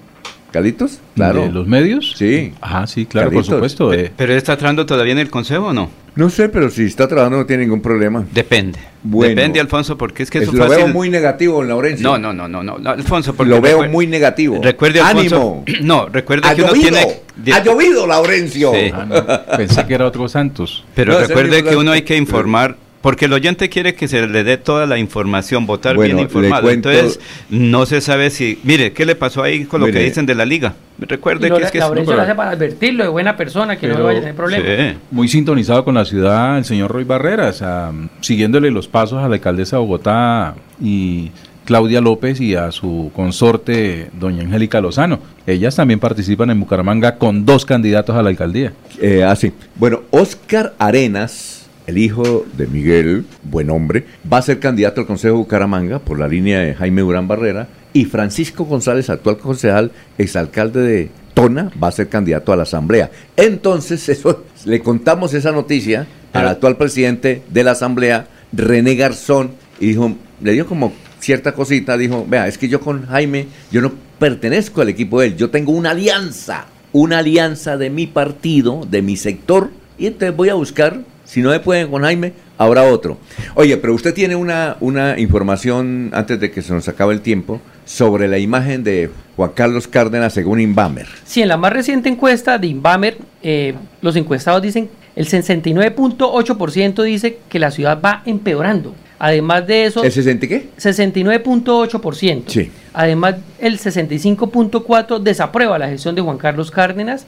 ¿Calitos? 0.50 1.00
Claro. 1.14 1.42
¿De 1.42 1.52
los 1.52 1.66
medios? 1.66 2.14
Sí. 2.16 2.52
Ajá, 2.60 2.86
sí, 2.86 3.06
claro, 3.06 3.30
por 3.30 3.44
supuesto. 3.44 3.92
Eh. 3.92 4.10
¿Pero 4.16 4.34
está 4.34 4.54
entrando 4.54 4.84
todavía 4.86 5.12
en 5.12 5.18
el 5.18 5.30
consejo 5.30 5.66
o 5.66 5.72
no? 5.72 5.90
No 6.16 6.28
sé, 6.28 6.48
pero 6.48 6.70
si 6.70 6.84
está 6.84 7.06
trabajando 7.06 7.38
no 7.38 7.46
tiene 7.46 7.62
ningún 7.62 7.80
problema. 7.80 8.24
Depende. 8.32 8.78
Depende, 9.02 9.60
Alfonso, 9.60 9.96
porque 9.96 10.24
es 10.24 10.30
que 10.30 10.38
eso 10.38 10.52
Lo 10.52 10.68
veo 10.68 10.88
muy 10.88 11.08
negativo, 11.08 11.62
Laurencio. 11.62 12.02
No, 12.02 12.18
no, 12.18 12.32
no, 12.32 12.48
no, 12.48 12.62
no, 12.78 12.90
Alfonso, 12.90 13.34
porque 13.34 13.50
Lo 13.50 13.60
veo 13.60 13.88
muy 13.88 14.06
negativo. 14.06 14.60
Recuerde, 14.62 15.00
Alfonso, 15.00 15.36
Ánimo. 15.36 15.64
No, 15.82 16.08
recuerde 16.08 16.54
que 16.54 16.62
uno 16.62 16.72
tiene... 16.72 17.06
Ha 17.52 17.62
llovido, 17.62 18.06
Laurencio. 18.06 18.72
Ah, 18.92 19.56
Pensé 19.56 19.86
que 19.86 19.94
era 19.94 20.06
otro 20.06 20.28
Santos. 20.28 20.84
Pero 20.94 21.18
recuerde 21.20 21.62
que 21.62 21.76
uno 21.76 21.92
hay 21.92 22.02
que 22.02 22.16
informar 22.16 22.76
porque 23.00 23.24
el 23.24 23.32
oyente 23.32 23.68
quiere 23.68 23.94
que 23.94 24.08
se 24.08 24.26
le 24.26 24.44
dé 24.44 24.56
toda 24.58 24.86
la 24.86 24.98
información, 24.98 25.66
votar 25.66 25.98
bien 25.98 26.18
informado. 26.18 26.70
Entonces, 26.70 27.18
no 27.48 27.86
se 27.86 28.00
sabe 28.00 28.30
si. 28.30 28.58
Mire, 28.62 28.92
¿qué 28.92 29.06
le 29.06 29.14
pasó 29.14 29.42
ahí 29.42 29.64
con 29.64 29.80
lo 29.80 29.86
que 29.86 30.00
dicen 30.00 30.26
de 30.26 30.34
la 30.34 30.44
liga? 30.44 30.74
Recuerde 30.98 31.50
que 31.50 31.62
es 31.62 31.70
que. 31.70 31.78
La 31.78 31.88
lo 31.88 32.20
hace 32.20 32.34
para 32.34 32.50
advertirlo 32.50 33.04
de 33.04 33.10
buena 33.10 33.36
persona, 33.36 33.76
que 33.76 33.88
no 33.88 34.02
vaya 34.02 34.18
a 34.18 34.22
tener 34.22 34.36
problemas. 34.36 34.96
Muy 35.10 35.28
sintonizado 35.28 35.84
con 35.84 35.94
la 35.94 36.04
ciudad, 36.04 36.58
el 36.58 36.64
señor 36.64 36.90
Roy 36.90 37.04
Barreras, 37.04 37.64
siguiéndole 38.20 38.70
los 38.70 38.86
pasos 38.88 39.22
a 39.22 39.28
la 39.28 39.34
alcaldesa 39.34 39.76
de 39.76 39.80
Bogotá 39.80 40.54
y. 40.80 41.30
Claudia 41.62 42.00
López 42.00 42.40
y 42.40 42.56
a 42.56 42.72
su 42.72 43.12
consorte, 43.14 44.10
doña 44.18 44.42
Angélica 44.42 44.80
Lozano. 44.80 45.20
Ellas 45.46 45.76
también 45.76 46.00
participan 46.00 46.50
en 46.50 46.58
Bucaramanga 46.58 47.14
con 47.14 47.46
dos 47.46 47.64
candidatos 47.64 48.16
a 48.16 48.22
la 48.24 48.30
alcaldía. 48.30 48.72
Eh, 49.00 49.22
así. 49.22 49.52
Bueno, 49.76 50.00
Oscar 50.10 50.74
Arenas 50.80 51.59
el 51.90 51.98
hijo 51.98 52.46
de 52.56 52.66
Miguel, 52.66 53.24
buen 53.42 53.68
hombre, 53.68 54.06
va 54.32 54.38
a 54.38 54.42
ser 54.42 54.60
candidato 54.60 55.00
al 55.00 55.06
Consejo 55.06 55.34
de 55.34 55.38
Bucaramanga 55.40 55.98
por 55.98 56.18
la 56.18 56.28
línea 56.28 56.60
de 56.60 56.74
Jaime 56.74 57.02
Durán 57.02 57.28
Barrera 57.28 57.68
y 57.92 58.04
Francisco 58.04 58.64
González, 58.64 59.10
actual 59.10 59.38
concejal, 59.38 59.90
exalcalde 60.16 60.80
de 60.80 61.10
Tona, 61.34 61.70
va 61.82 61.88
a 61.88 61.92
ser 61.92 62.08
candidato 62.08 62.52
a 62.52 62.56
la 62.56 62.62
Asamblea. 62.62 63.10
Entonces, 63.36 64.08
eso, 64.08 64.44
le 64.64 64.80
contamos 64.80 65.34
esa 65.34 65.50
noticia 65.50 66.06
al 66.32 66.46
actual 66.46 66.76
presidente 66.76 67.42
de 67.50 67.64
la 67.64 67.72
Asamblea, 67.72 68.28
René 68.52 68.94
Garzón, 68.94 69.50
y 69.80 69.88
dijo, 69.88 70.14
le 70.40 70.52
dio 70.52 70.66
como 70.66 70.92
cierta 71.18 71.52
cosita, 71.52 71.98
dijo, 71.98 72.24
vea, 72.28 72.46
es 72.46 72.56
que 72.56 72.68
yo 72.68 72.80
con 72.80 73.06
Jaime, 73.06 73.48
yo 73.72 73.82
no 73.82 73.92
pertenezco 74.20 74.80
al 74.80 74.90
equipo 74.90 75.20
de 75.20 75.28
él, 75.28 75.36
yo 75.36 75.50
tengo 75.50 75.72
una 75.72 75.90
alianza, 75.90 76.66
una 76.92 77.18
alianza 77.18 77.76
de 77.76 77.90
mi 77.90 78.06
partido, 78.06 78.86
de 78.88 79.02
mi 79.02 79.16
sector, 79.16 79.70
y 79.98 80.06
entonces 80.06 80.36
voy 80.36 80.50
a 80.50 80.54
buscar 80.54 81.02
si 81.30 81.42
no 81.42 81.50
me 81.50 81.60
pueden 81.60 81.92
con 81.92 82.02
Jaime, 82.02 82.32
habrá 82.58 82.82
otro. 82.82 83.16
Oye, 83.54 83.76
pero 83.76 83.94
usted 83.94 84.12
tiene 84.12 84.34
una, 84.34 84.76
una 84.80 85.16
información, 85.16 86.10
antes 86.12 86.40
de 86.40 86.50
que 86.50 86.60
se 86.60 86.72
nos 86.72 86.88
acabe 86.88 87.14
el 87.14 87.20
tiempo, 87.20 87.60
sobre 87.84 88.26
la 88.26 88.38
imagen 88.38 88.82
de 88.82 89.10
Juan 89.36 89.52
Carlos 89.54 89.86
Cárdenas 89.86 90.34
según 90.34 90.60
Inbamer. 90.60 91.06
Sí, 91.24 91.40
en 91.40 91.46
la 91.46 91.56
más 91.56 91.72
reciente 91.72 92.08
encuesta 92.08 92.58
de 92.58 92.66
Inbamer, 92.66 93.18
eh, 93.44 93.74
los 94.02 94.16
encuestados 94.16 94.60
dicen, 94.60 94.90
el 95.14 95.28
69.8% 95.28 97.02
dice 97.04 97.38
que 97.48 97.60
la 97.60 97.70
ciudad 97.70 98.00
va 98.04 98.22
empeorando. 98.26 98.92
Además 99.20 99.68
de 99.68 99.84
eso... 99.84 100.02
¿El 100.02 100.10
60 100.10 100.48
qué? 100.48 100.70
69.8%. 100.78 102.42
Sí. 102.48 102.72
Además, 102.92 103.36
el 103.60 103.78
65.4% 103.78 105.20
desaprueba 105.20 105.78
la 105.78 105.88
gestión 105.88 106.16
de 106.16 106.22
Juan 106.22 106.38
Carlos 106.38 106.72
Cárdenas 106.72 107.26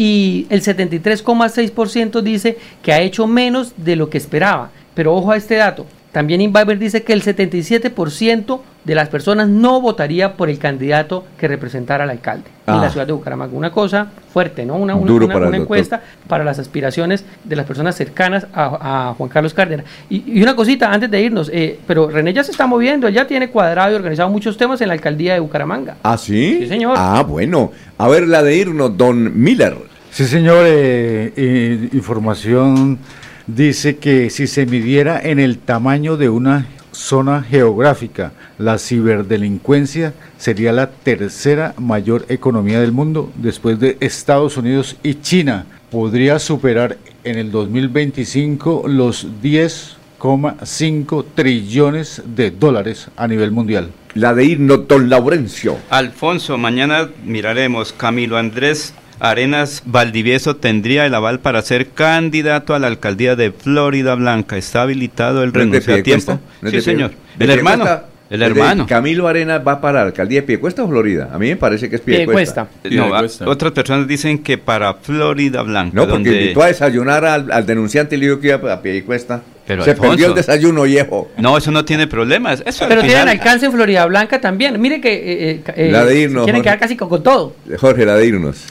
y 0.00 0.46
el 0.48 0.62
73.6% 0.62 2.22
dice 2.22 2.56
que 2.82 2.94
ha 2.94 3.00
hecho 3.00 3.26
menos 3.26 3.74
de 3.76 3.96
lo 3.96 4.08
que 4.08 4.16
esperaba. 4.16 4.70
Pero 4.94 5.14
ojo 5.14 5.30
a 5.30 5.36
este 5.36 5.56
dato, 5.56 5.84
también 6.10 6.40
Inviber 6.40 6.78
dice 6.78 7.02
que 7.02 7.12
el 7.12 7.22
77% 7.22 8.60
de 8.82 8.94
las 8.94 9.10
personas 9.10 9.50
no 9.50 9.78
votaría 9.82 10.38
por 10.38 10.48
el 10.48 10.58
candidato 10.58 11.26
que 11.38 11.48
representara 11.48 12.04
al 12.04 12.10
alcalde 12.10 12.46
en 12.66 12.80
la 12.80 12.86
ah. 12.86 12.90
ciudad 12.90 13.06
de 13.06 13.12
Bucaramanga. 13.12 13.54
Una 13.54 13.72
cosa 13.72 14.06
fuerte, 14.32 14.64
¿no? 14.64 14.76
Una, 14.76 14.94
una, 14.94 15.56
encuesta 15.56 16.00
para 16.26 16.44
las 16.44 16.58
aspiraciones 16.58 17.26
de 17.44 17.56
las 17.56 17.66
personas 17.66 17.94
cercanas 17.94 18.46
a, 18.54 19.14
Juan 19.18 19.28
Carlos 19.28 19.52
Cárdenas. 19.52 19.84
Y, 20.08 20.40
una 20.40 20.56
cosita 20.56 20.90
antes 20.90 21.10
de 21.10 21.20
irnos, 21.20 21.50
eh, 21.52 21.78
pero 21.86 22.08
René 22.08 22.32
ya 22.32 22.42
se 22.42 22.52
está 22.52 22.66
moviendo, 22.66 23.06
él 23.06 23.12
ya 23.12 23.26
tiene 23.26 23.50
cuadrado 23.50 23.92
y 23.92 23.96
organizado 23.96 24.30
muchos 24.30 24.56
temas 24.56 24.80
en 24.80 24.88
la 24.88 24.94
alcaldía 24.94 25.34
de 25.34 25.40
Bucaramanga. 25.40 25.96
¿Ah, 26.02 26.16
sí? 26.16 26.60
Sí, 26.60 26.68
señor. 26.68 26.94
Ah, 26.96 27.22
bueno. 27.22 27.70
A 27.98 28.08
ver, 28.08 28.26
la 28.26 28.42
de 28.42 28.56
irnos, 28.56 28.96
don 28.96 29.38
Miller. 29.38 29.89
Sí, 30.12 30.24
señor. 30.26 30.64
Eh, 30.66 31.32
eh, 31.36 31.88
información 31.92 32.98
dice 33.46 33.98
que 33.98 34.28
si 34.30 34.46
se 34.46 34.66
midiera 34.66 35.20
en 35.20 35.38
el 35.38 35.58
tamaño 35.58 36.16
de 36.16 36.28
una 36.28 36.66
zona 36.90 37.42
geográfica, 37.42 38.32
la 38.58 38.78
ciberdelincuencia 38.78 40.12
sería 40.36 40.72
la 40.72 40.90
tercera 40.90 41.74
mayor 41.78 42.26
economía 42.28 42.80
del 42.80 42.90
mundo 42.92 43.32
después 43.36 43.78
de 43.78 43.96
Estados 44.00 44.56
Unidos 44.56 44.96
y 45.02 45.14
China. 45.14 45.66
Podría 45.90 46.40
superar 46.40 46.98
en 47.22 47.38
el 47.38 47.52
2025 47.52 48.84
los 48.88 49.26
10,5 49.42 51.24
trillones 51.34 52.22
de 52.26 52.50
dólares 52.50 53.08
a 53.16 53.28
nivel 53.28 53.52
mundial. 53.52 53.92
La 54.14 54.34
de 54.34 54.44
irnos, 54.44 54.88
don 54.88 55.08
Laurencio. 55.08 55.76
Alfonso, 55.88 56.58
mañana 56.58 57.08
miraremos 57.24 57.92
Camilo 57.92 58.36
Andrés 58.36 58.92
Arenas 59.20 59.82
Valdivieso 59.84 60.56
tendría 60.56 61.04
el 61.04 61.14
aval 61.14 61.40
para 61.40 61.60
ser 61.62 61.90
candidato 61.90 62.74
a 62.74 62.78
la 62.78 62.86
alcaldía 62.86 63.36
de 63.36 63.52
Florida 63.52 64.14
Blanca. 64.14 64.56
¿Está 64.56 64.82
habilitado 64.82 65.42
el 65.44 65.52
renuncio 65.52 65.94
a 65.94 66.02
tiempo? 66.02 66.40
sí, 66.68 66.80
señor. 66.80 67.12
El 67.38 67.50
hermano. 67.50 68.10
El 68.30 68.42
hermano. 68.42 68.86
Camilo 68.86 69.26
Arenas 69.26 69.60
va 69.66 69.80
para 69.80 70.00
la 70.00 70.06
alcaldía 70.06 70.40
de 70.40 70.46
Piecuesta 70.46 70.84
o 70.84 70.88
Florida. 70.88 71.30
A 71.32 71.38
mí 71.38 71.48
me 71.48 71.56
parece 71.56 71.90
que 71.90 71.96
es 71.96 72.02
Piecuesta. 72.02 72.68
No, 72.84 73.10
otras 73.46 73.72
personas 73.72 74.06
dicen 74.06 74.38
que 74.38 74.56
para 74.56 74.94
Florida 74.94 75.62
Blanca. 75.62 75.92
No, 75.94 76.08
porque 76.08 76.30
invitó 76.30 76.62
a 76.62 76.68
desayunar 76.68 77.24
al, 77.24 77.66
denunciante 77.66 78.14
y 78.14 78.20
le 78.20 78.26
dijo 78.28 78.40
que 78.40 78.48
iba 78.48 78.72
a 78.72 78.80
Piecuesta. 78.80 79.42
Pero 79.66 79.84
Se 79.84 79.94
perdió 79.94 80.28
el 80.28 80.34
desayuno 80.34 80.82
viejo. 80.82 81.30
No, 81.38 81.58
eso 81.58 81.70
no 81.70 81.84
tiene 81.84 82.06
problemas. 82.06 82.62
Pero 82.88 83.02
tienen 83.02 83.28
alcance 83.28 83.66
en 83.66 83.72
Florida 83.72 84.06
Blanca 84.06 84.40
también. 84.40 84.80
Mire 84.80 85.00
que 85.00 85.50
eh, 85.50 85.62
eh, 85.76 85.90
la 85.90 86.04
de 86.04 86.20
irnos, 86.20 86.44
quieren 86.44 86.62
quedar 86.62 86.78
casi 86.78 86.96
con 86.96 87.22
todo. 87.22 87.54
Jorge, 87.78 88.06
la 88.06 88.14
de 88.14 88.26
irnos. 88.26 88.64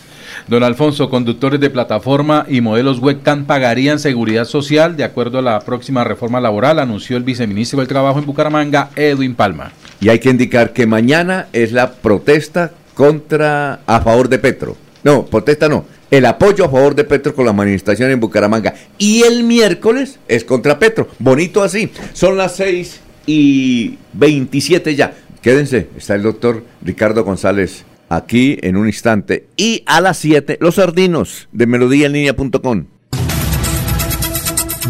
Don 0.50 0.64
Alfonso, 0.64 1.12
conductores 1.12 1.60
de 1.60 1.70
plataforma 1.70 2.44
y 2.50 2.60
modelos 2.60 2.98
webcam 2.98 3.46
pagarían 3.46 4.00
seguridad 4.00 4.46
social 4.46 4.98
de 4.98 5.04
acuerdo 5.04 5.38
a 5.38 5.44
la 5.44 5.60
próxima 5.60 6.04
reforma 6.04 6.42
laboral, 6.42 6.80
anunció 6.80 7.18
el 7.18 7.24
viceministro 7.24 7.78
del 7.78 7.88
Trabajo 7.88 8.18
en 8.18 8.26
Bucaramanga, 8.26 8.90
Edwin 8.96 9.36
Palma. 9.36 9.72
Y 10.02 10.10
hay 10.10 10.18
que 10.18 10.32
indicar 10.32 10.74
que 10.74 10.88
mañana 10.88 11.50
es 11.54 11.72
la 11.72 11.92
protesta 11.92 12.72
contra, 12.96 13.82
a 13.86 14.02
favor 14.02 14.28
de 14.28 14.40
Petro. 14.40 14.76
No, 15.04 15.24
protesta 15.24 15.70
no, 15.70 15.86
el 16.10 16.26
apoyo 16.26 16.66
a 16.66 16.70
favor 16.70 16.96
de 16.96 17.04
Petro 17.04 17.36
con 17.36 17.46
la 17.46 17.54
manifestación 17.54 18.10
en 18.10 18.20
Bucaramanga. 18.20 18.74
Y 18.98 19.22
el 19.22 19.44
miércoles 19.44 20.18
es 20.28 20.44
contra 20.44 20.80
Petro. 20.80 21.10
Bonito 21.20 21.62
así. 21.62 21.92
Son 22.14 22.38
las 22.38 22.56
6 22.56 23.02
y 23.28 24.00
27 24.14 24.96
ya. 24.96 25.14
Quédense, 25.44 25.90
está 25.96 26.16
el 26.16 26.24
doctor 26.24 26.64
Ricardo 26.82 27.24
González 27.24 27.86
aquí 28.10 28.58
en 28.62 28.76
un 28.76 28.88
instante. 28.88 29.48
Y 29.56 29.84
a 29.86 30.02
las 30.02 30.18
7, 30.18 30.58
los 30.60 30.76
sardinos 30.76 31.48
de 31.52 31.68
melodíaenlínea.com. 31.68 32.86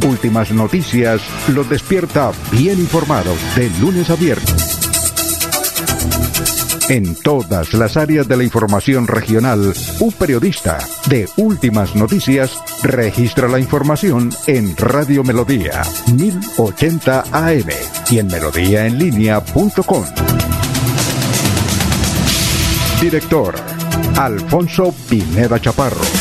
Últimas 0.07 0.51
noticias 0.51 1.21
los 1.49 1.69
despierta 1.69 2.31
bien 2.51 2.79
informados 2.79 3.37
de 3.55 3.69
lunes 3.81 4.09
a 4.09 4.15
viernes. 4.15 4.79
En 6.89 7.13
todas 7.15 7.73
las 7.75 7.97
áreas 7.97 8.27
de 8.27 8.35
la 8.35 8.43
información 8.43 9.05
regional, 9.05 9.73
un 9.99 10.11
periodista 10.11 10.79
de 11.07 11.29
Últimas 11.37 11.95
Noticias 11.95 12.57
registra 12.81 13.47
la 13.47 13.59
información 13.59 14.31
en 14.47 14.75
Radio 14.75 15.23
Melodía 15.23 15.83
1080 16.11 17.25
AM 17.31 17.69
y 18.09 18.17
en 18.17 18.27
melodíaenlínea.com. 18.27 20.05
Director 22.99 23.55
Alfonso 24.17 24.93
Pineda 25.07 25.57
Chaparro. 25.57 26.18